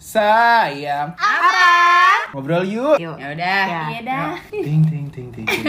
[0.00, 1.12] Sayang.
[1.12, 2.32] Apa?
[2.32, 2.96] Ngobrol yuk.
[2.96, 3.20] Yuk.
[3.20, 3.92] Ya udah.
[3.92, 4.32] Iya dah.
[4.48, 5.44] Ting ting ting ting.
[5.44, 5.44] ting.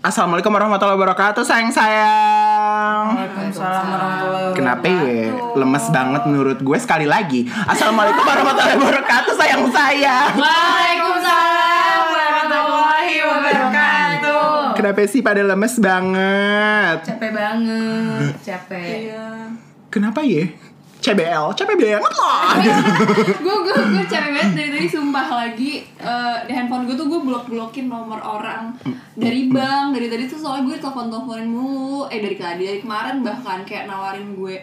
[0.00, 3.12] Assalamualaikum warahmatullahi wabarakatuh sayang sayang.
[3.12, 4.56] Waalaikumsalam warahmatullahi wabarakatuh.
[4.56, 5.28] Kenapa ya?
[5.60, 7.44] Lemes banget menurut gue sekali lagi.
[7.68, 10.40] Assalamualaikum warahmatullahi wabarakatuh sayang sayang.
[10.40, 11.19] Waalaikumsalam
[14.80, 16.98] Kenapa sih pada lemes banget?
[17.04, 19.12] Capek banget, capek.
[19.92, 20.48] Kenapa ya?
[21.00, 22.60] CBL, capek banget lah.
[23.44, 27.20] gue gue gue capek banget dari tadi sumpah lagi eh, di handphone gue tuh gue
[27.20, 28.76] blok blokin nomor orang
[29.16, 33.24] dari bank dari tadi tuh soalnya gue telepon teleponin mulu eh dari tadi dari kemarin
[33.24, 34.60] bahkan kayak nawarin gue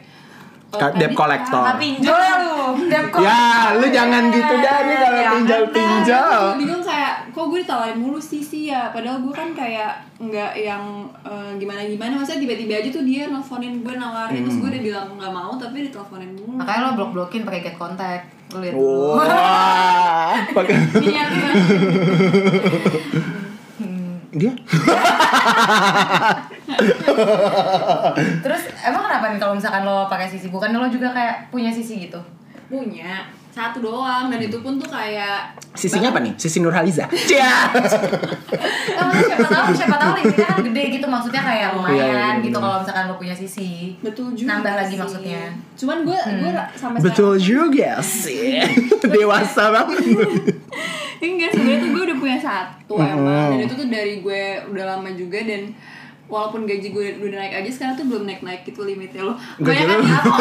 [0.99, 1.61] debt collector.
[1.63, 1.75] lah.
[1.79, 2.55] Pinjol lu.
[2.91, 6.41] Debt Ya, lu jangan gitu dah nih kalau Ya, pinjol-pinjol.
[6.53, 10.57] Gue bingung kayak kok gue ditawarin mulu sih sih ya padahal gue kan kayak nggak
[10.57, 14.81] yang eh, gimana gimana maksudnya tiba-tiba aja tuh dia nelfonin gue nawarin terus gue udah
[14.81, 18.25] bilang nggak mau tapi diteleponin mulu Makanya lo blok-blokin pakai get contact.
[18.51, 18.73] Lu lihat.
[18.73, 21.49] Wah, pakai niatnya
[24.37, 24.53] dia.
[28.45, 30.47] Terus emang kenapa nih kalau misalkan lo pakai sisi?
[30.47, 32.21] Bukan lo juga kayak punya sisi gitu?
[32.67, 36.33] punya satu doang dan itu pun tuh kayak Sisinya apa nih?
[36.35, 37.09] Sisi Nurhaliza.
[37.09, 37.49] Cia.
[38.97, 42.57] Oh, siapa tahu siapa tahu kan gede gitu maksudnya kayak lumayan Iya, iya, iya, gitu
[42.57, 43.93] kalau misalkan lo punya sisi.
[43.99, 44.99] betul juga Nambah lagi sih.
[44.99, 45.43] maksudnya.
[45.75, 48.57] cuman gue gue sampai Betul juga sih.
[49.13, 50.01] Dewasa banget.
[51.19, 55.09] enggak sebenarnya tuh gue udah punya satu emang dan itu tuh dari gue udah lama
[55.13, 55.61] juga dan
[56.27, 59.63] walaupun gaji gue udah naik aja sekarang tuh belum naik naik gitu limitnya lo Gaji
[59.63, 60.07] banyak kan lu?
[60.07, 60.35] apa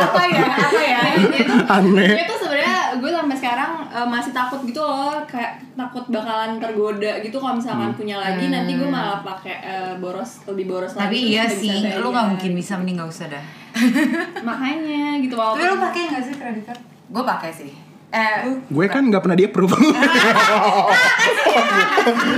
[0.00, 0.44] apa ya?
[0.48, 1.00] Apa ya?
[1.28, 2.10] Dia tuh Aneh.
[2.10, 7.12] dia tuh sebenarnya gue sampai sekarang eh, masih takut gitu loh kayak takut bakalan tergoda
[7.20, 11.18] gitu kalau misalkan punya lagi nanti gue malah pakai eh, boros lebih boros lagi Tapi
[11.28, 12.00] iya nggak bisa sih, bayar.
[12.00, 13.44] lu gak mungkin bisa mending gak usah dah.
[14.40, 16.80] makanya gitu walaupun Tapi lu pakai gak sih kredit card?
[17.08, 17.72] Gue pakai sih.
[18.08, 19.68] Eh, Gue kan nggak pernah dia approve.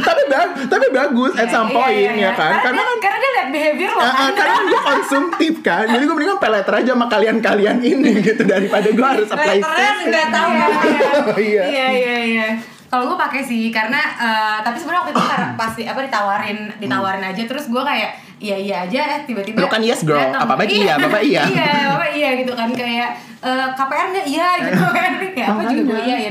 [0.00, 2.58] tapi bag- tapi bagus at some point ya kan.
[2.60, 4.31] Karena dia, karena dia lihat behavior lo Ah, ah, kan.
[4.34, 8.88] karena gue konsumtif kan, jadi gue mendingan pay letter aja sama kalian-kalian ini gitu daripada
[8.88, 10.06] gue harus apply sisi.
[10.08, 10.66] nggak tahu ya.
[11.41, 11.62] Iya.
[11.64, 12.48] Iya iya iya.
[12.84, 17.22] Kalau gue pakai sih karena eh, tapi sebenarnya waktu itu karena pasti apa ditawarin ditawarin
[17.25, 18.10] aja terus gue kayak
[18.41, 20.17] iya iya aja eh tiba-tiba Lu kan yes, girl.
[20.17, 20.49] datang.
[20.49, 21.43] Apa-apa iya, apa-apa iya.
[21.45, 24.25] iya apa iya gitu kan kayak eh, KPR nggak?
[24.27, 25.11] Iya gitu kan.
[25.21, 26.31] Kayak apa juga gue iya ya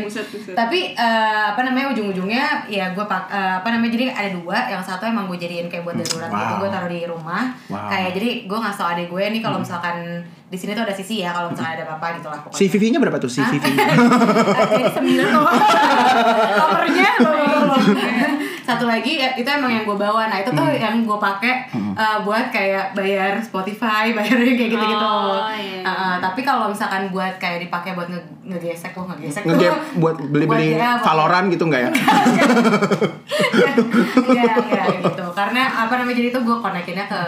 [0.51, 4.57] tapi eh, apa namanya ujung-ujungnya ya gue pak eh, apa namanya jadi ada dua.
[4.67, 6.59] Yang satu emang gue jadiin kayak buat darurat gitu Wow.
[6.59, 7.43] gue taruh di rumah.
[7.69, 7.87] Wow.
[7.87, 9.97] kayak jadi gue ngasih tau adik gue nih kalau misalkan
[10.49, 12.57] di sini tuh ada sisi ya kalau misalkan ada apa-apa gitu lah pokoknya.
[12.59, 13.29] CVV-nya berapa tuh?
[13.29, 13.85] CVV-nya?
[14.73, 15.27] jadi sembilan.
[15.29, 15.45] Tuh
[16.57, 17.09] nomornya
[18.69, 22.21] satu lagi ya, itu emang yang gue bawa nah itu tuh yang gue pakai uh,
[22.21, 25.81] buat kayak bayar Spotify bayar kayak gitu gitu Oh, iya.
[26.21, 30.73] tapi kalau misalkan buat kayak dipakai buat nge ngegesek gue ngegesek tuh Ngegap buat beli-beli
[30.73, 31.91] Buat ya, Valorant gitu nggak ya?
[34.29, 37.21] ya ya gitu karena apa namanya jadi tuh gue konekinnya ke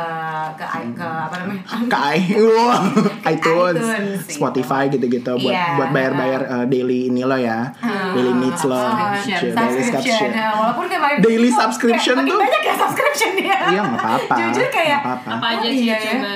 [0.58, 2.92] ke ke apa namanya Ke iTunes,
[3.26, 4.42] iTunes, gitu.
[4.42, 5.76] Spotify gitu-gitu buat Iya.
[5.76, 7.68] buat bayar-bayar uh, daily ini lo ya,
[8.14, 9.52] daily needs lo, Subscription.
[9.52, 10.30] Daily subscription.
[10.32, 14.36] Nah, walaupun kayak Daily subscription kayak makin tuh- banyak ya subscription dia Iya nggak apa-apa.
[14.38, 15.30] jujur kayak nggak apa-apa.
[15.32, 16.04] apa aja Oh, sih iya, ya.
[16.06, 16.34] coba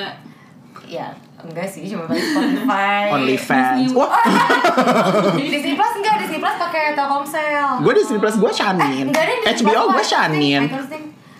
[0.85, 1.07] ya
[1.37, 3.89] enggak sih cuma pakai Spotify OnlyFans.
[3.91, 4.09] Wah,
[5.45, 9.37] Disney Plus enggak Disney Plus pakai Telkomsel gue di Disney Plus gue Shanin, enggak deh
[9.43, 10.63] Disney HBO gue gua Shanin.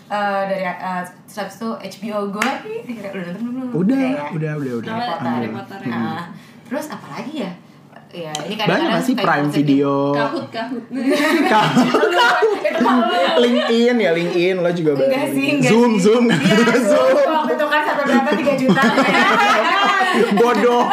[0.06, 4.24] Eh, dari uh, habis itu HBO gue udah nonton belum Udah, ya?
[4.30, 4.94] udah, udah, udah.
[4.94, 5.66] Harry Potter, Harry Alhamdullah.
[5.66, 5.80] Potter.
[5.90, 6.24] Nah,
[6.64, 7.52] terus apa lagi ya
[8.18, 10.84] ya ini Banyak kadang-kadang nggak sih kayak Prime Video, kahut kahut
[12.78, 15.30] malu LinkedIn ya LinkedIn lo juga Enggak banyak.
[15.32, 16.04] sih, enggak Zoom, sih.
[16.06, 17.16] Zoom, Iya, Zoom.
[17.36, 18.82] Waktu itu kan satu berapa 3 juta.
[20.38, 20.84] Bodoh.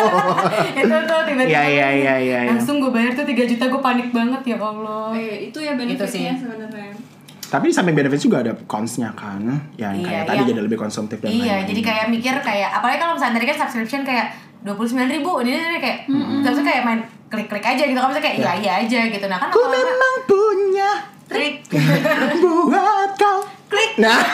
[0.74, 1.46] itu tuh tiba-tiba.
[1.48, 2.50] Iya, iya, iya, iya, iya.
[2.50, 5.14] Langsung gue bayar tuh 3 juta, gue panik banget ya Allah.
[5.14, 6.90] Eh, itu ya benefitnya sebenarnya
[7.44, 9.44] Tapi di samping benefits juga ada cons-nya kan,
[9.76, 10.48] yang kayak Iya, tadi iya.
[10.48, 11.64] jadi lebih konsumtif dan Iya, lain-lain.
[11.68, 14.26] jadi kayak mikir kayak apalagi kalau misalnya tadi kan subscription kayak
[14.62, 15.98] dua puluh sembilan ribu, ini ini kayak,
[16.46, 18.52] terus kayak main klik-klik aja gitu, misalnya kayak iya.
[18.60, 20.90] iya aja gitu, nah kan Ku kalau memang punya
[21.26, 21.82] trik, klik,
[24.00, 24.24] Nah,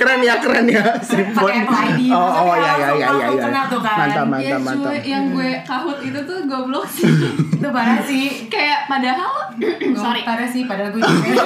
[0.00, 0.84] keren ya, keren ya,
[1.32, 3.48] pakai ID, Oh, oh maksudnya ya, ya, ya, ya, ya.
[3.80, 3.96] kan.
[3.96, 4.92] Mantap, mantap, mantap.
[4.92, 7.08] cuy yang gue kahut itu tuh goblok sih
[7.56, 8.48] itu parah sih.
[8.52, 9.32] kayak padahal
[10.02, 11.42] sorry parah sih, padahal gue juga.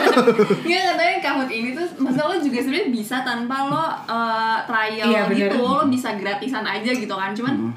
[0.67, 3.77] Nggak katanya kahut ini tuh masalah lo juga sebenarnya bisa tanpa lo
[4.07, 7.71] uh, trial Iya, gitu lo bisa gratisan aja gitu kan cuman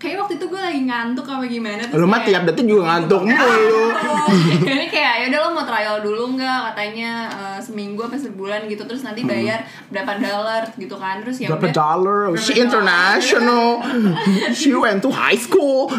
[0.00, 3.20] kayak waktu itu gue lagi ngantuk apa gimana terus Lu mah tiap detik juga ngantuk
[3.22, 3.84] mulu.
[4.64, 8.80] Jadi kayak ya udah lo mau trial dulu nggak katanya eh, seminggu apa sebulan gitu
[8.82, 9.60] terus nanti bayar
[9.92, 12.32] berapa dolar gitu kan terus ya Berapa dollar?
[12.34, 12.64] She dollar.
[12.64, 13.66] international.
[14.56, 15.92] She went to high school.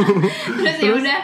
[0.58, 1.18] terus ya udah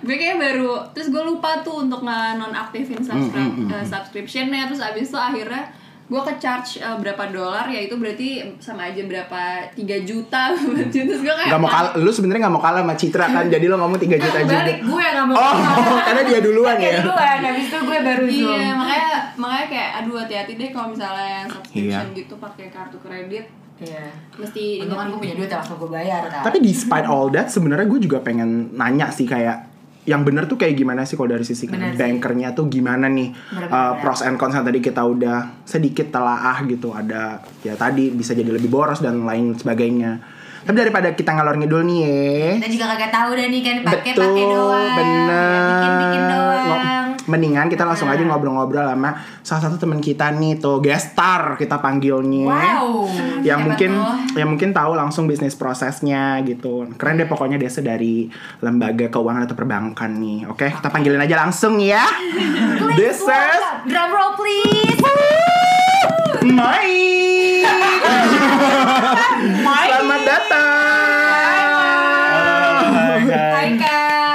[0.00, 5.10] gue kayak baru terus gue lupa tuh untuk nggak nonaktifin subscri- eh, subscriptionnya terus abis
[5.10, 5.68] itu akhirnya
[6.10, 8.28] gue ke charge eh, berapa dolar ya itu berarti
[8.58, 9.40] sama aja berapa
[9.70, 9.78] 3
[10.10, 10.50] juta
[10.84, 13.64] terus gue kayak Gak mau kalah, lu sebenarnya gak mau kalah sama Citra kan, jadi
[13.64, 14.58] lo ngomong 3 juta juga.
[14.58, 16.02] balik gue gak mau Oh, kalah.
[16.10, 17.00] karena dia duluan Dia ya.
[17.00, 21.26] duluan habis itu gue baru zoom iya makanya makanya kayak aduh hati-hati deh kalau misalnya
[21.36, 22.18] yang subscription Iya.
[22.18, 23.46] gitu pakai kartu kredit
[23.78, 24.04] iya
[24.34, 27.86] mesti Untung kan gue punya duit langsung gue bayar kan Tapi despite all that, sebenarnya
[27.86, 29.69] gue juga pengen nanya sih kayak
[30.10, 32.02] yang bener tuh kayak gimana sih kalau dari sisi Bener sih.
[32.02, 33.70] bankernya tuh gimana nih Bener-bener.
[33.70, 38.34] uh, pros and cons yang tadi kita udah sedikit telaah gitu ada ya tadi bisa
[38.34, 40.18] jadi lebih boros dan lain sebagainya
[40.60, 44.12] tapi daripada kita ngalor ngidul nih ya kita juga kagak tahu dah nih kan pakai
[44.12, 45.62] pakai doang bener.
[45.70, 49.10] bikin bikin doang Mendingan kita langsung aja ngobrol-ngobrol sama
[49.44, 52.46] salah satu teman kita nih tuh guest star kita panggilnya.
[52.48, 53.04] wow
[53.40, 54.38] Yang Siapa mungkin tuh?
[54.40, 56.88] yang mungkin tahu langsung bisnis prosesnya gitu.
[56.96, 58.30] Keren deh pokoknya Desa dari
[58.60, 60.46] lembaga keuangan atau perbankan nih.
[60.48, 62.04] Oke, kita panggilin aja langsung ya.
[62.96, 65.00] This is drum roll please
[66.40, 67.50] Mike.
[69.90, 71.68] Selamat datang.
[72.90, 73.50] Hai, hai.
[73.50, 74.29] Hai kak Hai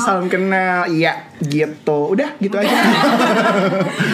[0.00, 0.88] Salam kenal.
[0.88, 1.12] Iya,
[1.44, 2.14] gitu.
[2.16, 2.70] Udah, gitu aja.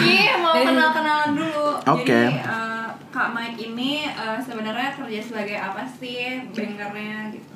[0.07, 1.67] Iya mau kenal kenalan dulu.
[1.97, 2.21] Oke.
[2.27, 7.53] Jadi eh, Kak Mike ini eh, sebenarnya kerja sebagai apa sih bankernya gitu?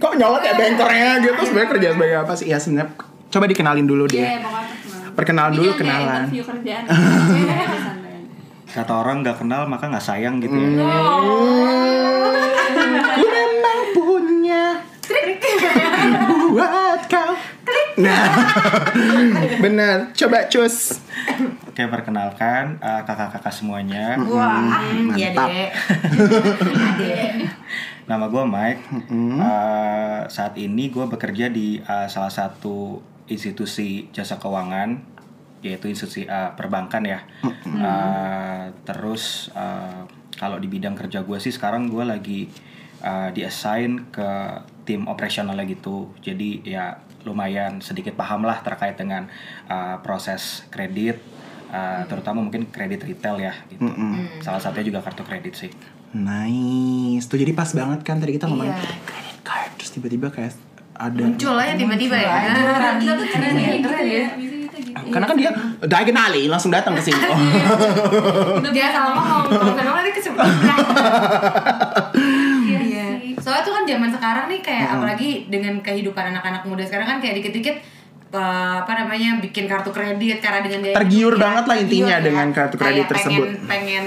[0.00, 2.46] Kok nyolot ya bankernya gitu sebenarnya kerja sebagai apa sih?
[2.50, 2.94] Ya sebenarnya
[3.28, 4.24] coba dikenalin dulu deh.
[4.24, 4.76] Iya pokoknya
[5.18, 5.52] perkenalan.
[5.52, 6.30] Dulu, kenalan.
[6.30, 6.84] Kerjaan.
[6.86, 8.22] Iya, aja.
[8.68, 10.68] Kata orang nggak kenal maka nggak sayang gitu ya.
[13.18, 15.42] Ku memang punya trik
[16.54, 17.32] buat kau.
[17.98, 18.24] Nah,
[19.64, 20.14] benar.
[20.14, 21.02] Coba cus.
[21.66, 24.14] Oke perkenalkan eh, kakak-kakak semuanya.
[24.22, 24.82] Wah,
[25.18, 25.50] iya mantap.
[25.50, 25.70] dek.
[27.02, 27.32] Dek.
[28.06, 28.82] Nama gue Mike.
[29.10, 35.18] Eh, saat ini gue bekerja di eh, salah satu institusi jasa keuangan
[35.58, 37.20] yaitu institusi eh, perbankan ya.
[37.66, 40.02] Eh, terus eh,
[40.38, 42.46] kalau di bidang kerja gue sih sekarang gue lagi
[43.02, 44.30] eh, diassign ke
[44.86, 46.14] tim operasionalnya gitu.
[46.22, 46.94] Jadi ya
[47.28, 49.28] lumayan sedikit paham lah terkait dengan
[49.66, 51.20] eh, proses kredit,
[51.68, 53.84] eh, terutama mungkin kredit retail ya gitu.
[54.40, 55.70] Salah satunya juga kartu kredit sih.
[56.10, 57.28] Nice.
[57.28, 58.96] Tuh jadi pas banget kan tadi kita ngomongin Iya.
[59.04, 60.56] credit card terus tiba-tiba kayak
[60.96, 62.34] ada Muncul aja tiba-tiba ya.
[62.96, 64.16] Kita tuh keren ya, Keren ya.
[64.18, 64.28] ya.
[64.34, 64.56] Gitu.
[65.08, 67.16] karena kan dia diagonali langsung datang ke sini.
[67.22, 67.38] Oh.
[68.66, 70.42] Jangan salah ngomong, kalau nanti kesebut.
[72.66, 73.06] Iya Iya.
[73.22, 73.32] sih.
[73.38, 77.40] Soalnya tuh kan zaman sekarang nih kayak apalagi dengan kehidupan anak-anak muda sekarang kan kayak
[77.40, 77.76] dikit-dikit
[78.28, 82.26] eh, apa namanya bikin kartu kredit karena dengan gaya Tergiur ya, banget lah intinya tergiur
[82.28, 83.46] dengan kartu kredit Kayak tersebut.
[83.48, 84.06] pengen, pengen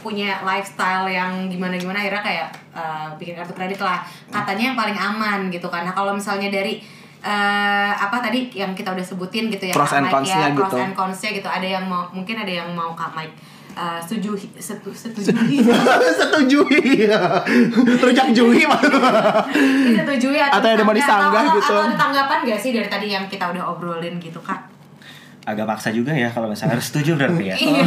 [0.00, 4.00] punya lifestyle yang gimana gimana akhirnya kayak eh, bikin kartu kredit lah.
[4.32, 6.80] Katanya yang paling aman gitu karena kalau misalnya dari
[7.22, 10.76] eh, apa tadi yang kita udah sebutin gitu ya Pros and cons-nya ya, pros gitu.
[10.80, 11.48] and cons-nya gitu.
[11.48, 15.32] Ada yang mau mungkin ada yang mau Kak Mike eh, setuju setu, setuju
[16.20, 17.08] Setujui.
[17.98, 18.62] Rujak jui
[19.96, 21.72] setujui atau, Atau ada mau disanggah gitu.
[21.72, 24.72] atau ada tanggapan gak sih dari tadi yang kita udah obrolin gitu kak
[25.42, 27.56] agak maksa juga ya kalau misalnya harus setuju berarti ya.
[27.62, 27.84] Iya.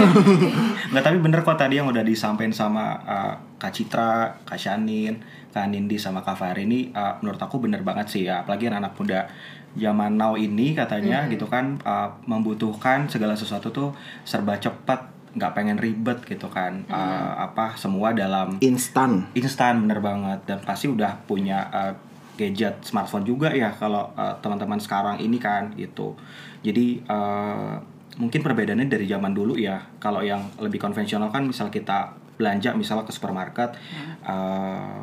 [0.91, 5.23] Nggak tapi bener kok tadi yang udah disampaikan sama uh, Kak Citra, Kak Shanin,
[5.55, 8.43] Kak Nindi sama Kak Fahri ini uh, menurut aku bener banget sih ya.
[8.43, 9.31] Apalagi anak muda
[9.75, 13.89] zaman now ini katanya gitu kan uh, membutuhkan segala sesuatu tuh
[14.27, 16.87] serba cepat, nggak pengen ribet gitu kan.
[16.87, 19.27] Uh, apa semua dalam Instan.
[19.35, 21.93] instan bener banget dan pasti udah punya uh,
[22.35, 26.13] gadget smartphone juga ya kalau uh, teman-teman sekarang ini kan gitu
[26.61, 27.79] jadi uh,
[28.19, 33.07] mungkin perbedaannya dari zaman dulu ya kalau yang lebih konvensional kan misal kita belanja misalnya
[33.07, 33.79] ke supermarket
[34.27, 34.99] uh,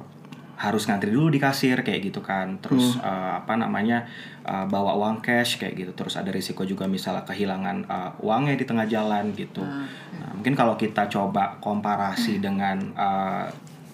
[0.57, 2.61] harus ngantri dulu di kasir kayak gitu kan.
[2.63, 4.07] Terus uh, apa namanya
[4.45, 5.93] uh, bawa uang cash kayak gitu.
[5.97, 9.65] Terus ada risiko juga misalnya kehilangan uh, uangnya di tengah jalan gitu.
[9.65, 13.47] Nah, mungkin kalau kita coba komparasi dengan uh,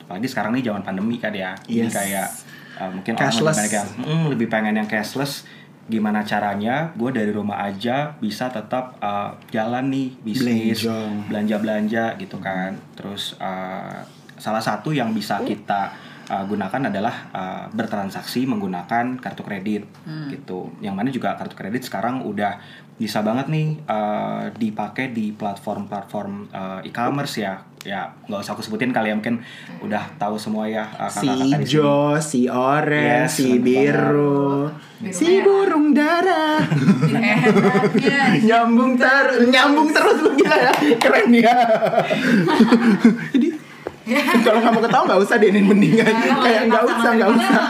[0.08, 1.52] apalagi sekarang nih zaman pandemi kan ya.
[1.68, 1.92] Yes.
[1.92, 2.28] kayak
[2.80, 3.56] uh, mungkin Cashless.
[3.56, 5.44] orang lebih yang "Mm, lebih pengen yang cashless.
[5.88, 6.92] Gimana caranya?
[7.00, 11.12] Gue dari rumah aja bisa tetap uh, jalan nih bisnis Belanjong.
[11.32, 11.56] belanja.
[11.64, 12.76] belanja gitu kan.
[12.92, 14.04] Terus uh,
[14.36, 15.96] salah satu yang bisa kita
[16.28, 19.84] uh, gunakan adalah uh, bertransaksi menggunakan kartu kredit
[20.28, 20.72] gitu.
[20.78, 22.60] Yang mana juga kartu kredit sekarang udah
[22.94, 27.62] bisa banget nih uh, dipakai di platform-platform uh, e-commerce ya.
[27.86, 29.38] Ya nggak usah aku sebutin kali ya mungkin
[29.80, 31.62] udah tahu semua ya uh, si di sini.
[31.62, 34.66] hijau, si orange, Yes, si biru,
[34.98, 35.44] Biru si merah.
[35.46, 36.58] burung dara.
[37.94, 38.34] Iya.
[38.42, 41.54] nyambung terus, nyambung terus lu gila ya, keren ya.
[43.30, 43.48] Jadi
[44.46, 47.62] kalau mau ketawa nggak usah deh, mendingan Nggak, kayak nggak usah nggak usah.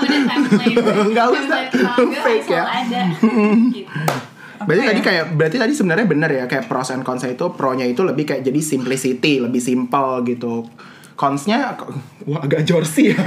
[1.12, 1.59] Nggak usah.
[2.25, 2.64] Fake ya.
[3.73, 3.90] gitu.
[4.59, 8.02] Berarti tadi kayak berarti tadi sebenarnya bener ya kayak pros and cons itu pro-nya itu
[8.02, 10.66] lebih kayak jadi simplicity, lebih simple gitu.
[11.18, 11.75] Cons-nya
[12.30, 13.18] wah agak jorsi ya.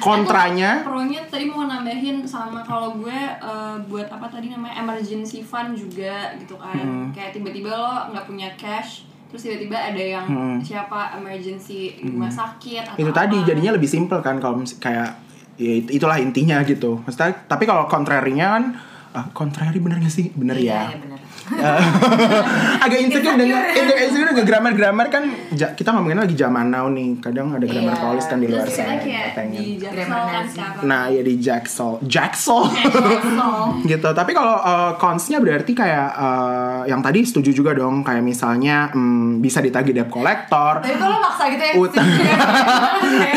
[0.00, 5.76] Kontranya Pronya tadi mau nambahin sama kalau gue eh, buat apa tadi namanya emergency fund
[5.76, 6.72] juga gitu kan.
[6.80, 7.08] Hmm.
[7.12, 10.26] Kayak tiba-tiba lo nggak punya cash, terus tiba-tiba ada yang
[10.60, 13.02] siapa emergency di rumah sakit atau Hmm.
[13.02, 13.46] itu tadi apa.
[13.48, 15.16] jadinya lebih simple kan kalau kayak
[15.56, 17.00] ya it- itulah intinya gitu.
[17.00, 18.64] Maksudnya tapi kalau kontrarinya kan
[19.12, 20.28] ah, contrary bener gak sih?
[20.32, 20.92] Bener ya.
[20.92, 21.18] Iya, benar.
[22.84, 26.86] agak insecure dengan insecure insecure dengan grammar grammar kan ja- kita ngomongin lagi zaman now
[26.86, 28.02] nih kadang ada grammar Iya.
[28.02, 28.96] polis kan di luar sana
[29.32, 29.78] pengen.
[29.78, 33.52] kan nah ya di Jaksel Jaksel Jaksel.
[33.90, 36.42] gitu tapi kalau uh, consnya berarti kayak uh,
[36.84, 41.44] yang tadi setuju juga dong kayak misalnya hmm, bisa ditagih debt collector Tapi kalau maksa
[41.48, 41.74] gitu ya.
[41.74, 42.06] Utang.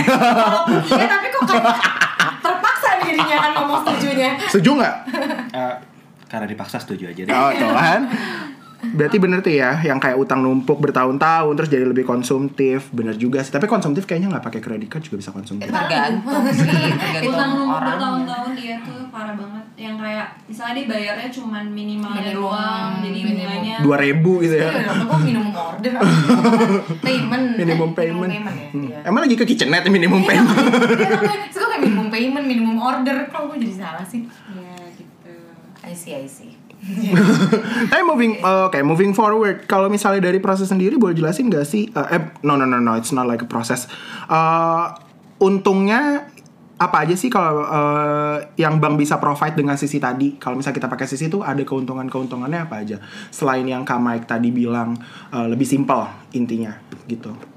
[0.06, 0.62] Kalau
[0.94, 1.78] ya tapi kok kayak
[2.38, 4.30] terpaksa nih jadinya kan ngomong setujunya.
[4.48, 4.96] setuju nggak
[5.48, 5.72] Uh,
[6.26, 7.32] karena dipaksa setuju aja deh.
[7.32, 8.02] oh tuh kan?
[8.86, 12.86] Berarti bener tuh ya yang kayak utang numpuk bertahun-tahun terus jadi lebih konsumtif.
[12.92, 13.50] Bener juga sih.
[13.50, 15.66] Tapi konsumtif kayaknya nggak pakai kredit card juga bisa konsumtif.
[15.66, 16.44] Tergantung.
[16.48, 19.64] Sih, tergantung Utang numpuk bertahun-tahun dia tuh parah banget.
[19.76, 23.34] Yang kayak misalnya dia bayarnya cuman minimalnya Minimum, doang Jadi minimum.
[23.36, 24.70] bunganya dua ribu gitu ya?
[24.70, 25.94] Iya, kok minimum order?
[27.06, 27.46] Payment.
[27.56, 28.42] Minimum Eh, payment, ya?
[28.46, 28.84] Hmm.
[28.86, 28.98] Iya.
[29.04, 30.56] emang lagi ke kitchenette minimum payment?
[30.96, 33.18] Iya, terus gue kayak minimum payment minimum order.
[33.28, 34.24] Kok gue jadi salah sih
[35.86, 36.52] I see, I see.
[37.92, 39.66] Tapi moving, uh, oke, moving forward.
[39.66, 41.90] Kalau misalnya dari proses sendiri, boleh jelasin gak sih?
[41.94, 43.90] Uh, eh, no, no, no, no, it's not like a process.
[44.30, 44.94] Uh,
[45.42, 46.30] untungnya
[46.76, 50.36] apa aja sih kalau uh, yang bank bisa provide dengan sisi tadi?
[50.36, 52.98] Kalau misalnya kita pakai sisi itu ada keuntungan-keuntungannya apa aja?
[53.32, 54.98] Selain yang Kak Mike tadi bilang
[55.32, 56.76] uh, lebih simpel intinya,
[57.08, 57.55] gitu.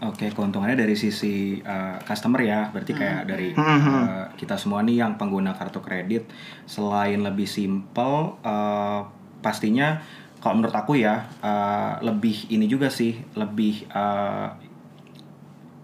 [0.00, 5.20] Oke, keuntungannya dari sisi uh, customer ya, berarti kayak dari uh, kita semua nih yang
[5.20, 6.24] pengguna kartu kredit,
[6.64, 9.04] selain lebih simple, uh,
[9.44, 10.00] pastinya
[10.40, 14.48] kalau menurut aku ya uh, lebih ini juga sih, lebih uh,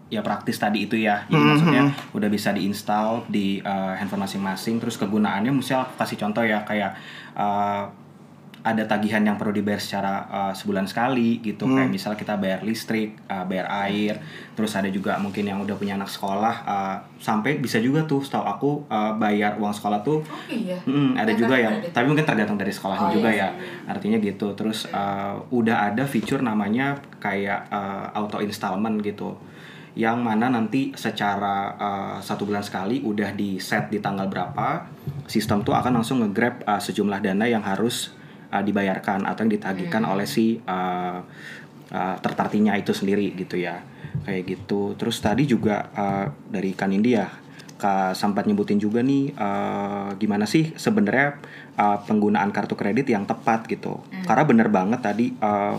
[0.08, 1.84] ya praktis tadi itu ya, jadi maksudnya
[2.16, 6.96] udah bisa diinstal di uh, handphone masing-masing, terus kegunaannya misal kasih contoh ya kayak
[7.36, 7.92] uh,
[8.66, 11.70] ada tagihan yang perlu dibayar secara uh, sebulan sekali gitu.
[11.70, 14.18] Kayak misal kita bayar listrik, uh, bayar air,
[14.58, 18.42] terus ada juga mungkin yang udah punya anak sekolah uh, sampai bisa juga tuh setahu
[18.42, 20.18] aku uh, bayar uang sekolah tuh.
[20.26, 20.82] Oh iya?
[20.82, 21.94] Mm, ada Bayar juga yang kredit.
[21.94, 23.48] tapi mungkin tergantung dari sekolahnya Oh, juga iya ya.
[23.86, 24.50] artinya gitu.
[24.58, 29.38] Terus uh, udah ada fitur namanya kayak uh, auto installment gitu.
[29.94, 34.84] Yang mana nanti secara uh, satu bulan sekali udah di set di tanggal berapa
[35.24, 38.10] sistem tuh akan langsung nge-grab uh, sejumlah dana yang harus
[38.52, 41.18] uh, dibayarkan atau yang ditagihkan oleh si uh,
[41.92, 43.82] uh, tertartinya itu sendiri gitu ya.
[44.24, 44.96] Kayak gitu.
[44.98, 50.72] Terus tadi juga uh, dari kan India Kak sempat nyebutin juga nih uh, gimana sih
[50.80, 51.36] sebenarnya
[51.76, 54.00] uh, penggunaan kartu kredit yang tepat gitu.
[54.24, 55.76] Karena bener banget tadi uh,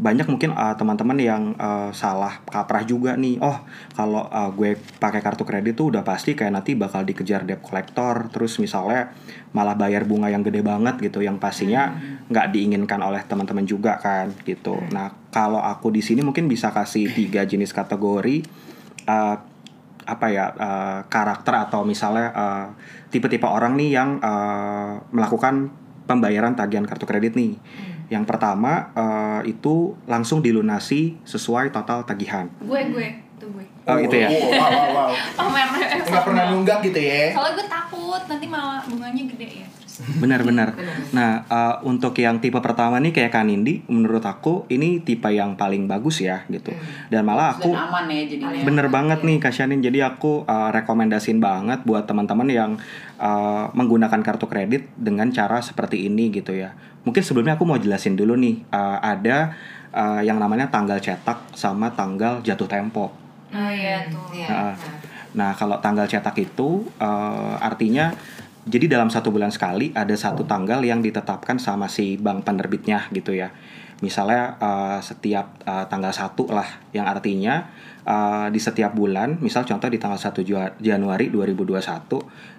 [0.00, 3.36] banyak mungkin uh, teman-teman yang uh, salah kaprah juga nih.
[3.44, 3.60] Oh
[3.92, 8.32] kalau uh, gue pakai kartu kredit tuh udah pasti kayak nanti bakal dikejar debt collector
[8.32, 9.12] terus misalnya
[9.52, 12.00] malah bayar bunga yang gede banget gitu yang pastinya
[12.32, 14.80] nggak diinginkan oleh teman-teman juga kan gitu.
[14.88, 18.40] Nah kalau aku di sini mungkin bisa kasih tiga jenis kategori
[19.04, 19.36] uh,
[20.08, 22.66] apa ya uh, karakter atau misalnya uh,
[23.12, 25.68] tipe-tipe orang nih yang uh, melakukan
[26.08, 27.60] pembayaran tagihan kartu kredit nih.
[28.10, 32.50] Yang pertama uh, itu langsung dilunasi sesuai total tagihan.
[32.60, 34.28] Gue gue itu gue Oh, itu ya.
[34.28, 35.10] Wow, wow, wow.
[35.38, 35.68] Pamer
[36.04, 37.32] Nggak pernah nunggak gitu ya?
[37.32, 39.68] Soalnya gue takut nanti malah bunganya gede ya
[40.18, 40.72] Benar-benar.
[41.10, 45.90] Nah, uh, untuk yang tipe pertama nih kayak Kanindi, menurut aku ini tipe yang paling
[45.90, 46.70] bagus ya gitu.
[47.10, 48.62] Dan malah aku Dan aman ya jadinya.
[48.62, 49.82] Bener banget nih Kak Shanin.
[49.82, 52.70] Jadi aku uh, rekomendasiin banget buat teman-teman yang
[53.18, 56.78] uh, menggunakan kartu kredit dengan cara seperti ini gitu ya.
[57.02, 58.62] Mungkin sebelumnya aku mau jelasin dulu nih.
[58.70, 59.50] uh, ada
[59.90, 63.10] uh, yang namanya tanggal cetak sama tanggal jatuh tempo.
[63.50, 64.46] oh iya tuh Iya.
[64.46, 64.74] Nah,
[65.30, 68.10] Nah, kalau tanggal cetak itu uh, artinya
[68.68, 73.32] jadi dalam satu bulan sekali ada satu tanggal yang ditetapkan sama si bank penerbitnya gitu
[73.32, 73.52] ya.
[74.00, 77.68] Misalnya uh, setiap uh, tanggal satu lah, yang artinya
[78.08, 82.08] uh, di setiap bulan, misal contoh di tanggal 1 Jua- Januari 2021,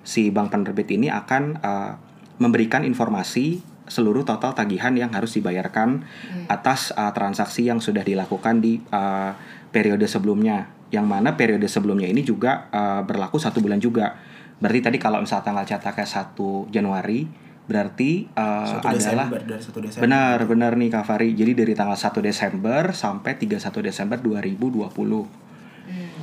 [0.06, 1.92] si bank penerbit ini akan uh,
[2.38, 6.06] memberikan informasi seluruh total tagihan yang harus dibayarkan
[6.48, 9.34] atas uh, transaksi yang sudah dilakukan di uh,
[9.74, 10.70] periode sebelumnya.
[10.94, 14.16] Yang mana periode sebelumnya ini juga uh, berlaku satu bulan juga.
[14.62, 17.26] Berarti tadi kalau misalnya tanggal cetaknya 1 Januari,
[17.66, 20.04] berarti uh, adalah Desember dari satu Desember.
[20.06, 21.34] benar benar nih Kak Fari.
[21.34, 24.94] Jadi dari tanggal 1 Desember sampai 31 Desember 2020.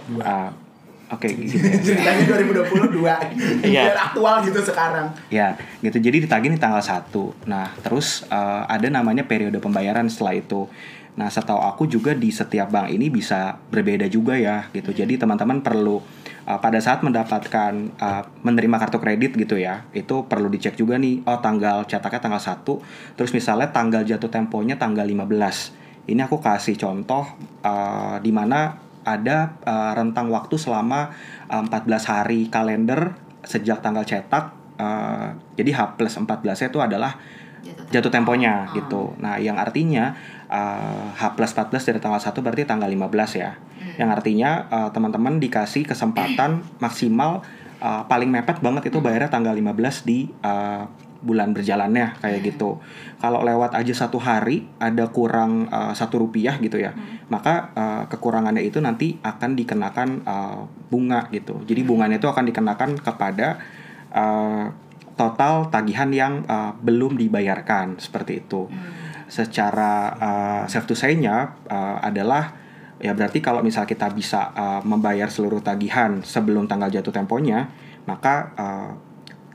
[0.08, 0.22] Dua.
[0.24, 0.48] Ah,
[1.08, 1.72] Oke, gitu ya.
[1.84, 3.00] Ceritanya 2022.
[3.64, 3.82] Iya.
[3.88, 5.08] Biar aktual gitu sekarang.
[5.32, 5.96] Ya, gitu.
[5.96, 7.48] Jadi ditagih di tanggal 1.
[7.48, 10.68] Nah, terus eh, ada namanya periode pembayaran setelah itu.
[11.16, 14.92] Nah, setahu aku juga di setiap bank ini bisa berbeda juga ya, gitu.
[14.92, 15.98] Jadi teman-teman perlu
[16.48, 21.28] eh, pada saat mendapatkan eh, menerima kartu kredit gitu ya, itu perlu dicek juga nih,
[21.28, 22.64] oh tanggal cetaknya tanggal 1,
[23.20, 26.08] terus misalnya tanggal jatuh temponya tanggal 15.
[26.08, 27.28] Ini aku kasih contoh
[27.60, 31.12] eh, di mana ada eh, rentang waktu selama
[31.48, 34.44] eh, 14 hari kalender sejak tanggal cetak
[34.76, 37.16] eh, jadi H plus 14 itu adalah
[37.88, 39.16] jatuh temponya gitu.
[39.18, 40.12] Nah, yang artinya
[40.48, 43.50] uh, H plus 14 dari tanggal 1 berarti tanggal 15 ya.
[43.96, 47.42] Yang artinya uh, teman-teman dikasih kesempatan maksimal
[47.80, 50.86] uh, paling mepet banget itu bayarnya tanggal 15 di uh,
[51.18, 52.78] bulan berjalannya kayak gitu.
[53.18, 56.94] Kalau lewat aja satu hari ada kurang uh, satu rupiah gitu ya,
[57.26, 61.58] maka uh, kekurangannya itu nanti akan dikenakan uh, bunga gitu.
[61.66, 63.58] Jadi bunganya itu akan dikenakan kepada
[64.14, 64.70] uh,
[65.18, 68.70] total tagihan yang uh, belum dibayarkan seperti itu.
[69.28, 72.54] Secara uh, safe to say-nya uh, adalah
[73.02, 77.68] ya berarti kalau misal kita bisa uh, membayar seluruh tagihan sebelum tanggal jatuh temponya,
[78.06, 78.90] maka uh,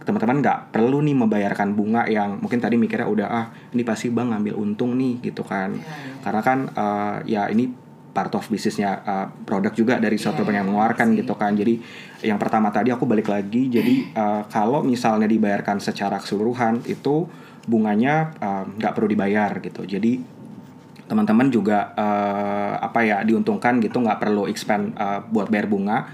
[0.03, 4.35] teman-teman nggak perlu nih membayarkan bunga yang mungkin tadi mikirnya udah ah ini pasti bang
[4.35, 5.79] ngambil untung nih gitu kan.
[6.19, 7.71] Karena kan uh, ya ini
[8.13, 11.57] part of bisnisnya uh, produk juga dari suatu bank yang mengeluarkan gitu kan.
[11.57, 11.81] Jadi
[12.23, 13.67] yang pertama tadi aku balik lagi.
[13.67, 17.25] Jadi uh, kalau misalnya dibayarkan secara keseluruhan itu
[17.65, 19.83] bunganya uh, nggak perlu dibayar gitu.
[19.83, 20.43] Jadi
[21.03, 26.09] teman-teman juga eh, apa ya diuntungkan gitu nggak perlu expand eh, buat bayar bunga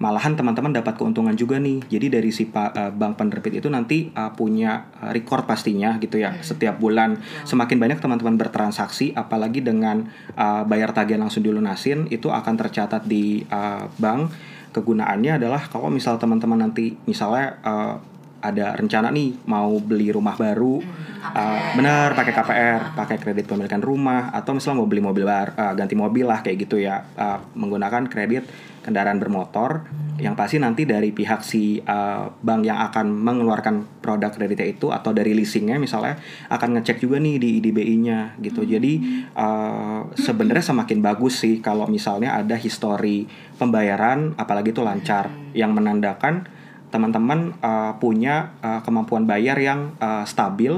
[0.00, 1.84] malahan teman-teman dapat keuntungan juga nih.
[1.86, 6.40] Jadi dari si eh, bank penerbit itu nanti eh, punya eh, record pastinya gitu ya
[6.40, 7.20] setiap bulan.
[7.44, 13.44] Semakin banyak teman-teman bertransaksi apalagi dengan eh, bayar tagihan langsung dilunasin itu akan tercatat di
[13.44, 14.32] eh, bank.
[14.70, 17.94] Kegunaannya adalah kalau misal teman-teman nanti misalnya eh,
[18.40, 20.80] ada rencana nih mau beli rumah baru.
[21.20, 25.76] Uh, benar pakai KPR pakai kredit pemilikan rumah atau misalnya mau beli mobil baru uh,
[25.76, 27.04] ganti mobil lah kayak gitu ya.
[27.16, 28.48] Uh, menggunakan kredit
[28.80, 29.84] kendaraan bermotor
[30.20, 35.16] yang pasti nanti dari pihak si uh, bank yang akan mengeluarkan produk kreditnya itu atau
[35.16, 36.20] dari leasingnya misalnya
[36.52, 38.64] akan ngecek juga nih di IDBI-nya gitu.
[38.64, 43.24] Jadi uh, sebenarnya semakin bagus sih kalau misalnya ada histori
[43.56, 46.59] pembayaran apalagi itu lancar yang menandakan
[46.90, 50.74] teman-teman uh, punya uh, kemampuan bayar yang uh, stabil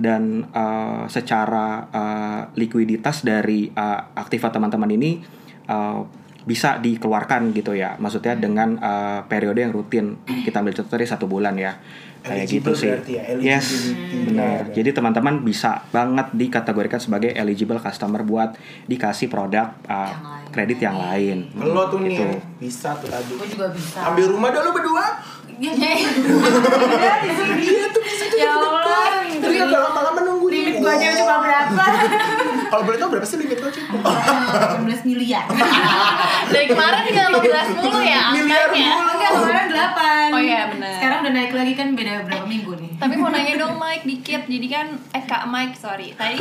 [0.00, 5.20] dan uh, secara uh, likuiditas dari uh, aktiva teman-teman ini
[5.68, 6.00] uh,
[6.40, 11.28] bisa dikeluarkan gitu ya maksudnya dengan uh, periode yang rutin kita ambil contoh dari satu
[11.28, 11.76] bulan ya
[12.20, 14.24] kayak gitu sih ya, yes eligibility.
[14.28, 18.56] benar Ya, jadi teman-teman bisa banget dikategorikan sebagai eligible customer buat
[18.88, 20.48] dikasih produk uh, Yang lain.
[20.48, 22.24] kredit yang lain Lo tuh nih Gitu.
[22.24, 23.32] ya, bisa tuh tadi.
[23.36, 23.98] Gue juga bisa.
[24.04, 25.06] Ambil rumah dulu berdua.
[25.60, 25.92] Ya, Iya
[27.92, 31.84] tuh bisa Ya Allah, Tapi udah lama-lama nunggu limit gua aja cuma berapa?
[32.72, 33.84] Kalau boleh tahu berapa sih limit lo Cip?
[33.92, 35.44] 18 miliar.
[36.48, 39.04] Dari kemarin tinggal 15 mulu ya Miliar angkanya.
[39.04, 40.32] Enggak, kemarin 8.
[40.32, 40.96] Oh iya, benar.
[40.96, 42.96] Sekarang udah naik lagi kan beda berapa minggu nih.
[42.96, 44.48] Tapi mau nanya dong Mike dikit.
[44.48, 46.16] Jadi kan eh Kak Mike sorry.
[46.16, 46.40] Tadi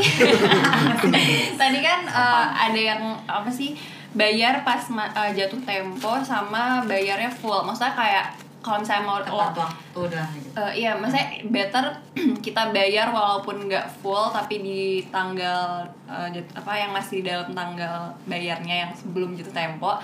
[1.60, 3.76] tadi kan eh, ada yang apa sih
[4.16, 7.68] bayar pas eh, jatuh tempo sama bayarnya full.
[7.68, 10.50] Maksudnya kayak kalau misalnya mau tepat lo waktu dah gitu.
[10.54, 11.86] Eh, iya, maksudnya better
[12.46, 15.88] kita bayar walaupun nggak full tapi di tanggal
[16.30, 19.96] jat- apa yang masih dalam tanggal bayarnya yang sebelum jatuh tempo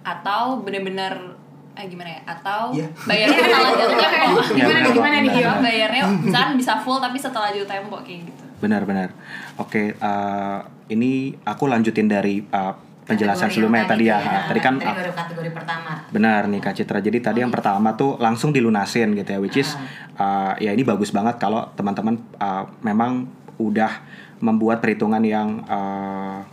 [0.00, 1.36] atau bener-bener
[1.74, 2.20] eh gimana ya?
[2.26, 2.88] Atau Iya.
[3.04, 4.40] bayarnya setelah jatuh tempo.
[4.50, 5.30] Gimana benar, gimana nih.
[5.30, 5.52] Gio?
[5.60, 8.44] bayarnya misalkan bisa full tapi setelah jatuh tempo kayak gitu.
[8.58, 9.12] Benar-benar.
[9.56, 11.10] Oke, eh, ini
[11.44, 12.74] aku lanjutin dari eh,
[13.08, 14.20] penjelasan sebelumnya tadi ya.
[14.20, 16.04] tuh Tadi kan kategori pertama.
[16.12, 17.00] benar nih Kak Citra.
[17.00, 19.72] Jadi tadi yang pertama tuh langsung dilunasin gitu ya, which is
[20.20, 23.24] uh, ya ini bagus banget kalau teman-teman uh, memang
[23.56, 24.04] udah
[24.44, 26.44] membuat perhitungan yang uh,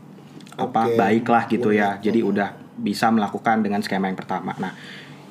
[0.55, 0.95] apa Oke.
[0.95, 1.99] baik lah gitu ya.
[1.99, 4.55] Jadi udah bisa melakukan dengan skema yang pertama.
[4.55, 4.71] Nah,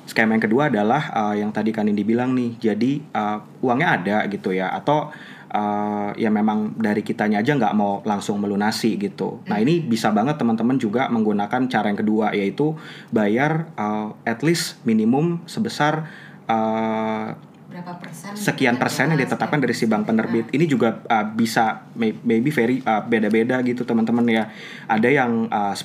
[0.05, 2.61] skema yang kedua adalah uh, yang tadi kan Indi bilang nih.
[2.61, 5.09] Jadi uh, uangnya ada gitu ya atau
[5.55, 9.39] uh, ya memang dari kitanya aja nggak mau langsung melunasi gitu.
[9.47, 12.75] Nah ini bisa banget teman-teman juga menggunakan cara yang kedua yaitu
[13.15, 16.11] bayar uh, at least minimum sebesar
[16.51, 17.31] uh,
[17.65, 20.47] berapa persen sekian persen yang ditetapkan dari si bank penerbit.
[20.55, 24.43] ini juga uh, bisa may- maybe very uh, beda-beda gitu teman-teman ya.
[24.87, 25.83] Ada yang uh, 10%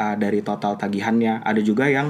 [0.00, 1.44] uh, dari total tagihannya.
[1.44, 2.08] Ada juga yang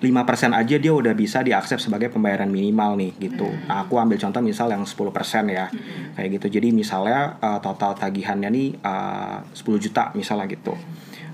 [0.00, 3.52] 5% aja dia udah bisa diakses sebagai pembayaran minimal nih gitu.
[3.68, 4.96] Nah, aku ambil contoh misal yang 10%
[5.52, 5.68] ya.
[6.16, 6.46] Kayak gitu.
[6.56, 10.72] Jadi misalnya uh, total tagihannya nih uh, 10 juta misalnya gitu.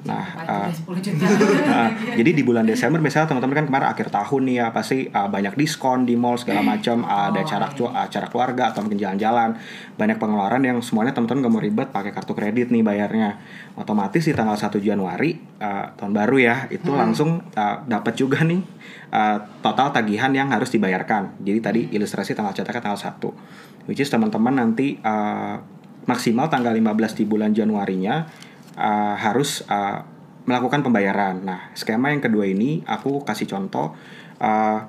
[0.07, 1.27] Nah, uh, 10 juta.
[1.67, 1.89] Nah,
[2.19, 5.59] jadi di bulan Desember misalnya teman-teman kan kemarin akhir tahun nih ya pasti uh, banyak
[5.59, 9.59] diskon di mall segala macam ada acara cu- acara keluarga atau mungkin jalan-jalan.
[9.99, 13.43] Banyak pengeluaran yang semuanya teman-teman gak mau ribet pakai kartu kredit nih bayarnya.
[13.75, 18.63] Otomatis di tanggal 1 Januari uh, tahun baru ya itu langsung uh, dapat juga nih
[19.13, 21.43] uh, total tagihan yang harus dibayarkan.
[21.43, 25.57] Jadi tadi ilustrasi tanggal cetaknya tanggal 1 which is teman-teman nanti uh,
[26.07, 28.27] maksimal tanggal 15 di bulan Januarinya
[28.77, 30.05] uh, harus uh,
[30.47, 31.43] melakukan pembayaran.
[31.43, 33.97] Nah, skema yang kedua ini aku kasih contoh.
[34.41, 34.81] uh,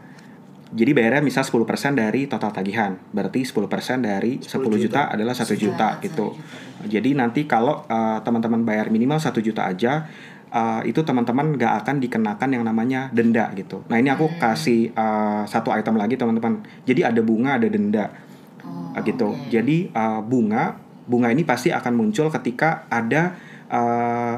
[0.67, 3.00] jadi bayarnya misal 10% dari total tagihan.
[3.15, 5.02] Berarti 10% dari 10 juta, juta.
[5.15, 6.36] adalah 1 Juta, gitu.
[6.36, 6.88] juta.
[6.91, 10.12] Jadi nanti kalau uh, teman-teman bayar minimal 1 juta aja
[10.52, 13.88] uh, itu teman-teman nggak akan dikenakan yang namanya denda gitu.
[13.88, 16.60] Nah, ini aku kasih uh, satu item lagi teman-teman.
[16.84, 18.12] Jadi ada bunga, ada denda.
[18.67, 19.39] Oh, Uh, gitu.
[19.39, 19.47] oke.
[19.47, 24.36] Jadi uh, bunga bunga ini pasti akan muncul ketika ada uh,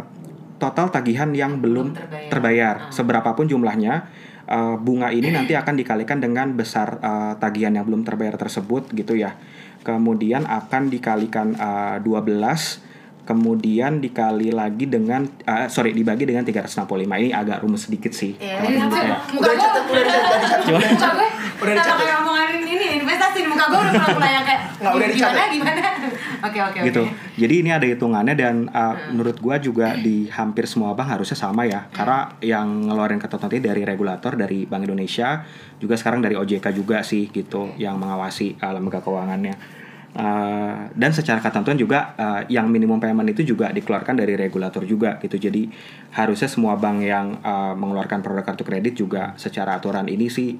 [0.57, 2.29] total tagihan yang belum Belum terbayar.
[2.29, 2.91] terbayar, Ah.
[2.91, 4.09] seberapapun jumlahnya.
[4.49, 9.13] uh, bunga ini nanti akan dikalikan dengan besar uh, tagihan yang belum terbayar tersebut gitu
[9.13, 9.37] ya.
[9.85, 12.88] Kemudian akan dikalikan uh, 12
[13.29, 18.65] kemudian dikali lagi dengan uh, sorry dibagi dengan 365 ini agak rumus sedikit sih Iya,
[18.65, 18.81] ini Ya.
[18.81, 18.97] muka
[19.37, 20.89] Udah gue dicatat, udah dicatat, udah dicatat.
[20.89, 21.27] Muka gue
[21.59, 21.97] Udah dicatat.
[21.99, 25.49] kayak ngomongin ini investasi muka gue udah pernah yang kayak Nggak, udah gimana dicatat.
[25.53, 26.09] gimana oke
[26.49, 27.01] oke oke gitu.
[27.37, 31.63] Jadi ini ada hitungannya dan uh, menurut gua juga di hampir semua bank harusnya sama
[31.63, 31.87] ya.
[31.89, 35.43] Karena yang ngeluarin ketentuan ini dari regulator dari Bank Indonesia,
[35.75, 39.78] juga sekarang dari OJK juga sih gitu yang mengawasi uh, lembaga keuangannya.
[40.09, 45.21] Uh, dan secara ketentuan juga uh, yang minimum payment itu juga dikeluarkan dari regulator juga
[45.21, 45.37] gitu.
[45.37, 45.69] Jadi
[46.17, 50.57] harusnya semua bank yang uh, mengeluarkan produk kartu kredit juga secara aturan ini sih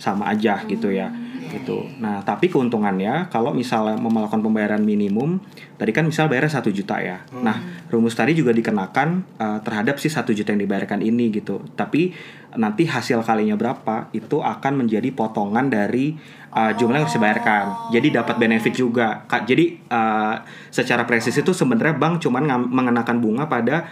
[0.00, 1.12] sama aja gitu ya
[1.50, 1.82] gitu.
[1.98, 5.42] Nah tapi keuntungannya kalau misalnya melakukan pembayaran minimum
[5.76, 7.26] tadi kan misal bayarnya satu juta ya.
[7.36, 11.60] Nah rumus tadi juga dikenakan uh, terhadap si satu juta yang dibayarkan ini gitu.
[11.74, 12.14] Tapi
[12.56, 16.16] nanti hasil kalinya berapa itu akan menjadi potongan dari
[16.54, 17.64] uh, jumlah yang harus dibayarkan.
[17.94, 19.24] Jadi dapat benefit juga.
[19.26, 20.34] Jadi uh,
[20.70, 23.86] secara presis itu sebenarnya bank cuman ngam- mengenakan bunga pada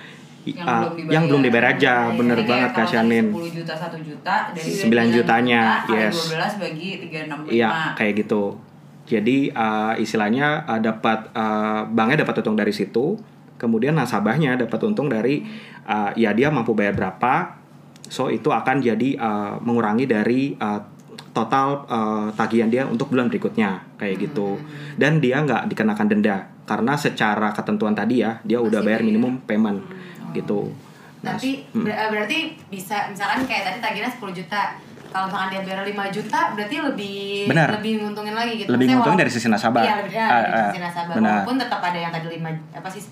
[0.46, 1.12] yang, uh, belum dibayar.
[1.12, 1.94] yang belum dibayar aja.
[2.08, 3.26] Iya, Bener banget Kak kalau tadi Shanin.
[3.34, 6.16] 10 juta 1 juta dari 9 jutanya, juta, yes.
[6.16, 6.88] kali 12 bagi
[7.50, 7.56] 365.
[7.58, 8.44] Iya, kayak gitu.
[9.08, 13.16] Jadi uh, istilahnya uh, dapat uh, banknya dapat untung dari situ,
[13.56, 15.48] kemudian nasabahnya dapat untung dari
[15.88, 17.56] uh, ya dia mampu bayar berapa,
[18.04, 20.97] so itu akan jadi uh, mengurangi dari uh,
[21.32, 24.58] total uh, tagihan dia untuk bulan berikutnya kayak gitu.
[24.94, 26.36] Dan dia nggak dikenakan denda
[26.68, 29.80] karena secara ketentuan tadi ya dia udah bayar minimum payment
[30.36, 30.68] gitu.
[31.18, 31.82] Nah, tapi mm.
[31.82, 32.38] ber- berarti
[32.70, 34.60] bisa misalkan kayak tadi tagihannya 10 juta
[35.08, 37.68] kalau misalkan dia bayar 5 juta berarti lebih Benar.
[37.80, 39.82] lebih nguntungin lagi gitu Lebih nguntungin dari sisi nasabah.
[39.82, 41.32] iya lebih ya, Ah, dari ah, sisi nasabah benar.
[41.42, 43.02] walaupun tetap ada yang tadi 5 apa sih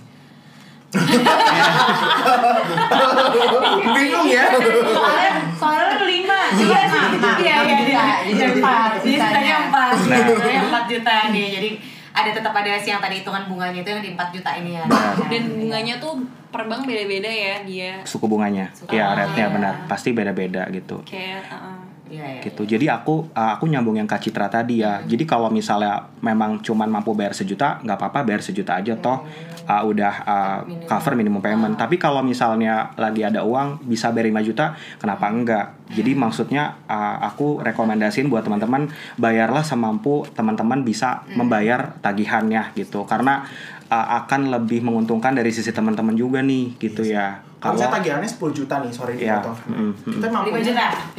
[3.96, 4.44] Bingung ya.
[4.86, 10.24] soalnya soalnya lima Iya, empat, iya iya iya jadi iya, empat sisanya empat Nah.
[10.24, 11.68] sisanya empat juta nih jadi
[12.16, 14.84] ada tetap ada si yang tadi hitungan bunganya itu yang di 4 juta ini ya
[14.88, 15.14] Benar.
[15.28, 16.12] Dan bunganya tuh
[16.48, 18.00] per bank beda-beda ya dia.
[18.08, 18.72] suku bunganya.
[18.72, 19.52] Suku ya, rate-nya iya.
[19.52, 19.74] benar.
[19.84, 21.04] Pasti beda-beda gitu.
[21.04, 21.76] Kayak uh,
[22.10, 22.62] iya iya gitu.
[22.62, 25.02] Jadi aku uh, aku nyambung yang Kak Citra tadi ya.
[25.02, 29.26] Jadi kalau misalnya memang cuman mampu bayar sejuta, nggak apa-apa bayar sejuta aja toh
[29.66, 30.88] uh, udah uh, Minimum.
[30.88, 31.74] cover minimum payment.
[31.74, 34.66] Tapi kalau misalnya lagi ada uang bisa bayar 5 juta,
[35.02, 35.66] kenapa enggak?
[35.92, 43.06] Jadi maksudnya uh, aku rekomendasiin buat teman-teman bayarlah semampu teman-teman bisa membayar tagihannya gitu.
[43.06, 43.46] Karena
[43.90, 47.42] uh, akan lebih menguntungkan dari sisi teman-teman juga nih gitu ya.
[47.66, 49.56] Kalau saya tagihannya 10 juta nih, sorry Iya, dipotong.
[49.64, 50.12] mm, mm.
[50.12, 50.84] Kita 5 mampunya juta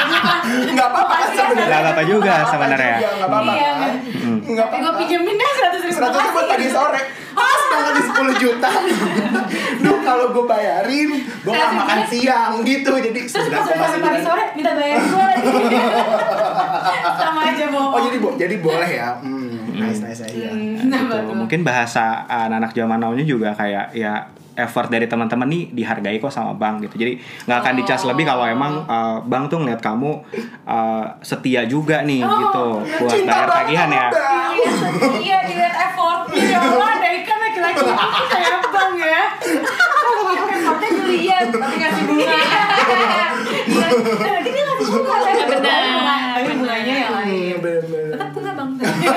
[0.05, 0.33] juta
[0.65, 1.67] Enggak apa-apa kan sebenarnya.
[1.67, 2.97] Nggak apa-apa juga sebenarnya.
[2.97, 3.93] Enggak apa-apa Iya, kan.
[4.05, 4.39] Mm.
[4.45, 5.01] Enggak tapi gue apa-apa.
[5.01, 7.03] pinjemin deh 100 ribu 100 ribu buat tadi sore.
[7.35, 8.71] Pas banget di 10 juta.
[9.85, 12.93] Duh kalau gue bayarin, gue nggak Saya makan siang gitu.
[12.97, 14.29] Jadi Terus pas udah sampai pagi 9,9.
[14.29, 15.51] sore minta bayar gue lagi
[17.17, 19.09] Sama aja bohong Oh jadi bo- jadi boleh ya.
[19.19, 20.21] Hmm, nice nice.
[20.23, 20.95] Hmm, Gitu.
[20.95, 21.35] apa tuh?
[21.35, 26.55] Mungkin bahasa anak-anak zaman now juga kayak ya effort dari teman-teman nih dihargai kok sama
[26.55, 30.23] bank gitu jadi nggak akan dicas lebih kalau emang uh, bank tuh ngeliat kamu
[30.63, 32.67] uh, setia juga nih gitu
[33.03, 34.07] buat bayar tagihan ya.
[35.19, 39.23] Iya, dilihat effortnya ya Allah, ada ikan laki-laki itu kayak bang ya.
[40.55, 42.39] Effortnya dilihat, tapi kasih bunga.
[44.23, 45.19] Nanti dia ngasih bunga.
[45.51, 45.83] Benar.
[46.39, 47.55] Tapi bunganya yang lain.
[47.59, 48.11] Hmm, bener-bener.
[48.15, 48.71] Tetap bunga bang.
[48.79, 49.13] Anjing.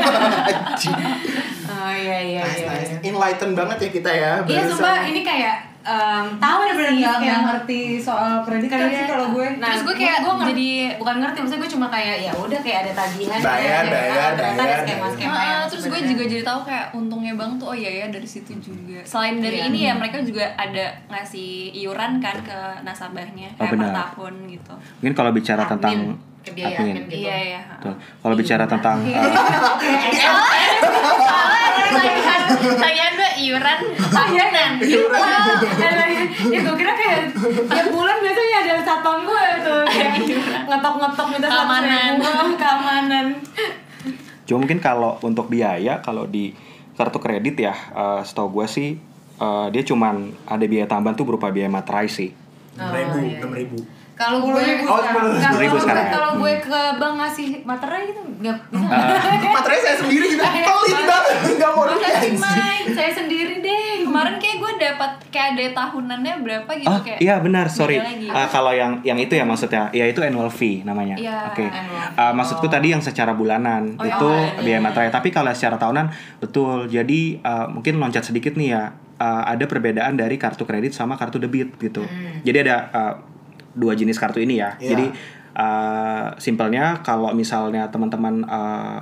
[1.67, 2.69] Oh iya iya Nice, iya.
[2.71, 2.91] nice.
[3.03, 4.33] Enlighten banget ya kita ya.
[4.41, 8.87] Iya, sumpah ini kayak um, tahu Gue bener-bener sih nggak kayak ngerti soal kredit kan
[8.87, 9.47] sih kalau gue.
[9.57, 12.79] Nah, Terus gue kayak gue jadi bukan ngerti, maksudnya gue cuma kayak ya udah kayak
[12.81, 16.09] ada tagihan, Bayar, kayak ada- bayar, ternyata bayar, ada skema-skema Ah, yang terus gue sebenarnya-
[16.09, 18.99] juga jadi tahu kayak untungnya bang tuh oh iya ya dari situ juga.
[19.03, 19.67] Selain dari Iya.
[19.67, 23.93] ini ya mereka juga ada ngasih iuran kan ke nasabahnya Oh, kayak per benar.
[24.07, 24.73] tahun gitu.
[24.97, 25.97] mungkin kalau bicara Admin, tentang
[26.51, 26.95] kebiayaan admin.
[27.07, 27.15] gitu.
[27.27, 27.61] Iya iya.
[27.77, 27.93] Betul.
[27.99, 29.13] Kalau bicara tentang uh,
[31.87, 33.79] Soalnya tagihan gue iuran
[34.11, 34.71] tahunan.
[36.51, 37.19] ya gue kira kayak
[37.67, 40.15] tiap bulan biasanya ada satpam gue tuh kayak
[40.67, 42.11] ngetok-ngetok minta satu Keamanan.
[42.57, 43.25] keamanan
[44.47, 46.55] Cuma mungkin kalau untuk biaya kalau di
[46.95, 48.89] kartu kredit ya, uh, setahu gue sih
[49.37, 52.33] uh, dia cuman ada biaya tambahan tuh berupa biaya materai sih.
[52.77, 53.59] enam ribu, iya, enam iya.
[53.65, 53.77] ribu.
[54.17, 55.01] Kalau gue Oh, ribu kalau
[55.77, 56.09] sekarang gue- ya?
[56.11, 60.43] kalau gue ke bank ngasih materai gitu nggak bisa Materai saya sendiri gitu.
[60.43, 61.83] Iya, Pelit banget, nggak mau.
[61.87, 67.19] Mike, saya sendiri deh Kemarin kayak gue dapat kayak ada tahunannya berapa gitu Oh kayak.
[67.19, 67.97] iya benar, sorry.
[67.99, 71.13] Uh, kalau yang yang itu ya maksudnya, ya itu annual fee namanya.
[71.15, 71.65] Iya, Oke.
[71.65, 74.57] annual Uh, maksudku tadi yang secara bulanan Oh, itu iya.
[74.59, 75.09] biaya materai.
[75.09, 76.87] Tapi kalau secara tahunan betul.
[76.87, 78.83] Jadi uh, mungkin loncat sedikit nih ya.
[79.17, 82.05] uh, ada perbedaan dari kartu kredit sama kartu debit gitu.
[82.39, 83.13] Jadi ada uh,
[83.77, 84.73] dua jenis kartu ini ya.
[84.81, 84.89] Iya.
[84.89, 85.05] Jadi
[85.53, 88.99] uh, simpelnya kalau misalnya teman-teman uh,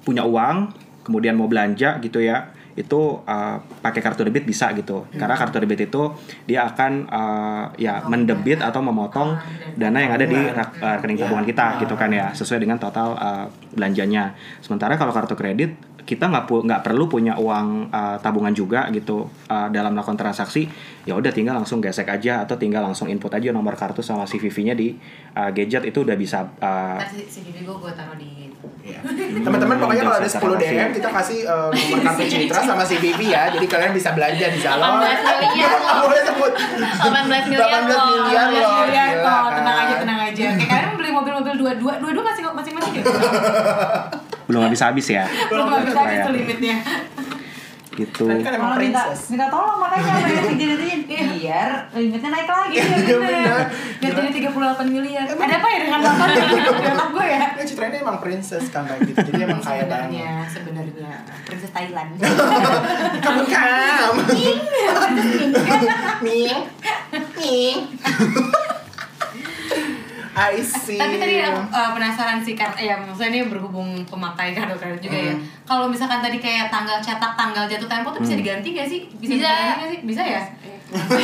[0.00, 0.72] punya uang
[1.04, 5.04] kemudian mau belanja gitu ya itu uh, pakai kartu debit bisa gitu.
[5.12, 6.02] Karena kartu debit itu
[6.46, 9.36] dia akan uh, ya mendebit atau memotong
[9.76, 13.44] dana yang ada di uh, rekening tabungan kita gitu kan ya sesuai dengan total uh,
[13.74, 14.32] belanjanya.
[14.62, 15.74] Sementara kalau kartu kredit
[16.10, 20.66] kita nggak pu- nggak perlu punya uang uh, tabungan juga gitu uh, dalam melakukan transaksi
[21.06, 24.74] ya udah tinggal langsung gesek aja atau tinggal langsung input aja nomor kartu sama CVV-nya
[24.74, 24.98] di
[25.38, 29.00] uh, gadget itu udah bisa uh, bibi gue gue taruh di Iya.
[29.44, 30.72] Teman-teman pokoknya kalau ada Jasa 10 relasi.
[30.72, 33.52] DM kita kasih eh, nomor kartu Citra sama si Bibi ya.
[33.52, 35.00] Jadi kalian bisa belanja di salon.
[35.00, 36.52] 18 miliar Nggak boleh sebut.
[36.56, 38.04] 18 miliar 18 loh.
[38.24, 38.80] miliar loh.
[38.80, 39.52] gila kok kan.
[39.54, 43.04] tenang aja tenang aja kayak kalian beli mobil-mobil dua-dua dua-dua masih masing masing ya
[44.50, 46.26] belum habis-habis ya belum habis habis Ya.
[46.28, 46.76] limitnya
[47.90, 49.28] gitu kan Kalau minta princess.
[49.28, 52.72] minta tolong makanya apa yang diginiin biar limitnya naik lagi.
[52.72, 53.60] iya Iya, bener bener.
[54.00, 57.86] biar jadi 38 miliar ada apa ya dengan 8 di otak gue ya Ya Citra
[57.86, 59.20] ini emang princess kan kayak gitu.
[59.26, 60.16] Jadi emang kaya banget.
[60.16, 61.12] sebenarnya sebenarnya
[61.44, 62.08] princess Thailand
[63.26, 64.14] Kamu kam.
[64.32, 64.58] Ming.
[67.36, 67.76] Ming.
[70.32, 70.94] I see.
[70.94, 75.18] tapi tadi aku uh, penasaran sih kan ya maksudnya ini berhubung pemakai kartu kredit juga
[75.20, 75.42] ya Hmm.
[75.64, 79.30] kalau misalkan tadi kayak tanggal cetak tanggal jatuh tempo tuh bisa diganti gak sih bisa,
[79.32, 79.42] Bisa.
[79.44, 80.42] diganti nggak sih bisa ya
[80.90, 81.14] Kenapa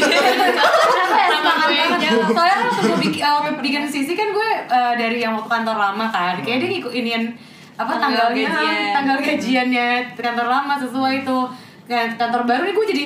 [1.17, 2.01] ya Semangat gue banget.
[2.05, 2.29] jawab?
[2.29, 5.77] Soalnya kan waktu gue bikin, uh, bikin sisi kan gue uh, dari yang waktu kantor
[5.77, 7.23] lama kan Kayak dia ngikut inian
[7.75, 8.93] apa Tanggal tanggalnya gajian.
[8.95, 11.39] tanggal gajiannya kantor lama sesuai itu
[11.85, 13.05] Kan kantor baru nih gue jadi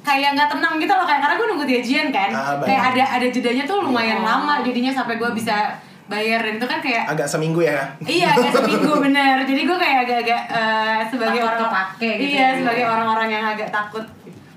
[0.00, 2.66] kayak nggak tenang gitu loh kayak karena gue nunggu gajian kan Ah, baik.
[2.66, 4.24] kayak ada ada jedanya tuh lumayan Oh.
[4.24, 7.84] lama jadinya sampai gue bisa bayar dan itu kan kayak Agak seminggu ya.
[8.00, 9.36] Iya, agak seminggu bener.
[9.42, 12.56] Jadi gue kayak agak-agak eh, sebagai Takut orang kepake gitu Iya, ya.
[12.56, 14.04] sebagai orang-orang yang agak takut.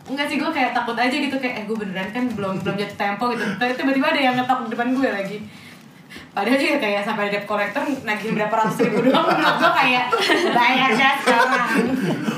[0.04, 2.98] Enggak sih, gue kayak takut aja gitu kayak eh gue beneran kan belum belum jatuh
[2.98, 3.44] tempo gitu.
[3.54, 5.38] Tapi tiba-tiba ada yang ngetok di depan gue lagi.
[6.32, 10.04] Padahal juga kayak sampai debt collector nagihin berapa ratus ribu doang menurut gue kayak
[10.52, 11.68] bayar dah sekarang.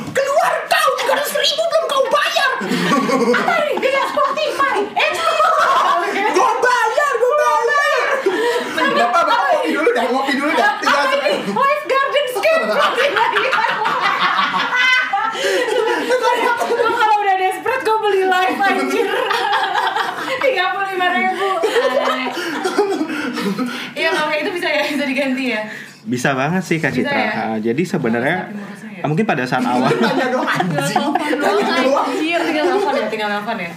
[0.09, 2.51] Keluar kau 300 ribu belum kau bayar.
[3.13, 3.75] Apa nih?
[3.77, 4.77] Dia Spotify.
[4.93, 5.09] Eh,
[6.33, 8.09] Gue bayar, gue bayar.
[8.73, 10.71] Bapak, bapak ngopi dulu dah, ngopi dulu dah.
[10.75, 11.37] Tiga apa ini?
[11.47, 12.65] Life Garden Scape.
[16.63, 19.07] Gue kalau udah desperate gue beli live anjir.
[20.43, 21.47] Tiga puluh lima ribu.
[24.03, 25.61] Iya kalau kayak itu bisa ya bisa diganti ya.
[26.03, 27.31] bisa banget sih kak Bisa Citra ya?
[27.71, 28.51] Jadi sebenarnya
[28.99, 29.07] ya.
[29.07, 30.99] mungkin pada saat awal Tanya dong anjing.
[31.39, 32.07] Tanya doang.
[32.11, 33.71] Anjir tinggal nelfon ya, tinggal nelfon ya.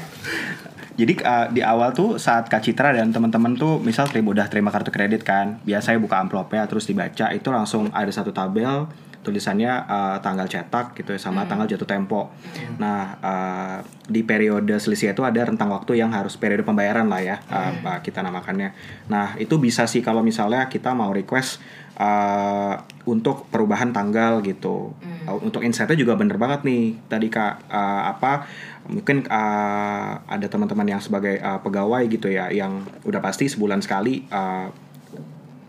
[0.96, 4.72] Jadi uh, di awal tuh saat Kak Citra dan teman-teman tuh misal terima udah terima
[4.72, 8.88] kartu kredit kan, biasanya buka amplopnya terus dibaca itu langsung ada satu tabel
[9.26, 12.30] tulisannya uh, tanggal cetak gitu ya sama tanggal jatuh tempo.
[12.78, 17.36] Nah uh, di periode selisih itu ada rentang waktu yang harus periode pembayaran lah ya
[17.50, 18.70] uh, apa kita namakannya.
[19.10, 21.58] Nah itu bisa sih kalau misalnya kita mau request
[21.98, 22.78] uh,
[23.10, 24.94] untuk perubahan tanggal gitu.
[25.26, 28.46] Uh, untuk insightnya juga bener banget nih tadi kak uh, apa
[28.86, 34.22] mungkin uh, ada teman-teman yang sebagai uh, pegawai gitu ya yang udah pasti sebulan sekali
[34.30, 34.70] uh,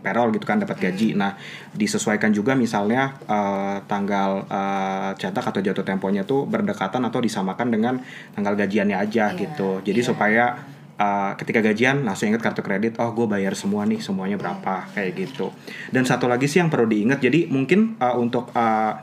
[0.07, 1.19] payroll gitu kan dapat gaji.
[1.19, 1.35] Nah,
[1.75, 7.99] disesuaikan juga misalnya eh, tanggal eh, cetak atau jatuh temponya tuh berdekatan atau disamakan dengan
[8.31, 9.69] tanggal gajiannya aja Iya, gitu.
[9.83, 10.07] Jadi iya.
[10.07, 10.43] supaya
[10.95, 15.11] eh, ketika gajian langsung ingat kartu kredit, oh gue bayar semua nih semuanya berapa kayak
[15.19, 15.51] gitu.
[15.91, 18.93] Dan satu lagi sih yang perlu diingat, jadi mungkin eh, untuk eh,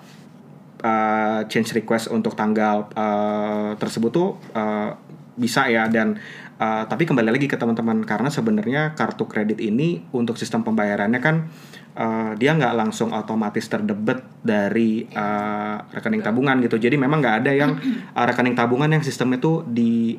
[0.80, 4.90] eh, change request untuk tanggal eh, tersebut tuh eh,
[5.34, 6.14] bisa ya dan
[6.58, 11.48] eh, tapi kembali lagi ke teman-teman karena sebenarnya kartu kredit ini untuk sistem pembayarannya kan
[11.94, 16.76] eh, dia nggak langsung otomatis terdebet dari eh, rekening tabungan gitu.
[16.76, 17.74] Jadi memang nggak ada yang
[18.18, 20.18] eh, rekening tabungan yang sistemnya tuh di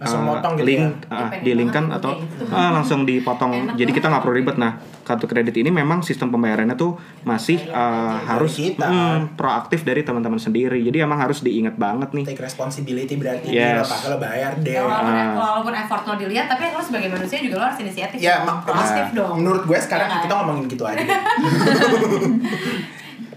[0.60, 1.30] gitu link ya?
[1.32, 2.12] pengen di linkkan banget atau
[2.52, 3.54] ah, langsung dipotong.
[3.72, 4.58] Enak jadi kita nggak perlu ribet.
[4.58, 8.84] Nah kartu kredit ini memang sistem pembayarannya tuh masih eh, harus kita.
[8.84, 13.86] mm, proaktif dari teman-teman sendiri jadi emang harus diingat banget nih Take responsibility berarti Yes.
[13.86, 14.72] pakai lo bayar deh.
[14.72, 15.34] Ya, walaupun, Ah.
[15.36, 18.18] walaupun effort lo dilihat, tapi lo sebagai manusia juga lo harus inisiatif.
[18.18, 18.50] Ya, dong.
[18.50, 19.34] mak- proaktif dong.
[19.38, 20.24] Menurut gue sekarang Ya kan?
[20.24, 21.06] kita ngomongin gitu aja.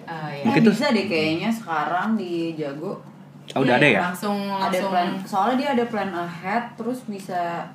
[0.08, 0.40] Oh, iya.
[0.42, 2.96] Mungkin Eh, tuh- bisa deh kayaknya sekarang di Jago
[3.50, 7.68] oh, udah ada ya Langsung ada langsung plan soalnya dia ada plan ahead terus bisa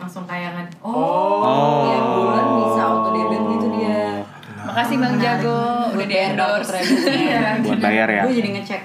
[0.00, 0.64] langsung tayangan.
[0.80, 0.90] Oh.
[0.90, 1.84] Oh.
[1.84, 4.24] tiap bulan bisa auto debit gitu dia
[4.62, 5.60] Makasih Bang Jago
[5.90, 6.78] udah di endorse.
[7.02, 7.60] Iya.
[7.60, 8.82] buat bayar ya gue jadi ngecek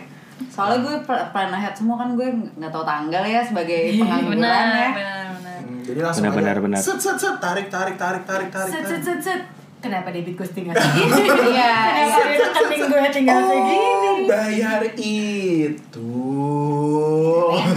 [0.47, 4.63] soalnya gue pl- plan ahead semua kan gue nggak tahu tanggal ya sebagai pengangguran Benar,
[4.65, 5.57] ya benar, benar.
[5.57, 6.39] Hmm, Jadi langsung Benar, aja.
[6.41, 6.79] benar, benar.
[6.81, 8.69] Set set set tarik tarik tarik tarik tarik.
[8.69, 9.41] Set set set set.
[9.77, 11.11] Kenapa debit gue tinggal segini?
[11.51, 14.23] Iya, Kenapa Set, set, rekening set, gue tinggal Oh, segini?
[14.25, 16.09] bayar itu.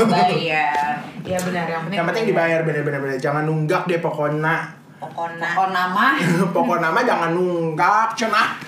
[0.08, 0.97] bayar
[1.28, 1.98] Iya benar yang penting.
[2.00, 3.18] Yang penting dibayar bener-bener bener.
[3.20, 4.56] Jangan nunggak deh pokoknya.
[4.98, 5.48] Pokoknya.
[5.54, 6.18] oh nama
[6.50, 8.58] Pokoknya mah jangan nunggak, cenah.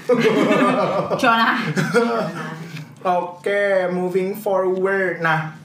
[1.20, 1.58] Cona
[3.00, 5.24] Oke, moving forward.
[5.24, 5.56] Nah,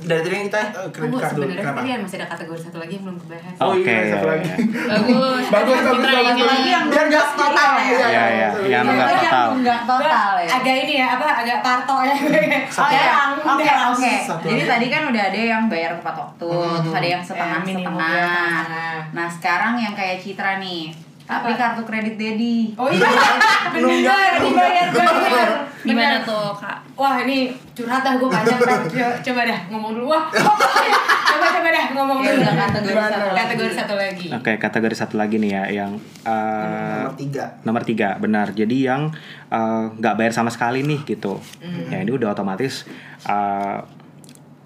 [0.00, 1.42] dari tadi kita uh, kredit Tunggu card dulu.
[1.42, 1.78] sebenarnya Kenapa?
[1.78, 3.54] tadi masih ada kategori satu lagi yang belum dibahas.
[3.58, 4.46] Oh Oke, iya, satu iya, lagi.
[4.46, 4.56] iya.
[4.86, 5.44] Bagus.
[5.50, 6.46] Bagus, bagus, bagus.
[6.46, 7.82] lagi yang Biar gas total ya.
[7.82, 9.46] Iya, iya, yang nunggak Yang total.
[9.50, 12.14] nunggak total ya Agak ini ya, apa agak parto ya.
[12.80, 14.12] Oh ya, Yang oke oke.
[14.22, 16.48] Satu Jadi tadi kan udah ada yang bayar tepat waktu,
[16.80, 18.14] terus ada yang setengah Eh, minimum setengah.
[18.14, 18.96] ya, setengah.
[19.10, 20.94] Nah sekarang yang kayak Citra nih,
[21.30, 22.74] tapi kartu kredit Dedi.
[22.74, 23.06] Oh iya,
[23.74, 25.48] benar, dibayar bayar.
[25.80, 26.26] Gimana Benar.
[26.26, 26.76] tuh kak?
[26.92, 28.80] Wah ini curhat dah gue panjang kan.
[28.92, 30.06] Coba, coba dah ngomong dulu.
[30.12, 30.28] Wah,
[31.30, 32.42] coba coba dah ngomong Ya dulu.
[32.42, 33.38] udah kategori satu lagi.
[33.38, 34.26] Kategori satu lagi.
[34.28, 35.92] Oke, kategori satu lagi nih ya yang
[36.26, 37.44] uh, Nomor tiga.
[37.64, 38.52] nomor tiga benar.
[38.52, 39.08] Jadi yang
[39.48, 41.40] uh, nggak bayar sama sekali nih gitu.
[41.88, 42.84] Ya ini udah otomatis
[43.24, 43.80] uh,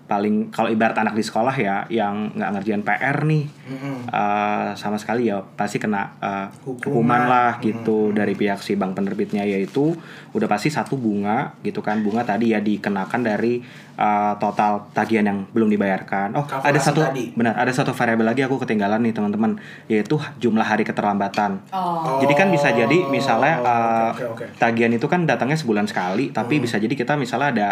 [0.04, 5.32] paling kalau ibarat anak di sekolah ya yang nggak ngerjain PR nih Uh, sama sekali
[5.32, 6.84] ya pasti kena uh, Hukuman.
[6.84, 9.96] hukuman lah gitu dari pihak si bank penerbitnya yaitu
[10.36, 13.64] udah pasti satu bunga gitu kan bunga tadi ya dikenakan dari
[13.96, 16.36] uh, total tagihan yang belum dibayarkan.
[16.36, 17.24] Oh ada Kalkulasi satu tadi.
[17.32, 19.56] benar ada satu variabel lagi aku ketinggalan nih teman-teman
[19.88, 21.62] yaitu jumlah hari keterlambatan.
[21.72, 22.20] Oh.
[22.20, 24.44] Jadi kan bisa jadi misalnya Oh, uh, oke, oke, oke.
[24.58, 27.68] tagihan itu kan datangnya sebulan sekali, tapi bisa jadi kita misalnya ada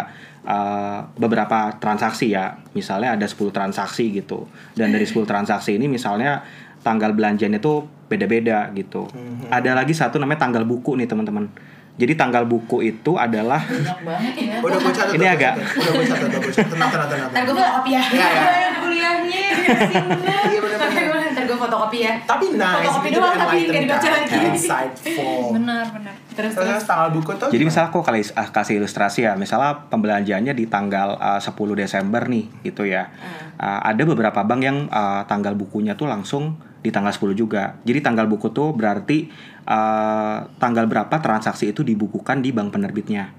[0.47, 6.43] uh, beberapa transaksi ya, misalnya ada 10 transaksi gitu, dan dari 10 transaksi ini misalnya
[6.79, 7.73] tanggal belanjanya itu
[8.05, 9.07] beda-beda gitu.
[9.47, 11.47] Ada lagi satu namanya tanggal buku nih teman-teman.
[11.93, 14.55] Jadi tanggal buku itu adalah Banyak banget ya.
[14.59, 15.13] Udah gue catat.
[15.13, 16.71] Ini agak- Udah gue catat, udah gue catat.
[16.73, 17.29] Tenang, tenang, tenang.
[17.29, 18.01] Ntar gue fotokopi ya.
[18.03, 18.69] Iya, iya.
[18.73, 19.43] Kuliahnya.
[19.53, 21.29] Iya bener-bener.
[21.33, 22.13] Ntar gue fotokopi ya.
[22.25, 22.73] Tapi nice.
[22.81, 24.21] Fotokopi gitu, doang, tapi nggak enlightened dibaca kan.
[24.25, 24.37] lagi.
[24.49, 25.41] Insightful.
[25.53, 26.13] Benar benar.
[26.33, 26.83] Terus Terus terus.
[26.85, 31.15] tanggal buku tuh Jadi misalnya aku kali ah, kasih ilustrasi ya, misalnya pembelanjaannya di tanggal
[31.17, 33.13] uh, 10 Desember nih, gitu ya.
[33.61, 37.79] Uh, ada beberapa bank yang uh, tanggal bukunya tuh langsung di tanggal 10 juga.
[37.85, 39.31] Jadi tanggal buku tuh berarti
[39.69, 43.31] uh, tanggal berapa transaksi itu dibukukan di bank penerbitnya.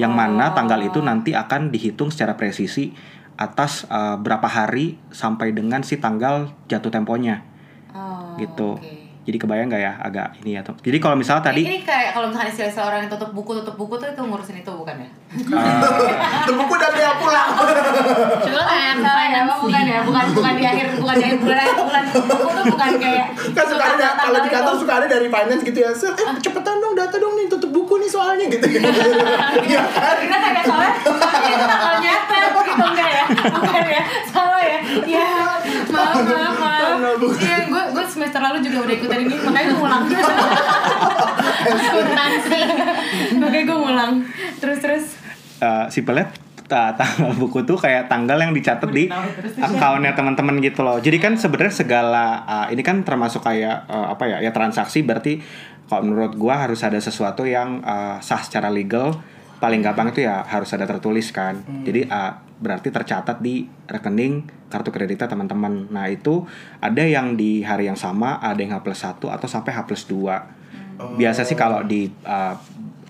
[0.00, 2.90] Yang mana tanggal itu nanti akan dihitung secara presisi
[3.36, 7.48] atas uh, berapa hari sampai dengan si tanggal jatuh temponya
[7.90, 8.78] Oh, gitu.
[8.78, 8.99] oke.
[9.20, 10.60] Jadi kebayang nggak ya agak ini ya.
[10.64, 10.74] Tom?
[10.80, 13.74] Jadi kalau misalnya tadi Ini kayak kalau misalnya istilah istilah orang yang tutup buku tutup
[13.76, 15.08] buku tuh itu ngurusin itu bukan ya?
[16.48, 17.48] Tuh buku udah beli pulang.
[18.48, 21.58] Coba kan Salah ya, oh, bukan ya, bukan bukan di akhir bukan di akhir bulan
[21.60, 22.04] akhir bulan.
[22.12, 24.80] Buku tuh bukan kayak kan suka ada kalau di kantor itu.
[24.84, 28.10] suka ada dari finance gitu ya eh cepetan dong data dong nih tutup buku nih
[28.10, 28.66] soalnya gitu
[29.70, 32.39] Iya kan Kita kayak soalnya itu tanggal nyatet
[32.80, 32.90] gitu.
[32.96, 33.24] enggak ya?
[33.52, 34.02] Bukan ya?
[34.32, 34.78] Salah ya?
[35.04, 35.28] Ya
[35.92, 36.88] maaf maaf maaf.
[37.20, 40.04] Iya gue gue semester lalu juga udah ikutan ini makanya gue ngulang.
[41.68, 42.60] Akuntansi.
[43.36, 44.12] Makanya gue ngulang.
[44.58, 45.04] Terus terus?
[45.60, 46.32] Eh, simpelnya
[46.70, 49.10] ta- tanggal buku tuh kayak tanggal yang dicatat di
[49.60, 50.96] akunnya teman-teman gitu loh.
[51.02, 55.42] Jadi kan sebenarnya segala uh, ini kan termasuk kayak uh, apa ya ya transaksi berarti
[55.90, 59.18] kalau menurut gua harus ada sesuatu yang uh, sah secara legal.
[59.60, 61.60] Paling gampang itu ya harus ada tertulis kan.
[61.84, 65.88] Jadi uh, berarti tercatat di rekening kartu kreditnya teman-teman.
[65.88, 66.44] Nah itu
[66.78, 70.04] ada yang di hari yang sama, ada yang H plus 1 atau sampai H plus
[70.06, 70.60] 2
[71.00, 72.52] biasa sih kalau di uh,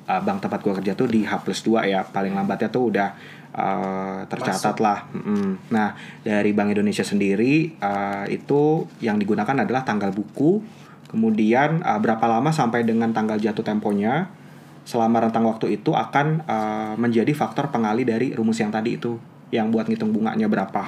[0.06, 2.06] uh, bank tempat gua kerja tuh di H plus 2 ya.
[2.06, 3.08] Paling lambatnya tuh udah
[3.54, 5.10] uh, tercatat lah.
[5.10, 5.70] Mm-mm.
[5.74, 10.62] nah dari Bank Indonesia sendiri uh, itu yang digunakan adalah tanggal buku
[11.10, 14.30] kemudian uh, berapa lama sampai dengan tanggal jatuh temponya
[14.86, 19.18] selama rentang waktu itu akan uh, menjadi faktor pengali dari rumus yang tadi itu
[19.50, 20.82] yang buat ngitung bunganya berapa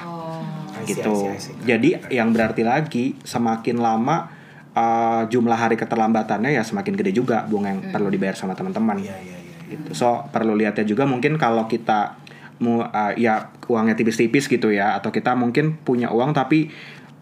[0.73, 1.13] I see, gitu.
[1.13, 1.55] I see, I see.
[1.63, 4.27] Jadi yang berarti lagi semakin lama
[4.75, 8.99] uh, jumlah hari keterlambatannya ya semakin gede juga bunga yang perlu dibayar sama teman-teman.
[8.99, 9.71] Iya, iya, iya.
[9.73, 9.89] Gitu.
[9.95, 12.19] So perlu lihatnya juga mungkin kalau kita
[12.61, 16.69] mau uh, ya uangnya tipis-tipis gitu ya atau kita mungkin punya uang tapi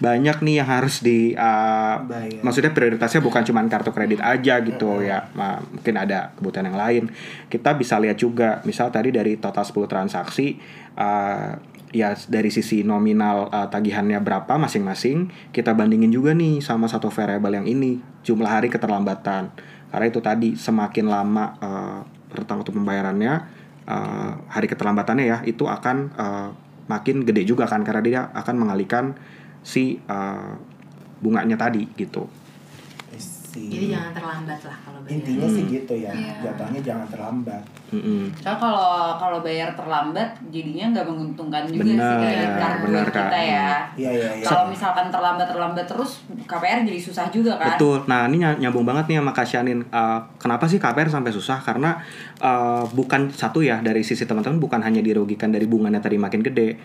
[0.02, 2.42] banyak nih yang harus di uh, Bayar.
[2.42, 7.04] maksudnya prioritasnya bukan cuma kartu kredit aja gitu ya Ma- mungkin ada kebutuhan yang lain
[7.54, 10.58] kita bisa lihat juga misal tadi dari total 10 transaksi
[10.98, 11.60] uh,
[11.92, 17.62] ya dari sisi nominal uh, tagihannya berapa masing-masing kita bandingin juga nih sama satu variabel
[17.62, 19.52] yang ini jumlah hari keterlambatan.
[19.92, 22.00] Karena itu tadi semakin lama uh,
[22.32, 23.34] rentang waktu pembayarannya
[23.92, 26.50] uh, hari keterlambatannya ya itu akan uh,
[26.88, 29.16] makin gede juga kan karena dia akan mengalihkan
[29.62, 30.56] si uh,
[31.20, 32.26] bunganya tadi gitu.
[33.52, 34.78] Jadi jangan terlambat lah
[35.08, 36.34] Intinya sih gitu ya, Iya.
[36.44, 37.64] jatuhnya jangan terlambat.
[37.92, 43.20] Soalnya kalau kalau bayar terlambat jadinya nggak menguntungkan juga sih Benar, kayak kartu benar, kita
[43.22, 43.32] Kak.
[43.36, 43.70] ya.
[43.94, 44.46] Iya iya iya.
[44.46, 46.12] Kalau misalkan terlambat terlambat terus
[46.44, 47.76] KPR jadi susah juga kan.
[47.76, 47.98] Betul.
[48.06, 49.80] Nah ini ny- nyambung banget nih sama Kak Syanin.
[49.88, 51.60] Uh, kenapa sih KPR sampai susah?
[51.60, 52.00] Karena
[52.38, 56.80] uh, bukan satu ya dari sisi teman-teman bukan hanya dirugikan dari bunganya tadi makin gede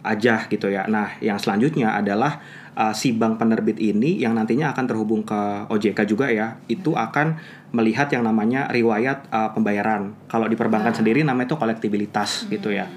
[0.00, 0.88] aja gitu ya.
[0.88, 2.40] Nah yang selanjutnya adalah
[2.76, 6.56] uh, si bank penerbit ini yang nantinya akan terhubung ke OJK juga ya.
[6.66, 7.36] Itu akan
[7.76, 10.16] melihat yang namanya riwayat uh, pembayaran.
[10.26, 12.88] Kalau di perbankan sendiri namanya itu kolektibilitas gitu ya.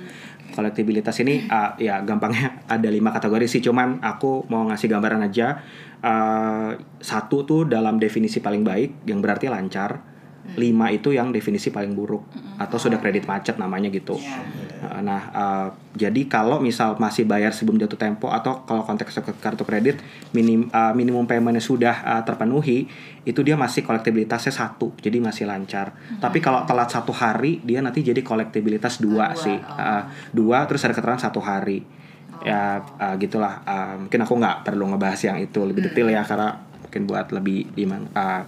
[0.53, 3.61] Kolektibilitas ini uh, ya gampangnya ada lima kategori sih.
[3.63, 5.59] Cuman aku mau ngasih gambaran aja.
[6.03, 10.12] Uh, satu tuh dalam definisi paling baik yang berarti lancar.
[10.59, 12.27] Lima itu yang definisi paling buruk
[12.59, 14.19] atau sudah kredit macet namanya gitu.
[14.19, 19.63] Uh, Nah, uh, jadi kalau misal masih bayar sebelum jatuh tempo atau kalau konteks kartu
[19.63, 20.03] kredit
[20.35, 22.87] minim, uh, minimum paymentnya sudah uh, terpenuhi,
[23.23, 25.95] itu dia masih kolektibilitasnya satu, jadi masih lancar.
[26.19, 29.77] Tapi kalau telat satu hari, dia nanti jadi kolektibilitas dua, Dua, sih, oh.
[29.77, 31.85] Uh, dua terus ada keterangan satu hari.
[32.41, 33.61] Ya uh, gitulah.
[33.63, 37.77] Uh, mungkin aku nggak perlu ngebahas yang itu lebih detail ya karena mungkin buat lebih
[37.77, 38.09] gimana.
[38.17, 38.41] uh,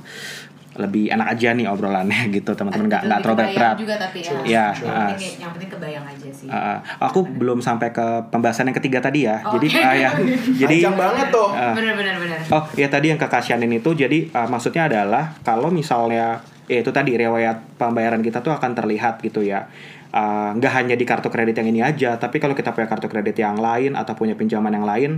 [0.75, 4.91] lebih enak aja nih obrolannya gitu teman-teman nggak nggak terlalu berat juga tapi ya yang
[4.91, 5.09] ah.
[5.15, 9.25] penting, yang penting kebayang aja sih Uh, aku belum sampai ke pembahasan yang ketiga tadi
[9.25, 9.41] ya.
[9.43, 9.81] Oh, jadi oke.
[9.81, 10.09] uh, ya,
[10.61, 11.49] jadi Panjang banget tuh.
[11.51, 15.73] uh, bener bener bener oh ya tadi yang kekasianin itu jadi uh, maksudnya adalah kalau
[15.73, 19.69] misalnya ya itu tadi riwayat pembayaran kita tuh akan terlihat gitu ya.
[20.15, 23.35] Uh, nggak hanya di kartu kredit yang ini aja, tapi kalau kita punya kartu kredit
[23.35, 25.11] yang lain atau punya pinjaman yang lain,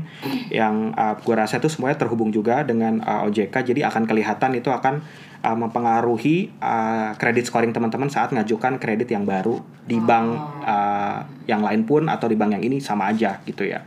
[0.50, 4.74] yang uh, gue rasa itu semuanya terhubung juga dengan uh, OJK, jadi akan kelihatan itu
[4.74, 5.06] akan
[5.44, 10.28] uh, mempengaruhi uh, kredit scoring teman-teman saat ngajukan kredit yang baru di bank
[10.66, 13.84] uh, yang lain pun atau di bank yang ini sama aja gitu ya.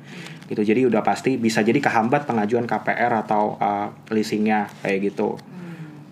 [0.51, 5.39] Gitu jadi udah pasti bisa jadi kehambat pengajuan KPR atau uh, leasingnya kayak gitu.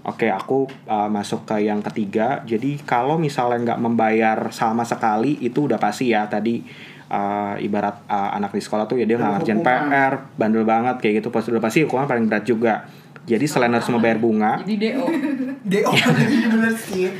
[0.06, 2.40] Oke aku uh, masuk ke yang ketiga.
[2.46, 6.64] Jadi kalau misalnya nggak membayar sama sekali itu udah pasti ya tadi
[7.12, 9.60] uh, ibarat uh, anak di sekolah tuh ya dia nggak ngerjain.
[9.60, 11.28] PR bandel banget kayak gitu.
[11.28, 12.88] Pasti udah pasti hukuman paling berat juga
[13.28, 15.04] jadi selain harus membayar bunga Jadi DO.
[15.76, 15.90] DO
[16.48, 17.12] bener sih.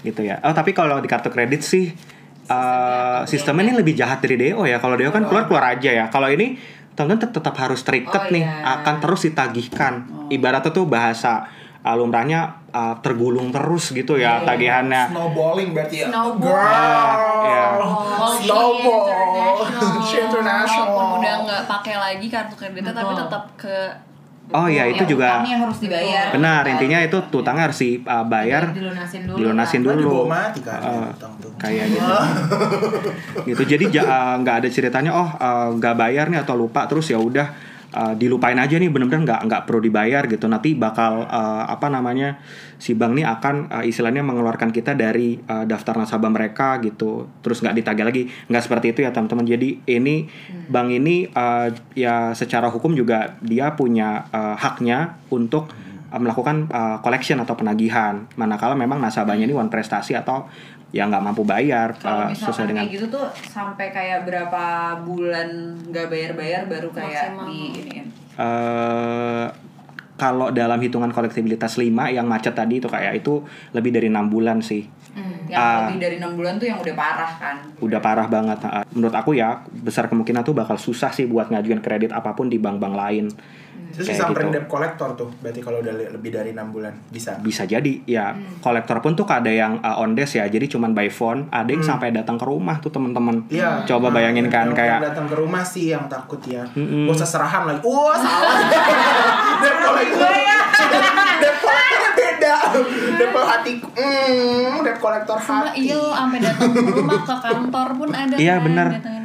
[0.00, 0.36] gitu ya.
[0.40, 1.88] Oh tapi kalau di kartu kredit sih
[2.44, 4.76] eh, sistemnya ini lebih jahat dari DO ya.
[4.76, 6.04] Kalau DO kan keluar keluar aja ya.
[6.06, 6.60] Kalau ini
[6.92, 8.78] teman-teman tet- tetap harus terikat Oh, nih, iya.
[8.78, 9.92] akan terus ditagihkan.
[10.28, 11.42] Ibaratnya tuh bahasa
[11.80, 15.10] uh, lumrahnya uh, tergulung terus gitu ya tagihannya.
[15.10, 16.06] Snowballing berarti ya.
[16.06, 16.46] Snowball.
[16.46, 17.10] Girl.
[17.42, 17.64] Iya.
[17.82, 19.02] Oh, Snowball.
[19.64, 20.22] international.
[20.22, 20.86] International.
[20.86, 23.76] Walaupun udah nggak pakai lagi kartu kreditnya tapi tetap ke
[24.52, 26.24] Oh ya itu juga utangnya yang harus dibayar.
[26.36, 26.62] benar.
[26.68, 29.88] Intinya itu tutangnya harus dibayar, dilunasin dulu dilunasin lah.
[29.88, 30.14] Kan dulu.
[30.28, 30.80] mati kan.
[31.16, 31.50] Utang tuh.
[31.56, 32.14] kayak gitu.
[33.48, 33.62] gitu.
[33.64, 37.16] Jadi ja- uh, nggak ada ceritanya oh uh, nggak bayar nih atau lupa terus ya
[37.16, 40.50] udah uh, dilupain aja nih bener-bener nggak nggak perlu dibayar gitu.
[40.50, 42.42] Nanti bakal uh, apa namanya
[42.76, 47.30] si bank nih akan uh, istilahnya mengeluarkan kita dari uh, daftar nasabah mereka gitu.
[47.40, 48.22] Terus nggak ditagih lagi.
[48.50, 49.46] Nggak seperti itu ya teman-teman.
[49.46, 50.26] Jadi ini
[50.66, 55.70] bank ini uh, ya secara hukum juga dia punya uh, haknya untuk
[56.10, 58.26] uh, melakukan uh, collection atau penagihan.
[58.34, 60.50] Manakala memang nasabahnya ini one prestasi atau
[60.94, 64.62] yang nggak mampu bayar Kalau uh, sesuai dengan kayak gitu tuh sampai kayak berapa
[65.02, 65.48] bulan
[65.90, 67.44] nggak bayar-bayar baru kayak Maksimal.
[67.44, 67.98] di ini.
[68.36, 69.46] eh
[70.14, 73.42] kalau dalam hitungan kolektibilitas 5 yang macet tadi itu kayak itu
[73.74, 74.86] lebih dari enam bulan sih.
[75.44, 75.78] Yang Ah.
[75.84, 77.56] lebih dari enam bulan tuh yang udah parah kan.
[77.78, 78.58] Udah parah banget.
[78.62, 82.46] Ah, Menurut aku ya besar kemungkinan tuh bakal susah sih buat ngajuin kredit apa pun
[82.46, 83.26] di bank-bank lain.
[83.94, 84.50] Terus bisa gitu.
[84.50, 85.30] debt collector tuh.
[85.36, 87.38] Berarti kalau udah lebih dari enam bulan bisa.
[87.38, 90.44] Bisa jadi ya kolektor pun tuh ada yang uh, on desk ya.
[90.44, 93.46] Jadi cuman by phone, ada yang sampai datang ke rumah tuh teman-teman.
[93.48, 93.82] Iya.
[93.84, 96.62] Coba Nah, bayangin kan yang- kayak yang datang ke rumah sih yang takut ya.
[96.70, 97.06] Mm-mm.
[97.06, 97.80] Gak usah serahan lagi.
[97.80, 98.56] Wah salah.
[99.62, 100.30] debt collector.
[101.42, 102.54] debt collector beda.
[103.14, 103.72] Debt hati.
[103.94, 105.78] Hmm, debt collector hati.
[105.80, 108.88] iya sampai datang ke rumah ke kantor pun ada Iya, kan, bener.
[108.92, 109.23] datangin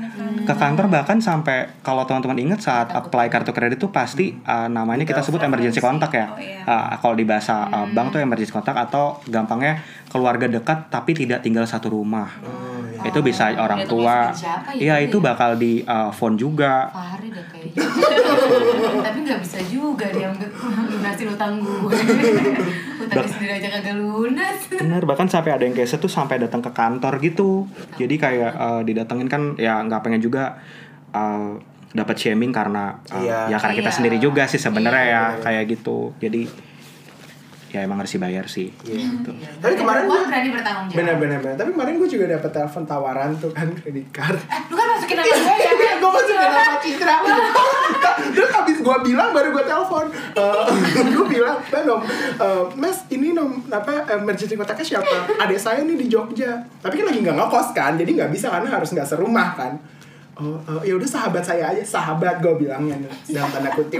[0.50, 0.58] ke kantor.
[0.58, 5.06] ke kantor bahkan sampai kalau teman-teman ingat saat apply kartu kredit tuh pasti uh, namanya
[5.06, 6.28] kita sebut emergency contact ya.
[6.34, 6.66] Oh, iya.
[6.66, 11.46] Uh, kalau di bahasa uh, bank tuh emergency contact atau gampangnya keluarga dekat tapi tidak
[11.46, 12.34] tinggal satu rumah.
[13.00, 13.10] Oh, iya.
[13.10, 14.18] Itu bisa orang Datangnya tua.
[14.28, 14.80] sama siapa ya?
[14.80, 16.92] Iya, itu bakal di uh, phone juga.
[16.92, 17.80] Fahri deh kayaknya
[19.08, 21.96] Tapi gak bisa juga dia lunasin utang gue
[23.04, 26.70] Utang sendiri aja kagak lunas Bener, bahkan sampai ada yang case tuh sampai datang ke
[26.70, 27.64] kantor gitu.
[27.96, 30.60] Jadi kayak uh, didatengin kan ya nggak pengen juga
[31.12, 31.56] uh,
[31.90, 33.40] dapat shaming karena uh, Iya.
[33.50, 33.98] ya karena kita Iya.
[33.98, 35.42] sendiri juga sih sebenarnya Iya, ya iya.
[35.42, 36.14] kayak gitu.
[36.20, 36.42] Jadi
[37.70, 38.74] ya emang harus dibayar sih.
[38.82, 39.06] Iya.
[39.06, 39.32] Gitu.
[39.58, 41.40] Tapi kemarin gue berani bertanggung jawab Bener-bener.
[41.40, 41.56] bener.
[41.56, 44.38] Tapi kemarin gue juga dapat telepon tawaran tuh kan kredit card.
[44.40, 47.16] Eh, lu kan masukin nama gue ya Iya, gue masukin nama Citra.
[48.36, 50.06] Terus habis gue bilang baru gue telepon.
[51.16, 52.02] gue bilang, "Mbak Nom,
[52.38, 55.16] eh, Mas ini nom apa emergency kontaknya siapa?
[55.40, 56.58] Adik saya nih di Jogja.
[56.80, 59.74] Tapi kan lagi nggak ngekos kan, jadi nggak bisa karena harus nggak serumah kan.
[60.40, 62.96] Oh, eh, ya udah sahabat saya aja, sahabat gue bilangnya
[63.28, 64.00] dalam tanda kutip.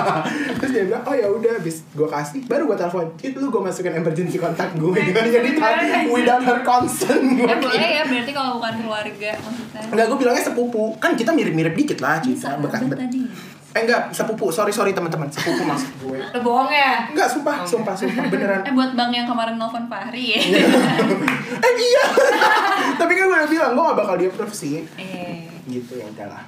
[0.60, 3.62] Terus dia bilang, oh ya udah, habis gue kasih, baru gue telepon, itu lu gue
[3.62, 5.52] masukin emergency kontak gue, jadi
[6.08, 7.36] without her consent.
[7.36, 9.82] Eh boleh ya berarti kalau bukan keluarga maksudnya.
[9.92, 10.84] Enggak, gue bilangnya sepupu.
[10.96, 12.98] Kan kita mirip-mirip dikit lah, sahabat Bekas bet.
[13.04, 13.22] tadi.
[13.74, 14.54] Eh enggak, sepupu.
[14.54, 15.26] Sorry, sorry teman-teman.
[15.26, 16.18] Sepupu maksud gue.
[16.34, 17.10] Lu bohong ya?
[17.10, 18.22] Enggak, sumpah, sumpah, sumpah.
[18.30, 18.62] Beneran.
[18.70, 20.40] Eh buat bang yang kemarin nelfon Fahri ya.
[21.58, 22.04] eh iya.
[22.94, 24.86] Tapi kan gue udah bilang, gue gak bakal di-approve sih.
[24.94, 25.33] Eh.
[25.64, 26.44] Gitu ya udahlah.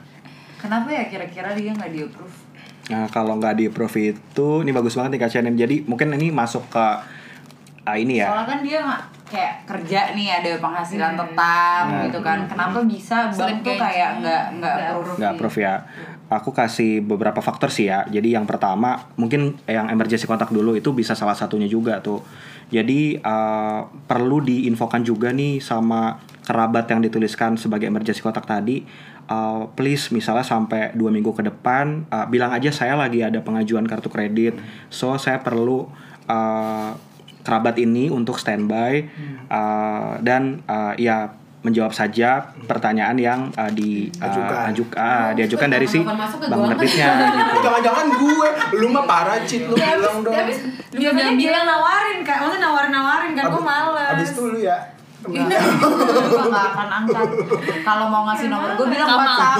[0.56, 2.36] Kenapa ya kira-kira dia nggak di approve?
[2.86, 5.56] Nah kalau nggak di approve itu, ini bagus banget nih Kak Shannon.
[5.56, 6.86] Jadi mungkin ini masuk ke
[7.82, 8.30] ah, ini ya.
[8.30, 12.06] Soalnya kan dia nggak kayak kerja nih ada penghasilan tetap Nah.
[12.06, 12.46] gitu kan.
[12.46, 15.16] Kenapa bisa bank tuh kayak nggak nggak Nggak approve?
[15.18, 15.74] nggak approve ya.
[16.26, 18.02] Aku kasih beberapa faktor sih ya.
[18.06, 22.22] Jadi yang pertama mungkin yang emergency kontak dulu itu bisa salah satunya juga tuh.
[22.66, 28.86] Jadi eh, perlu diinfokan juga nih sama kerabat yang dituliskan sebagai emergency kontak tadi.
[29.26, 33.82] eh, please misalnya sampai dua minggu ke depan eh, bilang aja saya lagi ada pengajuan
[33.82, 34.54] kartu kredit.
[34.88, 35.90] So saya perlu
[36.24, 36.90] eh,
[37.42, 38.92] kerabat ini untuk standby
[39.44, 44.70] eh, dan eh, ya menjawab saja pertanyaan yang eh, di Ajukan.
[44.70, 46.70] ajuk- ah, diajukan dari si gua?
[46.70, 47.56] nerbitnya gitu.
[47.60, 49.66] Jangan-jangan gue, lu mah parah, Cit.
[49.66, 50.34] Lu bilang dong.
[50.94, 54.78] Dia yang nawarin kak, maksudnya nawarin-nawarin kan gue males Abis itu lu ya.
[55.26, 57.28] Gue nggak akan angkat.
[57.82, 59.26] Kalau mau ngasih nomor gue bilang Kamal.
[59.26, 59.58] WhatsApp.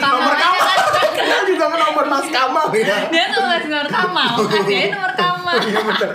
[0.00, 0.68] Nomor Kamal.
[1.16, 2.96] Kenal juga ke nomor Mas Kamal ya.
[3.08, 5.54] Dia tuh ngasih nomor Kamal, kasih aja nomor Kamal.
[5.56, 6.12] Iya bener.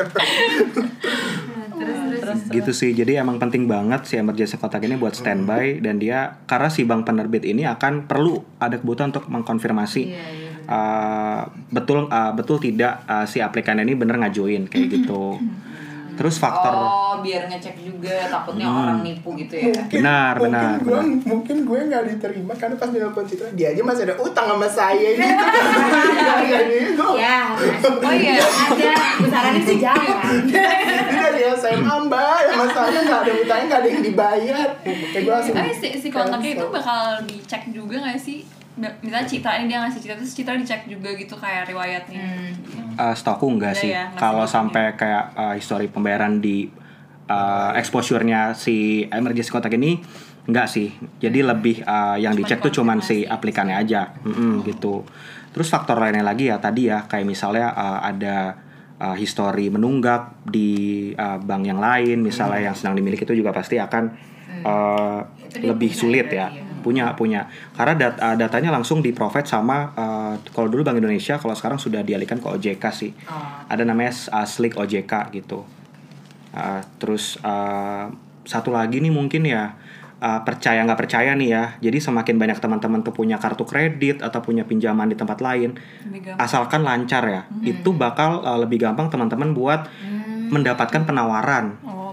[2.52, 6.70] gitu sih jadi emang penting banget si emergency kontak ini buat standby dan dia karena
[6.70, 10.04] si bank penerbit ini akan perlu ada kebutuhan untuk mengkonfirmasi
[10.68, 11.42] uh,
[11.74, 15.38] betul uh, betul tidak uh, si aplikan ini bener ngajuin kayak gitu
[16.22, 19.74] terus faktor Oh, biar ngecek juga takutnya orang nipu gitu ya.
[19.74, 21.26] Mungkin, Benar, mungkin benar, gue, benar.
[21.26, 25.10] mungkin gue nggak diterima karena pas nelfon Citra dia aja masih ada utang sama saya
[25.18, 25.26] gitu.
[26.22, 26.60] Iya, iya,
[26.94, 27.06] gitu.
[27.18, 27.40] Ya,
[27.88, 28.94] oh iya ada
[29.24, 34.04] Sarannya sih jangan Ini dari SMA mbak, yang masalahnya nggak ada utangnya nggak ada yang
[34.04, 34.68] dibayar.
[34.84, 35.56] Kayak gue langsung.
[35.56, 38.44] Tapi si, si kontaknya itu bakal dicek juga gak sih?
[38.82, 42.26] Ba- Misalnya Citra ini dia ngasih Citra terus Citra dicek juga gitu kayak riwayatnya.
[42.98, 43.92] uh, setahu enggak Enggak sih.
[43.94, 46.66] ya, kalau sampai kayak uh, histori pembayaran di
[47.30, 50.02] uh, exposure-nya si emergency kontak ini
[50.50, 50.90] enggak sih.
[51.22, 54.18] Jadi lebih uh, yang Cuman dicek tuh cuman si aplikannya aja.
[54.26, 55.06] Mm-mm, gitu.
[55.54, 58.58] Terus faktor lainnya lagi ya tadi ya kayak misalnya uh, ada
[58.98, 63.78] uh, histori menunggak di uh, bank yang lain misalnya yang sedang dimiliki itu juga pasti
[63.78, 64.04] akan
[64.64, 65.20] uh,
[65.62, 66.50] lebih sulit ya.
[66.50, 66.71] ya.
[66.82, 67.48] Punya, punya.
[67.78, 71.78] Karena dat- uh, datanya langsung di provide sama uh, kalau dulu Bank Indonesia, kalau sekarang
[71.78, 73.12] sudah dialihkan ke OJK sih.
[73.30, 73.38] Oh.
[73.70, 75.64] Ada namanya uh, Slick OJK gitu.
[76.52, 78.12] Uh, terus uh,
[78.44, 79.78] satu lagi nih mungkin ya
[80.22, 81.64] uh, percaya nggak percaya nih ya.
[81.80, 85.80] Jadi semakin banyak teman-teman tuh punya kartu kredit atau punya pinjaman di tempat lain,
[86.38, 89.90] asalkan lancar ya, itu bakal uh, lebih gampang teman-teman buat
[90.52, 92.11] mendapatkan penawaran Oh.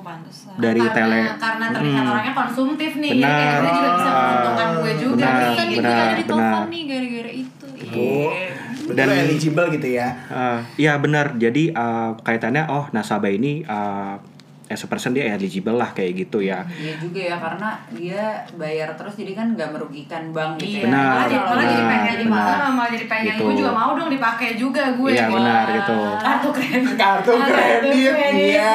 [0.57, 1.20] Dari karena, tele.
[1.37, 2.11] karena terlihat Hmm.
[2.11, 3.29] orangnya konsumtif nih Benar.
[3.29, 6.43] jadi kayak juga bisa menguntungkan gue juga Benar, nih nih gue benar, ada di telepon
[6.43, 6.64] benar.
[6.68, 7.66] nih gara-gara itu.
[7.89, 8.51] Bu, Iya.
[8.83, 10.09] betul Dan- eligible gitu ya.
[10.29, 11.26] Uh, ya benar.
[11.35, 14.16] Jadi uh, kaitannya oh nasabah ini uh,
[14.69, 16.61] as a person dia eligible lah kayak gitu ya.
[16.71, 18.23] Iya juga ya karena dia
[18.55, 20.79] bayar terus jadi kan nggak merugikan bank gitu.
[20.79, 20.85] Iya, ya.
[20.87, 22.29] Benar, malah jadi, malah jadi benar, pengen benar.
[22.29, 23.43] malah, malah jadi pengen Gitu.
[23.43, 25.35] gue juga mau dong dipakai juga gue Iya, gitu.
[25.35, 25.99] benar, gitu.
[26.19, 28.73] kartu kredit Kartu kredit, iya.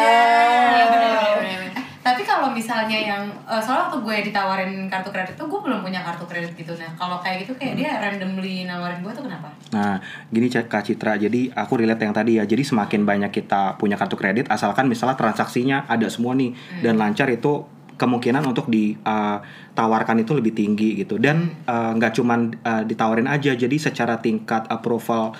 [0.73, 1.62] Iya,
[2.03, 5.79] Eh, tapi kalau misalnya yang eh, soalnya waktu gue ditawarin kartu kredit tuh gue belum
[5.79, 6.75] punya kartu kredit gitu.
[6.75, 9.47] Nah kalau kayak gitu kayak dia randomly nawarin gue tuh kenapa?
[9.71, 12.43] Nah, gini Kak Citra, jadi aku relate yang tadi ya.
[12.43, 16.51] Jadi semakin banyak kita punya kartu kredit, asalkan misalnya transaksinya ada semua nih
[16.83, 17.63] dan lancar itu
[17.95, 21.15] kemungkinan untuk ditawarkan itu lebih tinggi gitu.
[21.15, 25.31] Dan uh, nggak cuman uh, ditawarin aja, jadi secara tingkat approval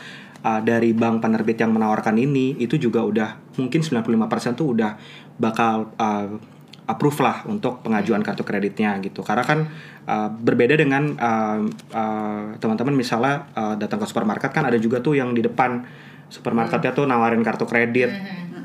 [0.46, 4.92] uh, dari bank penerbit yang menawarkan ini itu juga udah mungkin 95% tuh udah
[5.38, 6.53] bakal uh,
[6.84, 9.24] approve lah untuk pengajuan kartu kreditnya gitu.
[9.24, 9.60] Karena kan
[10.08, 11.60] uh, berbeda dengan uh,
[11.96, 15.84] uh, teman-teman misalnya uh, datang ke supermarket kan ada juga tuh yang di depan
[16.28, 18.12] supermarketnya tuh nawarin kartu kredit.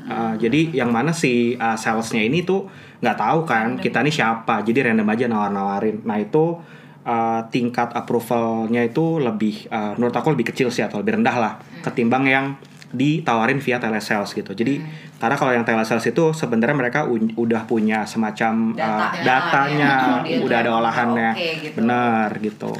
[0.09, 2.65] Uh, jadi yang mana si uh, salesnya ini tuh
[2.99, 6.01] nggak tahu kan kita nih siapa jadi random aja nawar-nawarin.
[6.01, 6.57] Nah itu
[7.05, 11.53] uh, tingkat approvalnya itu lebih uh, menurut aku lebih kecil sih atau lebih rendah lah
[11.85, 12.45] ketimbang yang
[12.89, 14.49] ditawarin via telesales gitu.
[14.49, 14.81] Jadi
[15.15, 16.99] karena kalau yang telesales itu sebenarnya mereka
[17.35, 18.81] udah punya semacam uh,
[19.13, 19.21] Data.
[19.21, 20.37] datanya, Data, ya.
[20.41, 21.29] udah ada olahannya.
[21.31, 21.75] oke gitu.
[21.75, 22.73] Benar gitu.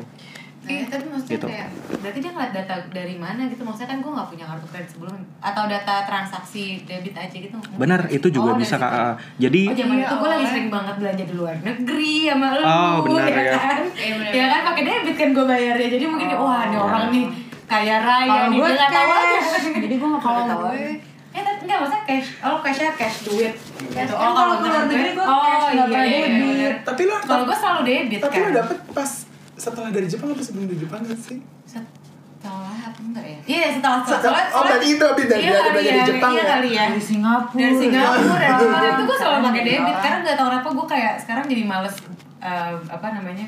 [0.61, 1.47] Iya, tapi maksudnya Gitu.
[1.47, 4.89] kayak berarti dia ngeliat data dari mana gitu maksudnya kan gue nggak punya kartu kredit
[4.91, 8.91] sebelumnya atau data transaksi debit aja gitu Benar, itu juga Oh, bisa Kak.
[8.91, 12.47] Uh, Jadi Oh zaman Iya, itu gue lagi sering banget belanja di luar negeri sama
[12.53, 13.53] lu Oh, benar, ya.
[13.55, 16.45] kan Iya, benar, ya kan pakai debit kan gue bayarnya jadi mungkin Oh.
[16.45, 17.25] wah ini orang nih
[17.69, 20.63] kaya raya Kalau nih gue nggak tahu aja cash, jadi gue nggak Kalau pernah tahu.
[20.67, 22.29] gue Eh, tapi enggak maksudnya cash.
[22.41, 23.53] Oh, cashnya cash duit.
[23.53, 24.01] Cash.
[24.01, 24.13] Gitu.
[24.15, 26.55] Kan kalau ke luar negeri gua oh, cash, nggak iya, pernah iya, debit.
[26.57, 26.71] iya.
[26.81, 28.41] Tapi lo Kalau gue selalu debit tapi kan.
[28.41, 29.11] lo dapet pas
[29.55, 31.37] setelah dari Jepang apa sebelum dari Jepang gak sih?
[31.63, 33.39] Setelah apa enggak ya?
[33.45, 34.19] Iya, setelah setelah.
[34.41, 36.45] Setelah- oh, berarti itu habis dari- iya, dari kali belajar di ya, Jepang iya ya?
[36.49, 36.83] kali ya.
[36.87, 37.59] Dari Singapura.
[37.59, 40.01] Dari Singapura dari tuh gue selalu pakai debit Iya.
[40.01, 41.95] karena nggak tahu kenapa gue kayak sekarang jadi males
[42.39, 43.47] eh, apa namanya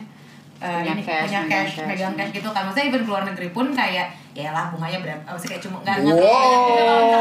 [0.61, 1.87] eh, Punya ini, cash, punya cash, cash.
[1.87, 2.61] megang cash gitu kan.
[2.63, 5.23] Maksudnya even keluar negeri pun kayak ya lah bunganya berapa?
[5.25, 6.21] Apa sih kayak cuma nggak nggak Wow.
[6.47, 6.71] gitu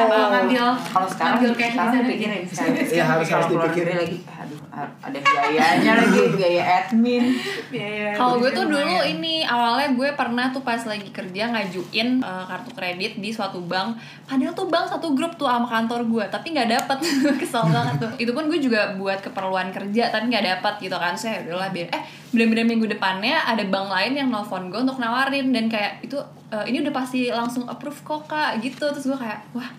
[0.06, 2.52] kalau ngambil Kalau sekarang ngambil cash sekarang dipikirin gitu.
[2.52, 2.74] sekarang.
[2.86, 3.94] Iya, harus- Kalau harus dipikirin.
[3.96, 4.16] lagi,
[4.70, 7.34] ada biayanya lagi, biaya admin.
[7.74, 9.18] Biaya Kalau gue tuh dulu lumayan.
[9.18, 13.98] ini awalnya gue pernah tuh pas lagi kerja ngajuin eh, kartu kredit di suatu bank.
[14.30, 16.98] Padahal tuh bank satu grup tuh sama kantor gue, tapi nggak dapet.
[17.42, 18.12] Kesel banget tuh.
[18.22, 21.18] Itu pun gue juga buat keperluan kerja, tapi nggak dapet gitu kan.
[21.18, 21.90] Saya udahlah biar.
[21.90, 26.14] Eh bener-bener minggu depannya ada bank lain yang nelfon gue untuk nawarin dan kayak itu
[26.54, 28.86] eh, ini udah pasti langsung approve kok kak gitu.
[28.94, 29.70] Terus gue kayak wah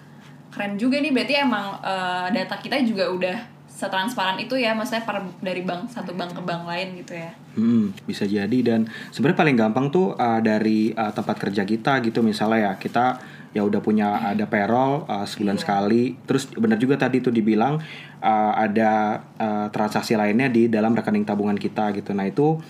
[0.52, 3.51] keren juga nih berarti emang eh, data kita juga udah
[3.82, 7.34] setransparan itu ya maksudnya per, dari bank satu bank ke bank lain gitu ya.
[7.58, 8.58] Hmm, bisa jadi.
[8.62, 12.74] Dan sebenarnya paling gampang tuh uh, dari uh, tempat kerja kita gitu misalnya ya.
[12.78, 13.18] Kita
[13.52, 16.14] ya udah punya ada payroll uh, sebulan sekali.
[16.30, 17.82] Terus benar juga tadi tuh dibilang
[18.22, 22.14] uh, ada uh, transaksi lainnya di dalam rekening tabungan kita gitu.
[22.14, 22.62] Nah itu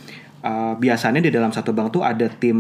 [0.47, 2.57] uh, biasanya di dalam satu bank tuh ada tim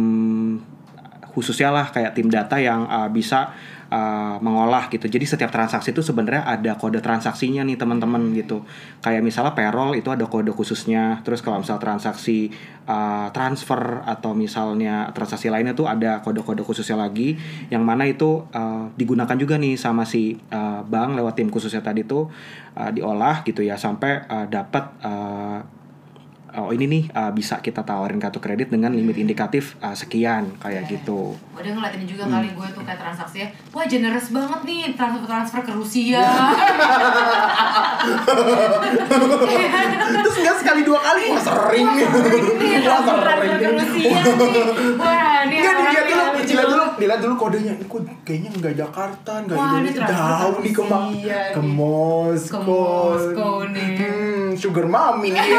[1.31, 3.55] khususnya lah kayak tim data yang uh, bisa
[3.91, 5.05] uh, mengolah gitu.
[5.05, 8.63] Jadi setiap transaksi itu sebenarnya ada kode transaksinya nih teman-teman gitu.
[9.03, 11.19] Kayak misalnya payroll itu ada kode khususnya.
[11.27, 12.49] Terus kalau misal transaksi
[12.87, 17.35] uh, transfer atau misalnya transaksi lainnya tuh ada kode-kode khususnya lagi
[17.67, 22.07] yang mana itu uh, digunakan juga nih sama si uh, bank lewat tim khususnya tadi
[22.07, 22.31] tuh
[22.79, 25.80] uh, diolah gitu ya sampai uh, dapat uh,
[26.53, 30.87] oh ini nih uh, bisa kita tawarin kartu kredit dengan limit indikatif uh, sekian kayak
[30.87, 31.35] gitu.
[31.51, 32.37] Gue udah ngeliatin juga Hmm.
[32.37, 36.21] kali gue tuh kayak transaksinya Wah generous banget nih transfer transfer ke Rusia
[40.21, 42.07] Terus enggak sekali dua kali Wah sering nih
[42.85, 44.13] Wah sering nih
[45.01, 47.73] Wah ini dilihat dulu, dilihat dulu, dilihat dulu kodenya.
[47.73, 50.05] Ini kok kayaknya enggak Jakarta, ini Indonesia.
[50.05, 50.83] Jauh ke nih ke,
[51.55, 51.61] ke.
[51.61, 52.53] Moskow.
[52.53, 53.89] Ke Moskow nih.
[53.97, 55.41] Hmm, sugar mommy nih.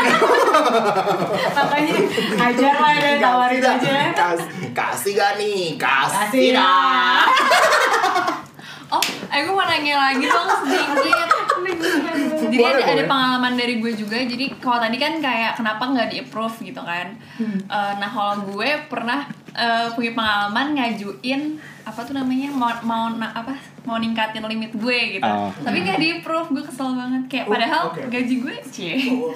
[1.53, 1.95] Makanya
[2.43, 5.75] ajar lah ya tawarin aja Kas- kasih gak nih?
[5.75, 7.25] Kasih, Kasih dah.
[8.91, 9.01] oh
[9.33, 11.29] gue mau nanya lagi dong sedikit
[12.43, 16.09] jadi Boleh, ada, ada pengalaman dari gue juga jadi kalau tadi kan kayak kenapa nggak
[16.09, 17.57] di approve gitu kan Hmm.
[17.59, 23.33] Eh, nah kalau gue pernah eh, punya pengalaman ngajuin apa tuh namanya mau mau na-
[23.33, 25.49] apa mau ningkatin limit gue gitu Oh.
[25.57, 28.05] tapi nggak di approve gue kesel banget kayak Oh, padahal oke.
[28.07, 29.33] gaji gue cie Oh,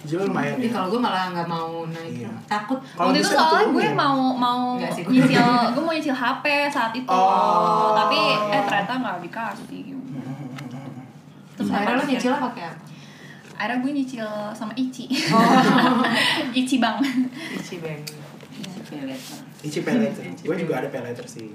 [0.00, 0.68] Jiwa lumayan ya.
[0.70, 2.32] kalau gue malah nggak mau naik Iya.
[2.46, 6.14] takut Kalau waktu itu soalnya gue mau mau Nggak sih, gue- nyicil gue mau nyicil
[6.14, 7.92] HP saat itu Oh.
[7.92, 9.84] tapi eh ternyata nggak dikasih
[11.52, 12.80] Terus akhirnya lo pakai apa?
[13.54, 16.00] akhirnya gue nyicil sama Ici Oh.
[16.60, 16.96] Ici bang
[17.52, 18.00] Ichi Bank.
[19.60, 20.24] Ichi pay later.
[20.40, 21.52] Gue juga ada pay later sih.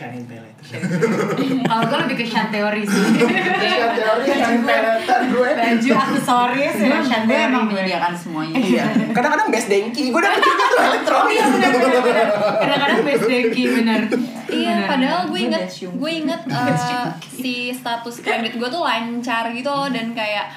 [0.00, 3.04] Kalau gue lebih ke Shan teori sih.
[3.20, 5.50] Iya, teori Shining pay later gue.
[5.52, 7.44] Baju aksesoris ya Shan teori.
[7.52, 7.76] emang gue.
[7.76, 8.56] menyediakan semuanya.
[8.56, 8.84] Iya.
[9.12, 10.08] Kadang-kadang best dengki.
[10.08, 11.36] Gue dapet juga tuh elektronik.
[11.36, 12.24] Iya.
[12.64, 14.00] Kadang-kadang best deki benar.
[14.50, 19.70] Iya, padahal gue Gue inget, gue inget eh, si status kredit gue tuh lancar gitu
[19.70, 20.50] loh dan kayak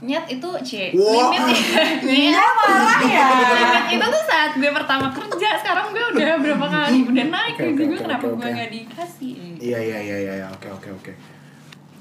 [0.00, 0.70] nyet itu c.
[0.94, 1.34] Wah.
[1.34, 1.42] limit
[2.30, 2.40] Iya.
[2.40, 3.28] Parah ya.
[3.58, 6.98] limit itu tuh saat gue pertama kerja sekarang gue udah berapa kali?
[7.10, 8.54] Udah naik Oke, gaji oke, gue kenapa oke, gue oke.
[8.56, 9.34] nggak dikasih?
[9.58, 10.46] Iya iya iya iya iya.
[10.48, 11.12] oke oke oke.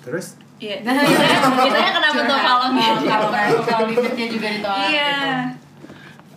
[0.03, 0.39] Terus?
[0.63, 0.75] Iya.
[0.85, 2.67] Nah, biasanya biasanya kenapa tuh kalau
[3.03, 3.29] kalau
[3.67, 5.11] kalau limitnya juga ditolak iya.
[5.11, 5.63] gitu.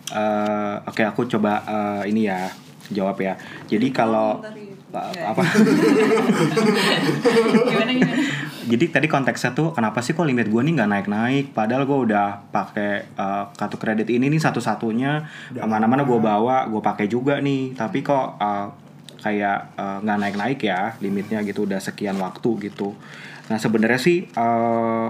[0.07, 2.47] Eh, Oke aku coba eh, ini ya
[2.91, 3.35] jawab ya.
[3.67, 4.39] Jadi kalau
[4.93, 5.43] apa?
[7.67, 8.23] gimana gimana
[8.67, 11.45] Jadi tadi konteksnya tuh kenapa sih kok limit gue nih nggak naik-naik?
[11.55, 15.11] Padahal gue udah pakai eh, kartu kredit ini nih satu-satunya
[15.55, 17.75] Udah ke mana-mana gue bawa, gue pakai juga nih.
[17.75, 18.67] Tapi kok eh,
[19.23, 22.91] kayak eh, nggak naik-naik ya limitnya gitu udah sekian waktu gitu.
[23.47, 25.07] Nah sebenarnya sih eh,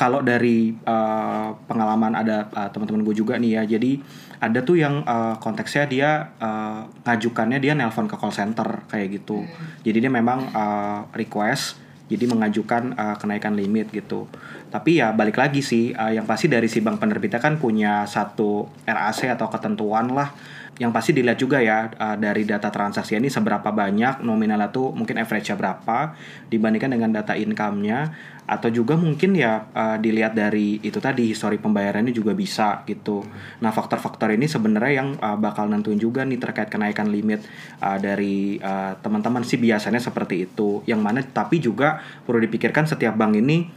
[0.00, 4.00] kalau dari eh, pengalaman ada eh, teman-teman gue juga nih ya jadi
[4.40, 9.44] ada tuh yang eh, konteksnya dia eh, ngajukannya dia nelpon ke call center kayak gitu.
[9.84, 11.76] Jadi dia memang eh, request
[12.08, 14.24] jadi mengajukan eh, kenaikan limit gitu.
[14.72, 18.72] Tapi ya balik lagi sih eh, yang pasti dari si bank penerbitnya kan punya satu
[18.88, 20.32] RAC atau ketentuan lah
[20.80, 25.20] yang pasti dilihat juga ya uh, dari data transaksi ini seberapa banyak nominalnya tuh mungkin
[25.20, 26.16] average-nya berapa
[26.48, 28.08] dibandingkan dengan data income-nya
[28.48, 33.22] atau juga mungkin ya uh, dilihat dari itu tadi histori pembayarannya juga bisa gitu.
[33.60, 37.44] Nah faktor-faktor ini sebenarnya yang uh, bakal nentuin juga nih terkait kenaikan limit
[37.78, 40.82] uh, dari uh, teman-teman sih biasanya seperti itu.
[40.88, 43.70] Yang mana tapi juga perlu dipikirkan setiap bank ini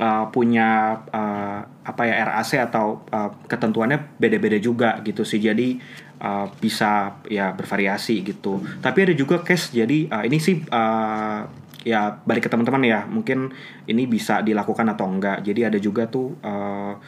[0.00, 5.78] uh, punya uh, apa ya RAC atau uh, ketentuannya beda-beda juga gitu sih jadi
[6.20, 8.62] uh, bisa ya bervariasi gitu.
[8.82, 11.40] Tapi ada juga case jadi uh, ini sih uh,
[11.86, 13.54] ya balik ke teman-teman ya mungkin
[13.86, 15.42] ini bisa dilakukan atau enggak.
[15.46, 16.98] Jadi ada juga tuh uh,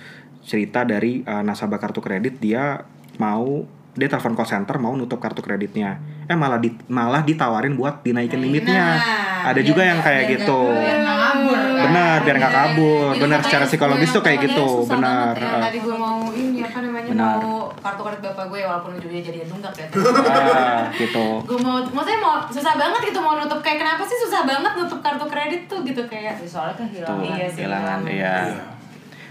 [0.46, 2.80] cerita dari uh, nasabah kartu kredit dia
[3.20, 6.00] mau dia telepon call center mau nutup kartu kreditnya.
[6.24, 8.96] Eh malah di, malah ditawarin buat dinaikin limitnya.
[8.96, 10.60] Nah, ada biar juga yang nggak- kayak biar gitu.
[10.64, 11.58] nggak- biar nggak kabur.
[11.80, 13.10] Benar biar nggak kabur.
[13.14, 14.66] Benar secara psikologis tuh kayak gitu.
[14.86, 15.48] benar ya.
[15.50, 17.36] Eh, Tadi gue mau ini apa namanya Benar.
[17.36, 19.86] mau kartu kredit bapak gue walaupun ujungnya jadi nunggak ya.
[19.92, 21.26] ah, gitu.
[21.44, 23.60] Gue mau maksudnya mau susah banget gitu mau nutup.
[23.60, 26.40] Kayak kenapa sih susah banget nutup kartu kredit tuh gitu kayak.
[26.40, 27.20] Soalnya kehilangan.
[27.20, 27.98] Iya kehilangan.
[28.08, 28.36] iya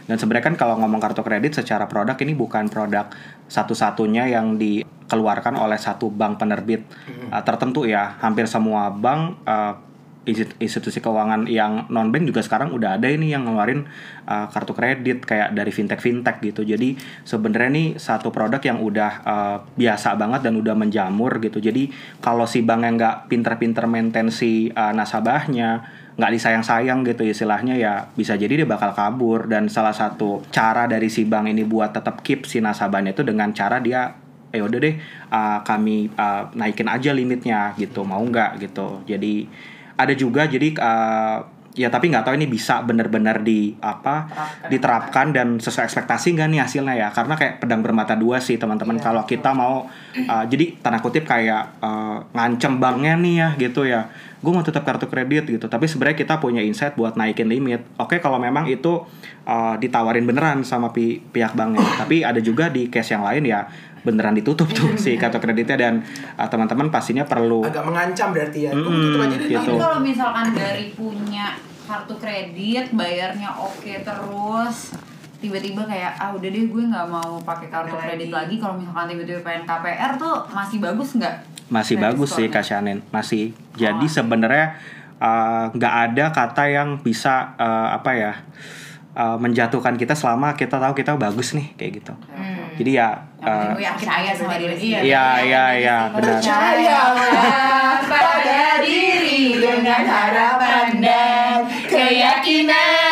[0.10, 3.14] dan sebenarnya kan kalau ngomong kartu kredit secara produk ini bukan produk
[3.46, 6.82] satu-satunya yang dikeluarkan oleh satu bank penerbit
[7.30, 8.18] uh, tertentu ya.
[8.18, 9.78] Hampir semua bank uh,
[10.26, 13.86] insti- institusi keuangan yang non bank juga sekarang udah ada ini yang ngeluarin
[14.26, 16.66] uh, kartu kredit kayak dari fintech fintech gitu.
[16.66, 21.62] Jadi sebenarnya ini satu produk yang udah uh, biasa banget dan udah menjamur gitu.
[21.62, 27.80] Jadi kalau si bank yang nggak pinter-pinter maintain si uh, nasabahnya nggak disayang-sayang gitu istilahnya
[27.80, 29.48] ya bisa jadi dia bakal kabur.
[29.48, 33.56] Dan salah satu cara dari si bank ini buat tetap keep si nasabahnya itu dengan
[33.56, 34.12] cara dia
[34.50, 34.96] eh udah deh
[35.30, 38.04] uh, kami uh, naikin aja limitnya gitu.
[38.04, 39.08] Mau nggak gitu.
[39.08, 39.48] Jadi
[39.96, 41.40] ada juga jadi uh,
[41.80, 44.28] ya tapi nggak tahu ini bisa benar-benar di apa
[44.68, 45.32] diterapkan.
[45.32, 47.08] dan sesuai ekspektasi nggak nih hasilnya ya?
[47.16, 49.00] Karena kayak pedang bermata dua sih teman-teman.
[49.00, 49.88] Kalau kita mau
[50.28, 54.88] uh, jadi tanda kutip kayak uh, ngancem banknya nih ya gitu ya gue mau tetap
[54.88, 59.04] kartu kredit gitu tapi sebenarnya kita punya insight buat naikin limit oke kalau memang itu
[59.44, 63.68] uh, ditawarin beneran sama pi- pihak banknya tapi ada juga di case yang lain ya
[64.00, 65.94] beneran ditutup tuh si kartu kreditnya dan
[66.40, 68.72] uh, teman-teman pastinya perlu agak mengancam berarti ya.
[68.72, 69.44] Tutup aja deh.
[69.44, 69.60] gitu.
[69.60, 74.96] Tapi kalau misalkan dari punya kartu kredit bayarnya oke terus
[75.40, 78.54] tiba-tiba kayak ah udah deh gue nggak mau pakai kartu kredit lagi.
[78.54, 78.56] lagi.
[78.60, 81.36] Kalau misalkan tiba-tiba pengen KPR tuh masih bagus nggak?
[81.68, 83.44] Masih Kredit bagus sih Shannon masih.
[83.74, 84.12] Jadi Oh.
[84.12, 84.66] sebenarnya
[85.18, 88.34] uh, nggak ada kata yang bisa uh, apa ya
[89.14, 92.14] uh, menjatuhkan kita selama kita tahu kita bagus nih kayak gitu.
[92.76, 94.80] Jadi ya uh, gue yakin percaya aja sama diri Iya.
[95.00, 95.04] sendiri.
[95.06, 95.98] iya iya iya.
[96.10, 96.40] benar.
[96.40, 103.09] Percayalah pada diri dengan harapan dan keyakinan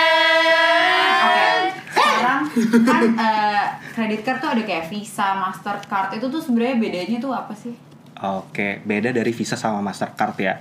[2.87, 7.53] kan eh, credit card tuh ada kayak Visa, Mastercard itu tuh sebenarnya bedanya tuh apa
[7.53, 7.73] sih?
[8.17, 10.57] Oke, beda dari Visa sama Mastercard ya.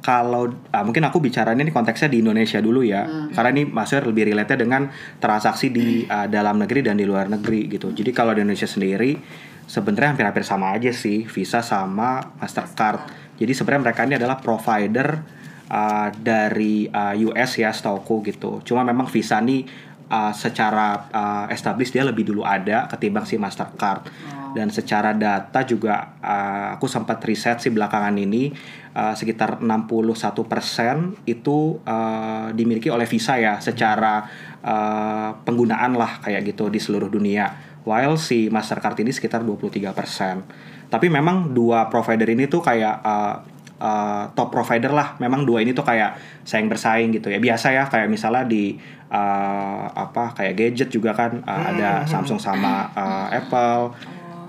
[0.00, 4.30] Kalau ah, mungkin aku bicaranya ini konteksnya di Indonesia dulu ya, karena ini maksudnya lebih
[4.30, 4.86] relate dengan
[5.18, 7.90] transaksi di ah, dalam negeri dan di luar negeri gitu.
[7.90, 9.18] Jadi kalau di Indonesia sendiri
[9.66, 13.02] sebenarnya hampir-hampir sama aja sih Visa sama Mastercard.
[13.36, 15.20] Jadi sebenarnya mereka ini adalah provider
[15.68, 18.62] ah, dari ah, US ya, setauku gitu.
[18.62, 19.66] Cuma memang Visa nih
[20.10, 24.08] ah, secara ah, established dia lebih dulu ada ketimbang si Mastercard.
[24.56, 28.48] Dan secara data juga uh, aku sempat riset sih belakangan ini
[28.96, 34.24] uh, sekitar 61% itu uh, dimiliki oleh Visa ya secara
[34.64, 37.52] uh, penggunaan lah kayak gitu di seluruh dunia.
[37.84, 40.88] While si Mastercard ini sekitar 23%.
[40.88, 43.36] Tapi memang dua provider ini tuh kayak uh,
[43.80, 45.16] uh, top provider lah.
[45.18, 47.38] Memang dua ini tuh kayak saing bersaing gitu ya.
[47.40, 48.76] Biasa ya kayak misalnya di
[49.10, 53.96] uh, apa kayak gadget juga kan uh, ada Samsung sama uh, Apple.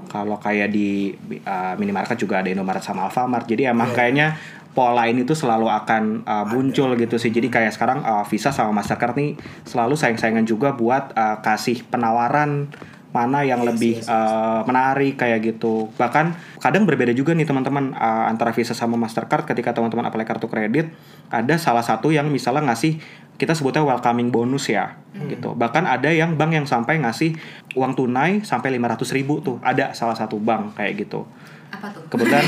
[0.07, 1.11] Kalau kayak di
[1.43, 3.43] uh, minimarket juga ada Indomaret sama Alfamart.
[3.43, 4.39] Jadi emang kayaknya
[4.71, 7.33] pola ini tuh selalu akan uh, muncul gitu sih.
[7.33, 9.33] Jadi kayak sekarang uh, Visa sama Mastercard nih
[9.65, 12.69] selalu saing-saingan juga buat uh, kasih penawaran
[13.15, 15.89] mana yang lebih uh, menarik kayak gitu.
[15.95, 20.45] Bahkan kadang berbeda juga nih teman-teman uh, antara Visa sama Mastercard ketika teman-teman apply kartu
[20.51, 20.91] kredit
[21.31, 22.99] ada salah satu yang misalnya ngasih
[23.37, 24.97] kita sebutnya welcoming bonus ya
[25.29, 25.53] gitu.
[25.53, 27.37] Bahkan ada yang bank yang sampai ngasih
[27.77, 29.57] uang tunai sampai 500 ribu tuh.
[29.61, 31.25] Ada salah satu bank kayak gitu.
[31.67, 32.01] Apa tuh?
[32.09, 32.43] Kebetulan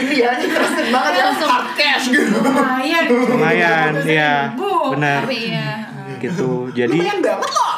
[0.00, 3.04] ini ya interested banget ya hard cash gitu Lumayan.
[3.10, 4.96] lumayan ya ribu.
[4.96, 5.70] benar ya
[6.20, 6.68] gitu.
[6.72, 7.69] Jadi lumayan banget loh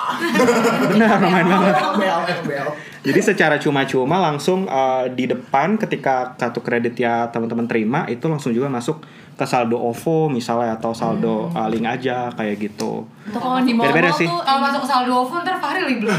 [0.92, 1.74] benar lumayan banget.
[1.76, 2.68] FBL FBL
[3.03, 8.55] Jadi secara cuma-cuma langsung uh, di depan ketika kartu kredit ya teman-teman terima itu langsung
[8.55, 9.03] juga masuk
[9.43, 13.03] ke saldo OVO misalnya atau saldo uh, link aja kayak gitu.
[13.24, 14.22] Tuh kalau di mall Beda-beda sih.
[14.24, 16.14] tuh Kalau masuk saldo OVO ntar Fahri lagi belum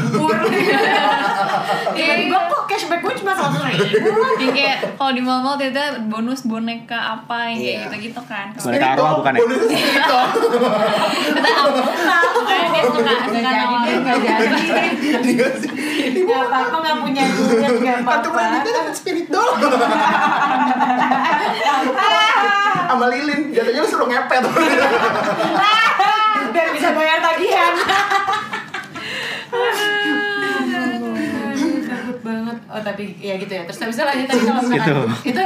[1.90, 4.08] Tiba-tiba kok cashback gue cuma seratus ribu
[4.50, 7.80] kayak kalau di mall-mall tiba bonus boneka apa yang kayak Iya.
[7.86, 8.46] gitu-gitu kan.
[8.54, 9.40] Boneka arwah bukan ya?
[9.40, 10.18] bonus itu
[11.24, 11.50] Kita
[12.34, 13.64] Makanya dia suka Gak suka jadi
[14.04, 15.70] gak jadi Iya sih.
[16.24, 19.26] Gak apa-apa gak punya duit, gak kartu apa-apa kreditnya dapat spirit
[22.84, 24.42] sama lilin jatuhnya lu suruh ngepet
[26.54, 27.72] Biar bisa bayar tagihan
[31.84, 34.86] Takut banget Oh tapi ya gitu ya Terus habis itu lanjut tadi kalau misalkan
[35.24, 35.30] Gitu.
[35.30, 35.40] Itu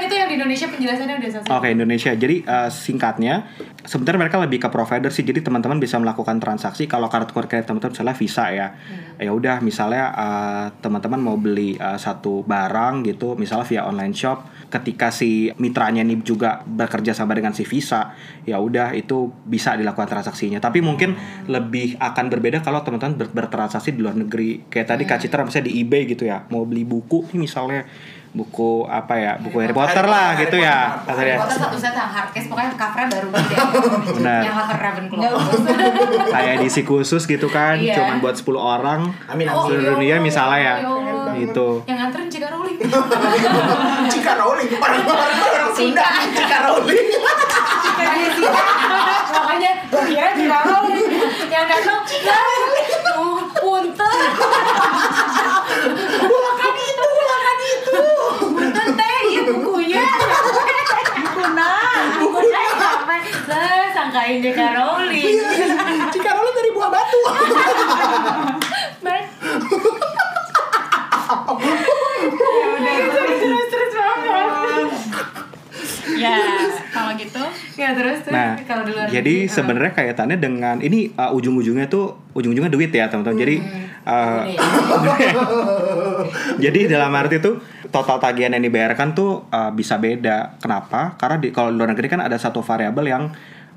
[0.48, 2.12] Indonesia penjelasannya udah selesai Oke Indonesia.
[2.16, 3.52] Jadi uh, singkatnya
[3.84, 5.28] sebenarnya mereka lebih ke provider sih.
[5.28, 8.68] Jadi teman-teman bisa melakukan transaksi kalau kartu kredit teman-teman misalnya Visa ya.
[9.20, 14.48] Ya udah misalnya uh, teman-teman mau beli uh, satu barang gitu, misalnya via online shop.
[14.72, 18.16] Ketika si mitranya ini juga bekerja sama dengan si Visa,
[18.48, 20.64] ya udah itu bisa dilakukan transaksinya.
[20.64, 21.12] Tapi mungkin
[21.44, 24.64] lebih akan berbeda kalau teman-teman ber- bertransaksi di luar negeri.
[24.72, 27.84] Kayak tadi Kak Citra misalnya di eBay gitu ya, mau beli buku nih misalnya
[28.30, 29.32] buku apa ya?
[29.36, 31.36] Buku Harry Potter lah Harry gitu Potter, ya Harry Kata dia.
[31.38, 33.58] Foto satu set yang hardcase Pokoknya covernya baru banget ya.
[34.12, 34.40] Benar.
[34.42, 35.32] Yang cover Ravenclaw.
[36.28, 37.94] Kayak edisi khusus gitu kan Iya.
[37.96, 39.00] cuman buat 10 orang.
[39.26, 39.62] Amin, amin.
[39.64, 40.74] seluruh dunia misalnya ya.
[40.82, 41.32] Allah.
[41.36, 41.68] gitu.
[41.84, 42.78] Yang nganterin Cika Rowling.
[44.12, 46.06] Cika Rowling orang-orang orang Sunda.
[46.30, 47.06] Cika Rowling.
[49.28, 51.06] Makanya kira Cika Rowling.
[51.48, 52.00] Yang datang
[53.18, 53.96] Oh punten.
[55.78, 56.37] Bukan itu
[58.38, 60.04] Bukan teh Iya bukunya.
[61.18, 65.36] Buku nah Buku nah sampai Lah sangkain Cika Rowling
[66.10, 67.20] Cika Rowling dari buah batu.
[72.38, 74.88] Ya udah terus terus banget
[76.18, 76.40] Ya,
[76.98, 77.44] kalau gitu
[77.78, 81.86] Ya terus terus nah Kalau di luar jadi negeri, sebenarnya kaitannya dengan ini uh, ujung-ujungnya
[81.86, 83.56] tuh ujung-ujungnya duit ya teman-teman jadi
[84.02, 84.56] uh, Ini.
[86.64, 87.62] jadi dalam arti tuh
[87.94, 92.08] total tagihan yang dibayarkan tuh uh, bisa beda kenapa karena di kalau di luar negeri
[92.10, 93.24] kan ada satu variabel yang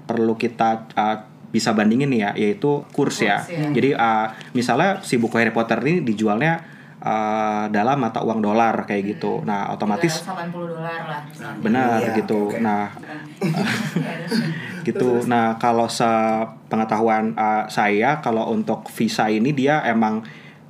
[0.10, 1.18] perlu kita uh,
[1.52, 3.44] bisa bandingin nih ya yaitu kurs, ya.
[3.44, 3.68] Kurs, ya.
[3.76, 6.64] jadi uh, misalnya si buku Harry Potter ini dijualnya
[7.02, 9.42] uh, dalam mata uang dolar kayak gitu.
[9.44, 11.22] Nah otomatis 80 dolar lah.
[11.26, 11.60] Misalnya.
[11.62, 12.42] benar Iya, gitu.
[12.54, 12.62] oke.
[12.62, 12.86] nah
[14.88, 15.12] gitu.
[15.26, 20.22] Nah kalau sepengetahuan uh, saya kalau untuk visa ini dia emang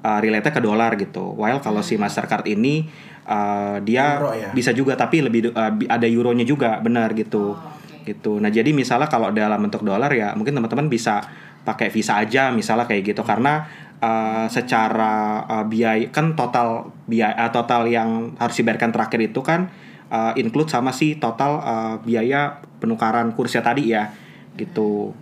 [0.02, 1.36] uh, relate ke dolar gitu.
[1.36, 2.88] While kalau si Mastercard ini
[3.28, 4.50] uh, dia Euro ya?
[4.56, 7.56] bisa juga tapi lebih uh, ada euronya juga benar gitu.
[7.56, 8.08] Oh, oke.
[8.08, 8.40] gitu.
[8.40, 11.22] Nah jadi misalnya kalau dalam bentuk dolar ya mungkin teman-teman bisa
[11.62, 13.22] pakai visa aja misalnya kayak gitu.
[13.22, 13.68] Karena
[14.02, 19.72] uh, secara uh, biaya kan total biaya uh, total yang harus dibayarkan terakhir itu kan
[20.12, 24.12] uh, include sama si total uh, biaya penukaran kursnya tadi ya
[24.58, 25.16] gitu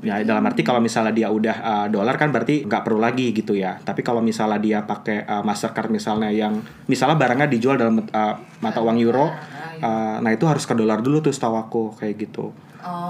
[0.00, 3.52] Ya dalam arti kalau misalnya dia udah uh, dolar kan berarti nggak perlu lagi gitu
[3.52, 3.76] ya.
[3.84, 6.56] Tapi kalau misalnya dia pakai uh, Mastercard misalnya yang
[6.88, 8.34] misalnya barangnya dijual dalam uh,
[8.64, 12.48] mata uang euro, uh, nah itu harus ke dolar dulu tuh setahu aku kayak gitu.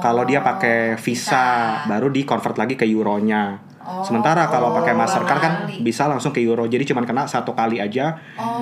[0.03, 3.70] Kalau dia pakai Visa, baru di convert lagi ke euronya.
[4.07, 6.65] Sementara kalau pakai Mastercard kan bisa langsung ke euro.
[6.67, 8.17] Jadi cuman kena satu kali aja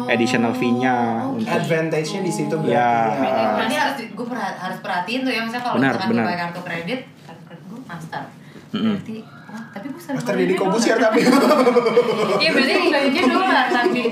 [0.09, 2.75] additional fee-nya untuk Advantage-nya di situ berarti.
[2.75, 3.49] Ya, ya.
[3.57, 7.43] Berarti harus gue harus perhatiin tuh ya misalnya kalau Benar, misalkan pakai kartu kredit, kartu
[7.47, 8.23] kredit gue master.
[8.69, 8.95] Mm-mm.
[9.01, 9.17] Berarti
[9.49, 11.21] wah tapi gue sering Master Didi Kobusir tapi.
[12.43, 14.03] Iya berarti Harganya dolar tapi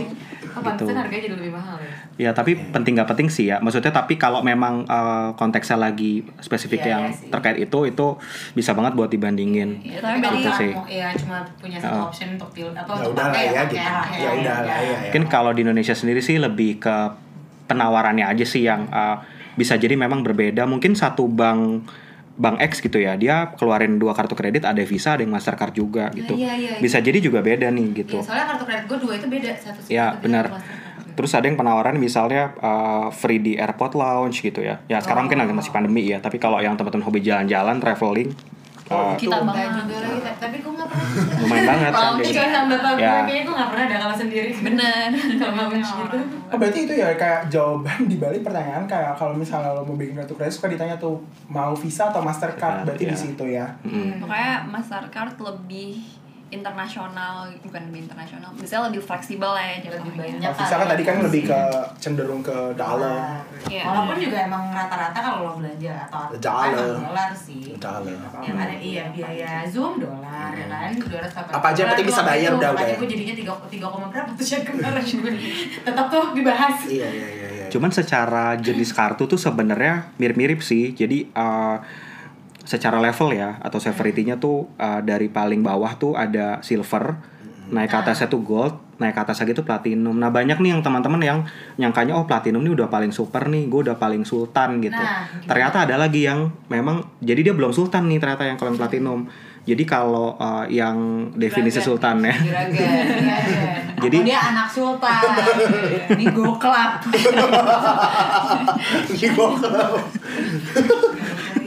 [0.57, 0.89] Oh, Gitu.
[0.89, 1.93] pantesan harganya jadi lebih mahal ya.
[2.17, 3.61] Ya tapi penting nggak penting sih ya.
[3.61, 7.29] Maksudnya tapi kalau memang eh, konteksnya lagi spesifik Iya, yang iya sih.
[7.29, 8.07] terkait itu itu
[8.53, 9.85] bisa banget buat dibandingin.
[9.85, 10.73] Ya, tapi tapi kalau gitu sih.
[10.91, 12.09] ya cuma punya satu Heeh.
[12.09, 13.85] option untuk pilih apa Ya untuk udah lah pakai ya pakai gitu.
[14.17, 14.89] Ya udah lah ya.
[14.89, 14.97] ya.
[15.05, 16.97] Mungkin kalau di Indonesia sendiri sih lebih ke
[17.67, 19.17] penawarannya aja sih yang eh,
[19.53, 20.65] bisa jadi memang berbeda.
[20.65, 21.85] Mungkin satu bank
[22.37, 26.13] bank X gitu ya, dia keluarin dua kartu kredit, ada Visa, ada yang Mastercard juga
[26.13, 26.37] gitu.
[26.37, 26.81] iya, iya, iya.
[26.81, 28.21] Bisa jadi juga beda nih gitu.
[28.21, 29.81] Iya, soalnya kartu kredit gue dua itu beda satu.
[29.89, 30.61] Ya, benar.
[31.17, 34.85] Terus ada yang penawaran misalnya uh, free di airport lounge gitu ya.
[34.85, 36.21] Ya sekarang mungkin lagi masih pandemi ya.
[36.21, 38.37] Tapi kalau yang teman-teman hobi jalan-jalan, traveling,
[38.89, 39.69] uh, kita banget.
[39.77, 41.09] juga lagi, ta- tapi gue gak pernah.
[41.37, 41.93] lumayan banget kan.
[41.97, 43.13] Kalau kecuali sama bapak gue, Ya.
[43.19, 44.51] kayaknya gue gak pernah ada kalau sendiri.
[44.57, 45.09] bener.
[45.37, 46.19] Kalau gitu.
[46.47, 50.15] Oh, berarti itu ya kayak jawaban di balik pertanyaan kayak kalau misalnya lo mau bikin
[50.15, 53.19] kartu kredit suka ditanya tuh mau Visa atau Mastercard berarti di ya.
[53.19, 53.67] situ ya.
[53.83, 54.19] Mm.
[54.19, 55.99] Pokoknya Mastercard lebih
[56.47, 60.15] internasional bukan lebih internasional bisa lebih fleksibel lah ya Lebih jatuhnya.
[60.15, 60.41] banyak.
[60.47, 61.61] Kalau Visa kan tadi kan lebih ke
[61.99, 63.43] cenderung ke dollar.
[63.67, 63.83] Iya.
[63.83, 66.95] Walaupun juga emang rata-rata kalau lo belanja atau apa Dollar.
[67.03, 67.75] dolar sih.
[67.75, 68.31] Dollar.
[68.39, 72.51] Yang ada iya biaya Zoom dolar ya kan 280 Apa aja yang penting bisa bayar
[72.53, 72.97] udah, udah Makanya ya.
[72.97, 75.05] gue jadinya 3 tiga koma berapa tuh yang kemarin
[75.83, 76.77] Tetap tuh dibahas.
[76.87, 77.67] Iya iya iya iya.
[77.67, 80.95] Cuman secara jenis kartu tuh sebenarnya mirip-mirip sih.
[80.95, 81.83] Jadi uh,
[82.67, 87.15] secara level ya atau severity-nya tuh uh, dari paling bawah tuh ada silver,
[87.71, 90.19] naik ke atasnya tuh gold, naik ke atas lagi tuh platinum.
[90.19, 91.39] Nah banyak nih yang teman-teman yang
[91.79, 94.99] nyangkanya oh platinum nih udah paling super nih, gue udah paling sultan gitu.
[94.99, 98.81] Nah, ternyata ada lagi yang memang jadi dia belum sultan nih ternyata yang kalau yang
[98.83, 99.31] platinum.
[99.67, 101.91] Jadi kalau uh, yang definisi Juragan.
[101.91, 103.99] sultan ya, Juragan, juragan.
[103.99, 105.19] Jadi- dia anak sultan.
[106.15, 107.03] Ini go club.
[109.11, 109.75] Ini gokil.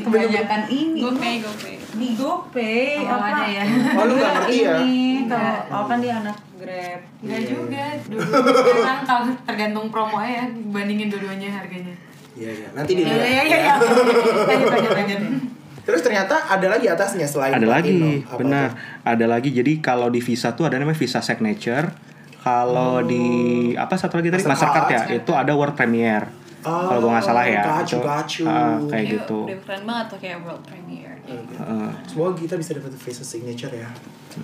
[0.10, 1.00] Kebanyakan ini.
[1.00, 1.76] GoPay, GoPay.
[1.90, 3.64] Di GoPay Oh, apa ada ya.
[3.98, 4.74] Oh, lu nggak ngerti ya?
[4.78, 7.00] Ini Kalau oh kan dia anak Grab.
[7.24, 7.86] Enggak juga.
[8.04, 8.24] Dulu
[8.82, 11.96] kan kalau tergantung promo ya bandingin dua-duanya harganya.
[12.36, 12.68] Iya iya.
[12.74, 13.24] Nanti Iya dilihat.
[13.24, 13.58] iya iya.
[13.58, 13.76] iya.
[14.50, 15.20] Lanjut lanjut lanjut.
[15.80, 18.22] Terus ternyata ada lagi atasnya selain ada lagi.
[18.28, 18.78] Apa benar tuh?
[19.08, 21.90] ada lagi jadi kalau di visa tuh ada namanya visa signature
[22.40, 23.24] kalau di
[23.74, 24.86] apa satu lagi tadi Mastercard.
[24.88, 26.30] Mastercard ya itu ada world premiere
[26.60, 28.46] Oh, kalau gue nggak salah ya you, itu got you.
[28.46, 31.16] ah, kayak Iya, gitu Udah keren banget tuh kayak world premiere.
[31.24, 31.90] Heeh.
[32.04, 33.90] Semoga kita bisa dapat Visa signature ya.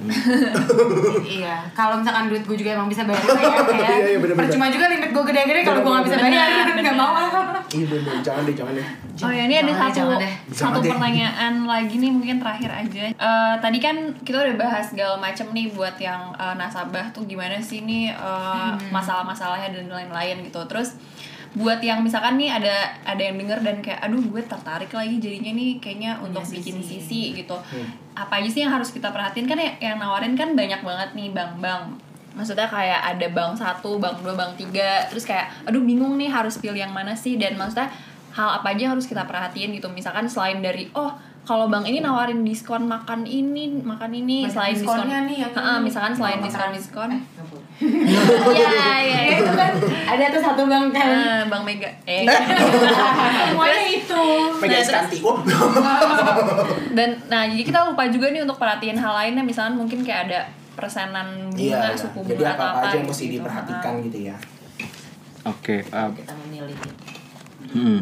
[1.27, 4.47] Iya, kalau misalkan duit gue juga emang bisa bayar ya kayak Iya, iya, bener-bener.
[4.47, 7.29] percuma juga limit gue gede-gede kalau gue nggak bisa bayar, Bener, nggak mau ah.
[7.65, 8.87] Iya bener, jangan deh, jangan deh.
[9.17, 10.11] Oh ya ini ada satu
[10.49, 13.03] satu pertanyaan lagi nih mungkin terakhir aja.
[13.09, 17.55] Eh, tadi kan kita udah bahas segala macam nih buat yang eh, nasabah tuh gimana
[17.57, 20.59] sih nih eh, masalah-masalahnya dan lain-lain gitu.
[20.65, 20.95] Terus
[21.55, 25.55] buat yang misalkan nih ada ada yang denger dan kayak aduh gue tertarik lagi jadinya
[25.55, 26.99] nih kayaknya untuk bikin sisi.
[26.99, 27.55] sisi gitu.
[28.11, 29.47] Apa aja sih yang harus kita perhatiin?
[29.47, 32.03] Kan ya, yang nawarin kan banyak banget nih bank-bank
[32.35, 36.59] maksudnya kayak ada bank satu, bank dua, bank tiga, terus kayak aduh bingung nih harus
[36.59, 37.39] pilih yang mana sih?
[37.39, 37.87] Dan maksudnya
[38.35, 39.87] hal apa aja yang harus kita perhatiin gitu.
[39.87, 41.15] Misalkan selain dari oh
[41.45, 45.83] kalau bank ini nawarin diskon makan ini makan ini Banyak selain diskon nih, Heeh, ini.
[45.83, 47.21] misalkan selain diskon diskon Eh,
[48.55, 49.71] iya iya Ya itu kan
[50.07, 52.23] ada tuh satu bank kan Eh, bank mega eh
[53.47, 54.21] semuanya itu.
[54.57, 55.05] Mega Nah,
[56.91, 60.39] dan nah jadi kita lupa juga nih untuk perhatiin hal lainnya misalkan mungkin kayak ada
[60.73, 61.95] persenan bunga Iya, iya.
[61.95, 63.33] suku Jadi bunga apa atau apa apa aja yang mesti gitu.
[63.37, 64.35] diperhatikan gitu ya.
[65.45, 66.77] oke eh, Kita memilih.
[67.75, 67.99] Hmm.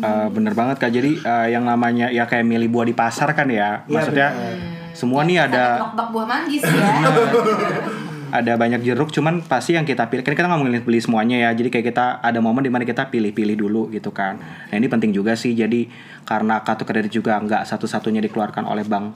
[0.00, 0.94] Eh, bener banget kak.
[0.94, 3.82] Jadi eh, yang namanya ya kayak milih buah di pasar kan ya?
[3.84, 4.56] Iya, maksudnya bener.
[4.94, 6.86] semua nih ada Bak buah manggis ya.
[8.26, 11.50] ada banyak jeruk cuman pasti yang kita pilih kan kita nggak mungkin beli semuanya ya.
[11.52, 14.38] Jadi kayak kita ada momen di mana kita pilih-pilih dulu gitu kan.
[14.70, 15.52] Nah ini penting juga sih.
[15.54, 15.90] Jadi
[16.26, 19.14] karena kartu kredit juga nggak satu-satunya dikeluarkan oleh bank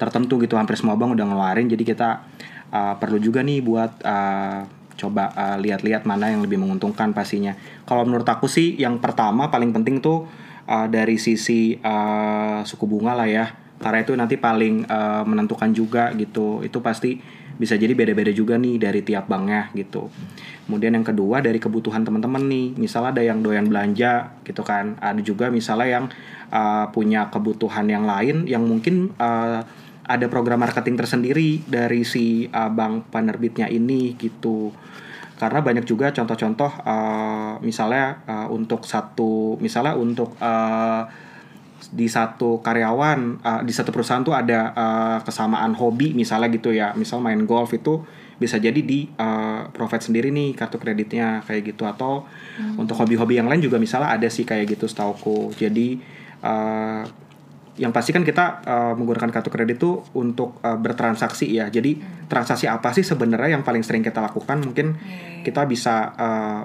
[0.00, 0.56] tertentu gitu.
[0.56, 1.68] Hampir semua bank udah ngeluarin.
[1.68, 2.24] Jadi kita
[2.72, 7.56] uh, perlu juga nih buat uh, coba uh, lihat-lihat mana yang lebih menguntungkan pastinya.
[7.88, 10.28] Kalau menurut aku sih yang pertama paling penting tuh
[10.68, 13.46] uh, dari sisi uh, suku bunga lah ya.
[13.80, 16.60] Karena itu nanti paling uh, menentukan juga gitu.
[16.60, 17.16] Itu pasti
[17.60, 20.08] bisa jadi beda-beda juga nih dari tiap banknya gitu.
[20.64, 25.20] Kemudian yang kedua dari kebutuhan teman-teman nih, misalnya ada yang doyan belanja gitu kan, ada
[25.20, 26.04] juga misalnya yang
[26.48, 29.60] uh, punya kebutuhan yang lain yang mungkin uh,
[30.10, 34.74] ada program marketing tersendiri dari si uh, bank penerbitnya ini gitu.
[35.38, 41.06] Karena banyak juga contoh-contoh uh, misalnya uh, untuk satu misalnya untuk uh,
[41.94, 46.92] di satu karyawan uh, di satu perusahaan tuh ada uh, kesamaan hobi misalnya gitu ya.
[46.98, 48.04] Misal main golf itu
[48.36, 51.88] bisa jadi di uh, provide sendiri nih kartu kreditnya kayak gitu.
[51.88, 52.26] Atau
[52.76, 55.56] untuk hobi-hobi yang lain juga misalnya ada sih kayak gitu setauku.
[55.56, 55.96] Jadi
[56.44, 57.08] uh,
[57.80, 61.96] yang pasti kan kita uh, menggunakan kartu kredit itu untuk uh, bertransaksi ya jadi
[62.28, 65.00] transaksi apa sih sebenarnya yang paling sering kita lakukan mungkin
[65.40, 66.62] kita bisa uh,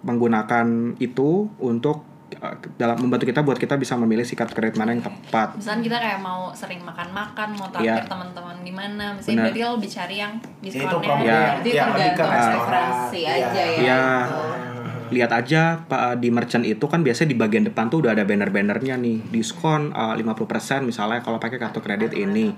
[0.00, 2.08] menggunakan itu untuk
[2.40, 5.84] uh, dalam membantu kita buat kita bisa memilih si kartu kredit mana yang tepat Misalnya
[5.84, 8.08] kita kayak mau sering makan-makan, mau traktir Iya.
[8.08, 10.96] teman-teman di mana, misalnya berarti lo lebih cari yang itu diskonnya.
[11.04, 11.40] promo Iya.
[11.44, 13.32] Berarti yang lebih ke preferensi Iya.
[13.36, 13.76] aja ya.
[13.76, 14.02] Iya.
[14.24, 14.83] gitu.
[15.12, 18.96] Lihat aja Pak di merchant itu kan biasanya di bagian depan tuh udah ada banner-bannernya
[18.96, 19.18] nih.
[19.28, 22.54] Diskon uh, 50% misalnya kalau pakai kartu kredit ini.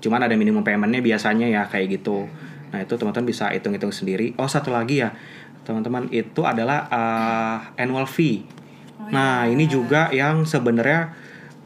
[0.00, 2.24] Cuman ada minimum paymentnya biasanya ya kayak gitu.
[2.72, 4.32] Nah itu teman-teman bisa hitung-hitung sendiri.
[4.40, 5.12] Oh satu lagi ya.
[5.66, 8.48] Teman-teman itu adalah uh, annual fee.
[9.12, 11.12] Nah ini juga yang sebenarnya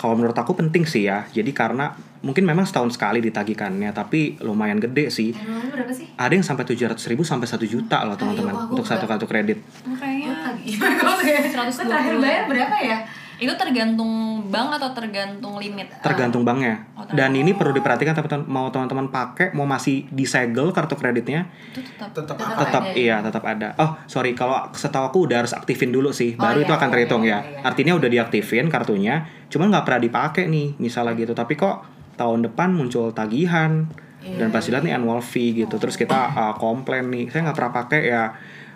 [0.01, 1.31] kalau menurut aku penting sih ya.
[1.31, 1.95] Jadi karena
[2.25, 6.09] mungkin memang setahun sekali ditagihkannya tapi lumayan gede sih Annualnya berapa sih?
[6.17, 9.29] ada yang sampai 700 ribu sampai 1 juta loh teman-teman wah, gua untuk satu kartu
[9.29, 11.85] kredit Oh, 120.
[11.85, 12.99] terakhir bayar berapa ya?
[13.35, 15.91] itu tergantung bank atau tergantung limit.
[16.01, 20.95] tergantung banknya Oh, dan ini perlu diperhatikan teman-teman mau teman-teman pakai mau masih disegel kartu
[20.95, 22.15] kreditnya Itu tetap.
[22.15, 22.95] tetap Tetap ada.
[22.95, 26.63] iya tetap ada oh sorry kalau setahu aku udah harus aktifin dulu sih Oh, baru
[26.63, 27.61] iya, itu akan iya, terhitung iya, ya iya.
[27.67, 29.15] artinya udah diaktifin kartunya
[29.51, 33.87] cuman nggak pernah dipakai nih misalnya gitu tapi kok tahun depan muncul tagihan
[34.25, 37.57] dan Iya, pasti lihat nih annual fee gitu terus kita uh, komplain nih saya nggak
[37.61, 38.33] pernah pakai ya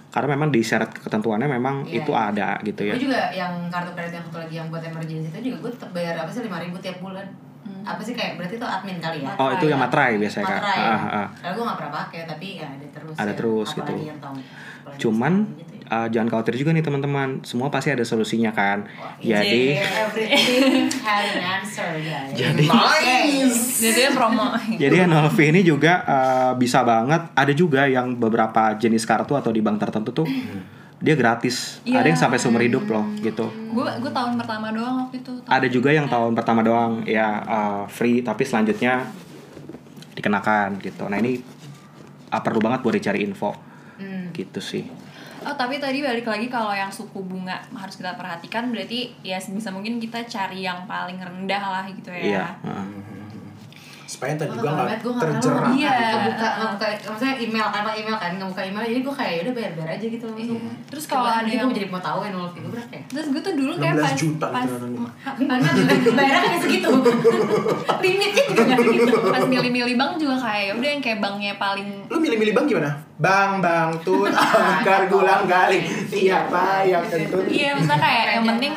[0.09, 3.93] karena memang di syarat ketentuannya memang Iya, itu ada gitu ya Gue juga yang kartu
[3.97, 6.59] kredit yang satu lagi yang buat emergency itu juga gue tetap bayar apa sih lima
[6.61, 7.29] ribu tiap bulan.
[7.85, 9.33] Apa sih kayak berarti itu admin kali ya?
[9.37, 10.81] oh itu yang materai biasanya kak Materai.
[10.81, 11.29] Ah, ah, ah.
[11.37, 13.15] Karena gue gak pernah pakai tapi ya ada terus.
[13.17, 13.37] Ada ya.
[13.37, 13.95] terus Apalagi gitu.
[14.09, 14.39] yang tahun.
[14.97, 15.78] Cuman gitu ya.
[15.89, 18.85] Uh, jangan khawatir juga nih teman-teman, semua pasti ada solusinya kan.
[19.19, 22.33] Jadi yeah, everything had an answer guys.
[22.33, 24.55] Jadi- nice Jadi promo.
[24.77, 24.97] jadi
[25.33, 27.33] fee ini juga uh, bisa banget.
[27.33, 30.29] Ada juga yang beberapa jenis kartu atau di bank tertentu tuh
[30.99, 31.79] dia gratis.
[31.87, 32.03] Iya.
[32.03, 33.47] Ada yang sampai seumur hidup loh gitu.
[33.49, 35.31] gue gue tahun pertama doang waktu itu.
[35.47, 39.07] Ada juga yang tahun pertama doang ya uh, free tapi selanjutnya
[40.15, 41.07] dikenakan gitu.
[41.07, 41.39] Nah ini
[42.29, 43.55] uh, perlu banget buat dicari info
[43.99, 44.31] Hmm.
[44.31, 44.87] gitu sih.
[45.49, 49.73] Oh tapi tadi balik lagi kalau yang suku bunga harus kita perhatikan berarti ya bisa
[49.73, 52.21] mungkin kita cari yang paling rendah lah gitu ya.
[52.21, 52.47] Iya.
[52.69, 53.18] uh.
[54.09, 55.93] Supaya tadi Gue juga nggak gue gak terjerat Iya.
[56.25, 59.55] buka buka maksudnya email kan email kan nggak buka email jadi gue kayak "Ya udah
[59.55, 60.61] bayar bayar aja gitu langsung.
[60.89, 63.03] Terus kalau ada gue yang jadi mau tahu annual fee gue berapa ya?
[63.07, 64.77] Terus gue tuh dulu kayak 16 pas juta pas gitu
[65.45, 65.61] Enggak,
[66.11, 66.89] bayarnya kan segitu.
[68.03, 69.17] Limitnya juga nggak segitu.
[69.29, 72.91] Pas milih-milih bank juga kayak ya udah yang kayak banknya paling lu milih-milih bang gimana?
[73.21, 74.33] Bang bang tut
[74.73, 77.45] angkar gulang galing siapa yang kentut.
[77.45, 78.73] Iya misalnya kayak yang penting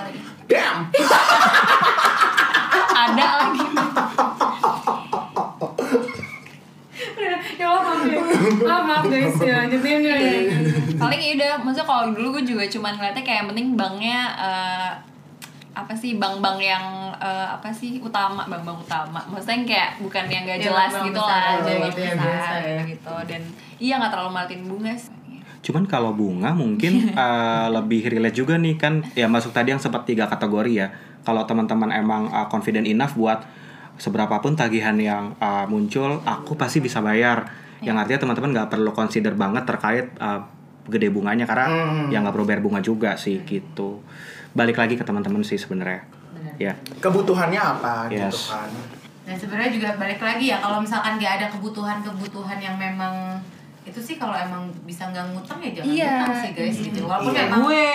[0.51, 0.77] damn.
[2.91, 3.65] Ada lagi
[7.57, 7.93] ya Allah
[8.41, 10.17] maaf ya maaf guys ya nyetin ya
[10.97, 14.91] paling ya udah maksudnya kalau dulu gue juga cuman ngeliatnya kayak yang penting banknya eh,
[15.71, 20.43] apa sih bank-bank yang eh, apa sih utama bank-bank utama maksudnya yang kayak bukan yang
[20.43, 22.81] gak Ya, jelas bank gitu lah aja bank gitu ya, besar ya.
[22.83, 23.41] gitu dan
[23.79, 25.21] iya nggak terlalu martin bunga sih
[25.61, 30.09] Cuman kalau bunga mungkin uh, lebih relate juga nih kan ya masuk tadi yang sempat
[30.09, 30.87] tiga kategori ya.
[31.21, 33.45] Kalau teman-teman emang uh, confident enough buat
[34.01, 37.45] seberapapun tagihan yang uh, muncul, aku pasti bisa bayar.
[37.81, 40.41] Yang artinya teman-teman nggak perlu consider banget terkait uh,
[40.83, 42.07] gede bunganya karena Hmm.
[42.07, 44.01] ya nggak perlu bayar bunga juga sih gitu.
[44.51, 46.05] Balik lagi ke teman-teman sih sebenarnya.
[46.31, 46.53] Benar.
[46.57, 46.73] Ya.
[46.99, 48.49] kebutuhannya apa gitu Yes.
[48.49, 48.69] kan
[49.21, 53.37] dan sebenarnya juga balik lagi ya kalau misalkan nggak ada kebutuhan-kebutuhan yang memang
[53.81, 56.11] itu sih kalau emang bisa nggak ngutang ya jangan Iya.
[56.13, 57.41] ngutang sih guys gitu walaupun Iya.
[57.43, 57.87] memang gue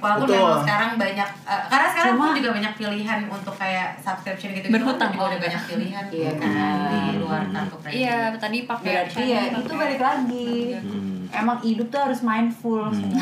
[0.00, 0.40] walaupun Betul.
[0.40, 4.66] memang sekarang banyak eh, karena sekarang Cuma- pun juga banyak pilihan untuk kayak subscription gitu
[4.68, 5.10] Berhutang.
[5.10, 6.50] juga udah banyak pilihan Iya kan
[6.88, 11.03] di luar kartu kredit iya tadi pakai berarti ya itu balik lagi Hmm.
[11.34, 12.88] Emang hidup tuh harus mindful.
[12.90, 13.20] Semua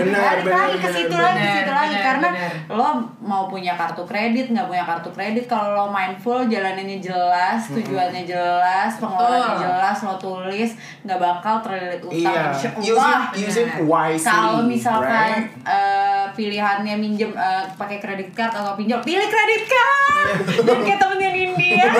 [0.00, 1.96] benar benar lagi ke situ lagi ke situ lagi.
[2.00, 2.76] Karena benar.
[2.76, 2.88] lo
[3.20, 8.96] mau punya kartu kredit nggak punya kartu kredit kalau lo mindful jalaninnya jelas tujuannya jelas
[9.02, 10.70] pengelolaannya jelas lo tulis
[11.02, 12.32] nggak bakal terlilit utang.
[12.32, 12.44] Iya,
[12.80, 14.28] use it, use it wisely.
[14.28, 15.50] kalau misalkan right?
[15.66, 20.28] eh, pilihannya minjem eh, pakai kredit card atau pinjol pilih kredit card
[20.68, 21.88] dan kayak temennya India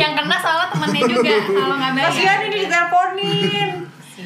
[0.00, 3.70] yang kena salah temennya juga kalau nggak bayar kasihan ini diteleponin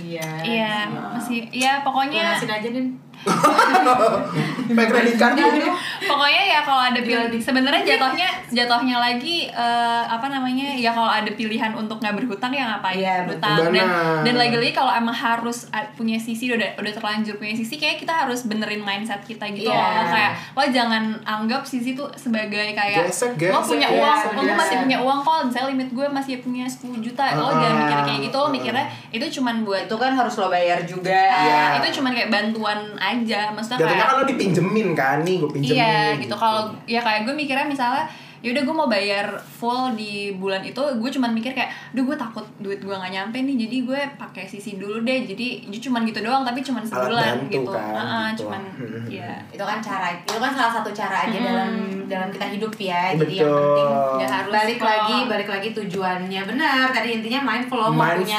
[0.07, 0.31] Iya.
[0.47, 2.87] iya masih ya pokoknya Lunasin aja nih.
[4.67, 5.71] Pakai kredit card gitu.
[6.03, 11.29] pokoknya ya kalau ada pilihan sebenarnya jatuhnya jatuhnya lagi eh, apa namanya ya kalau ada
[11.29, 13.87] pilihan untuk nggak berhutang ya ngapain Iya, berhutang dan
[14.23, 18.13] dan lagi-lagi kalau emang harus a- punya sisi udah udah terlanjur punya sisi kayak kita
[18.17, 19.79] harus benerin mindset kita gitu Iya.
[19.95, 24.19] loh kayak lo jangan anggap sisi tuh sebagai kayak Gesek, lo gesek, punya gesek, uang
[24.29, 24.57] lo gesek.
[24.57, 28.21] masih punya uang kok misalnya limit gue masih punya 10 juta lo jangan mikir kayak
[28.25, 31.79] gitu lo mikirnya itu cuman buat itu kan harus lo bayar juga Iya.
[31.79, 35.79] itu cuman kayak bantuan aja maksudnya Jatuhnya kayak kan lo dipinjemin kan nih, gue pinjemin.
[35.79, 36.35] Iya gitu.
[36.37, 38.05] Kalau ya kayak gue mikirnya misalnya
[38.39, 42.15] ya udah gue mau bayar full di bulan itu gue cuman mikir kayak duh gue
[42.15, 46.05] takut duit gue nggak nyampe nih jadi gue pakai sisi dulu deh jadi itu cuman
[46.05, 48.45] gitu doang tapi cuman sebulan bantu gitu kan, Ah, gitu.
[48.45, 49.05] cuman Hmm.
[49.19, 51.71] ya itu kan cara itu kan salah satu cara aja dalam
[52.05, 53.65] dalam kita hidup ya jadi yang Betul.
[53.65, 54.87] penting Nggak harus balik kok.
[54.87, 58.39] lagi balik lagi tujuannya benar tadi intinya mindful lo mau punya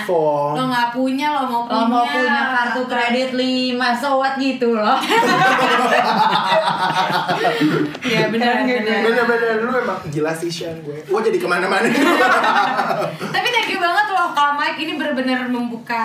[0.54, 4.72] lo nggak punya lo mau punya lo mau punya kartu kredit 5 so what gitu
[4.72, 4.98] loh
[8.00, 9.00] Iya benar benar.
[9.04, 11.00] Bener-bener lu memang gila sih Shan gue.
[11.08, 11.88] Gue jadi ke mana-mana.
[13.36, 16.04] Tapi thank you banget loh Kak Mike ini benar-benar membuka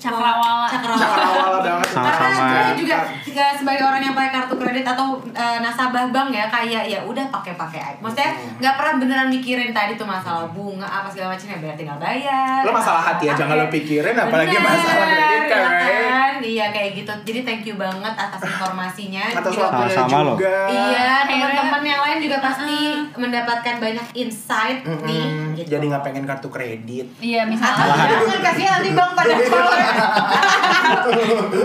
[0.00, 0.64] Cakrawala.
[0.72, 1.04] Cakrawala.
[1.04, 1.88] Cakrawala banget.
[1.92, 2.28] Karena
[2.72, 6.88] gue juga juga sebagai orang yang pakai kartu kredit atau eh, nasabah bank ya kayak
[6.88, 7.98] ya udah pakai-pakai aja.
[8.00, 8.30] Maksudnya
[8.64, 12.64] nggak pernah beneran mikirin tadi tuh masalah bunga apa segala macam ya biar tinggal bayar.
[12.64, 16.32] Lo masalah hati aja nggak lo pikirin, apalagi Bener, masalah kredit ya kan.
[16.42, 17.12] Iya kayak gitu.
[17.28, 19.24] Jadi thank you banget atas informasinya.
[19.36, 20.56] Atas Juga- waktunya juga.
[20.72, 25.02] Iya, teman-teman yang lain juga pasti mendapatkan banyak insight Mm-mm.
[25.02, 25.24] nih.
[25.54, 25.68] Gitu.
[25.70, 27.06] Jadi nggak pengen kartu kredit.
[27.18, 29.32] iya Atau misalnya jangan kasih nanti bang pada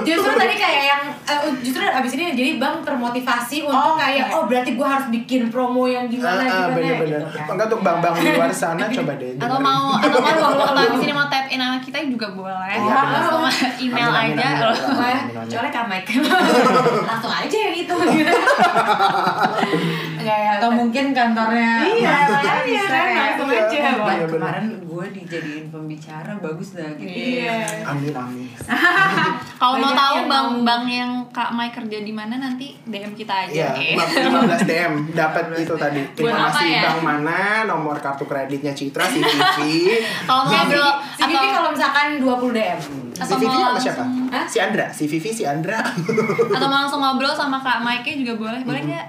[0.04, 4.44] Justru tadi kayak yang eh, justru abis ini jadi bang termotivasi untuk Oh, kayak oh
[4.46, 7.20] berarti gue harus bikin promo yang gimana Ah, ah, gimana bener-bener.
[7.20, 7.46] gitu kan.
[7.48, 9.32] Maka untuk bang-bang di luar sana coba deh.
[9.34, 9.64] atau dengerin.
[9.64, 12.84] mau atau mau kalau kalau abis ini mau tap in sama kita juga boleh Iya,
[12.84, 13.06] benar.
[13.28, 13.44] langsung
[13.80, 14.76] email Amin, aja loh.
[15.46, 16.10] Soalnya Kak Mike
[17.10, 18.34] Langsung aja yang itu gitu.
[20.28, 23.68] Ya atau mungkin kantornya Iya, makanya kan, kayak, langsung aja.
[23.70, 24.28] Iya, "Wah, bener.
[24.28, 27.86] kemarin gue dijadiin pembicara bagus dah gitu Iya.
[27.86, 28.48] Amin amin.
[29.62, 33.54] kalau mau tahu bang bang yang kak Mike kerja di mana nanti dm kita aja
[33.54, 33.90] Iya, Oke.
[33.96, 36.82] 15 DM dapat itu tadi informasi ya?
[36.84, 39.58] bank mana, nomor kartu kreditnya Citra, CVV.
[40.28, 42.80] kalau ngobrol Si Vivi kalau misalkan 20 DM
[43.14, 44.04] Si Atau mau sama siapa?
[44.30, 44.46] Hah?
[44.46, 45.82] Si Andra, si Vivi, si Andra.
[45.82, 49.06] atau mau langsung ngobrol sama kak Mike juga boleh boleh nggak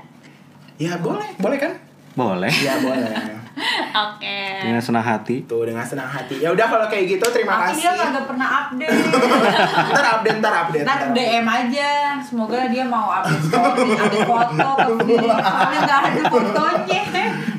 [0.78, 1.72] ya boleh, boleh kan?
[2.14, 2.50] Boleh.
[2.50, 3.38] Ya boleh.
[4.06, 5.42] oke Dengan senang hati.
[5.46, 6.38] Tuh dengan senang hati.
[6.38, 7.82] Ya udah kalau kayak gitu terima tapi kasih.
[7.82, 8.94] dia kagak pernah update
[9.94, 10.84] ntar update, ntar update.
[10.86, 11.90] ntar DM aja
[12.22, 17.00] semoga dia mau update story update foto atau video soalnya nggak ada fotonya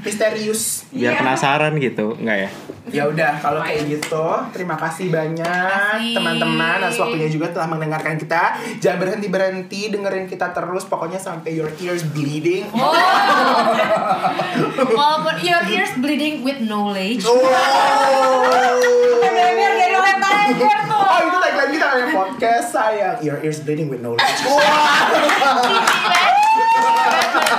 [0.10, 0.90] Misterius.
[0.90, 1.20] Biar Iya.
[1.22, 2.50] penasaran gitu, enggak ya?
[2.90, 8.58] Ya udah kalau kayak gitu terima kasih banyak teman-teman atas waktunya juga telah mendengarkan kita.
[8.82, 12.66] Jangan berhenti berhenti dengerin kita terus pokoknya sampai your ears bleeding.
[12.74, 12.90] Oh.
[14.98, 17.38] Walaupun your ears bleeding with knowledge Oh.
[20.90, 24.26] Oh itu tagline kita yang podcast sayang Your ears bleeding with knowledge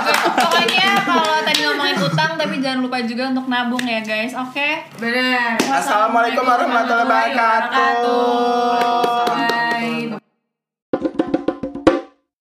[0.09, 4.33] pokoknya kalau tadi ngomongin utang tapi jangan lupa juga untuk nabung ya guys.
[4.33, 4.85] Oke?
[4.97, 5.57] Bener.
[5.69, 8.81] Assalamualaikum warahmatullahi wabarakatuh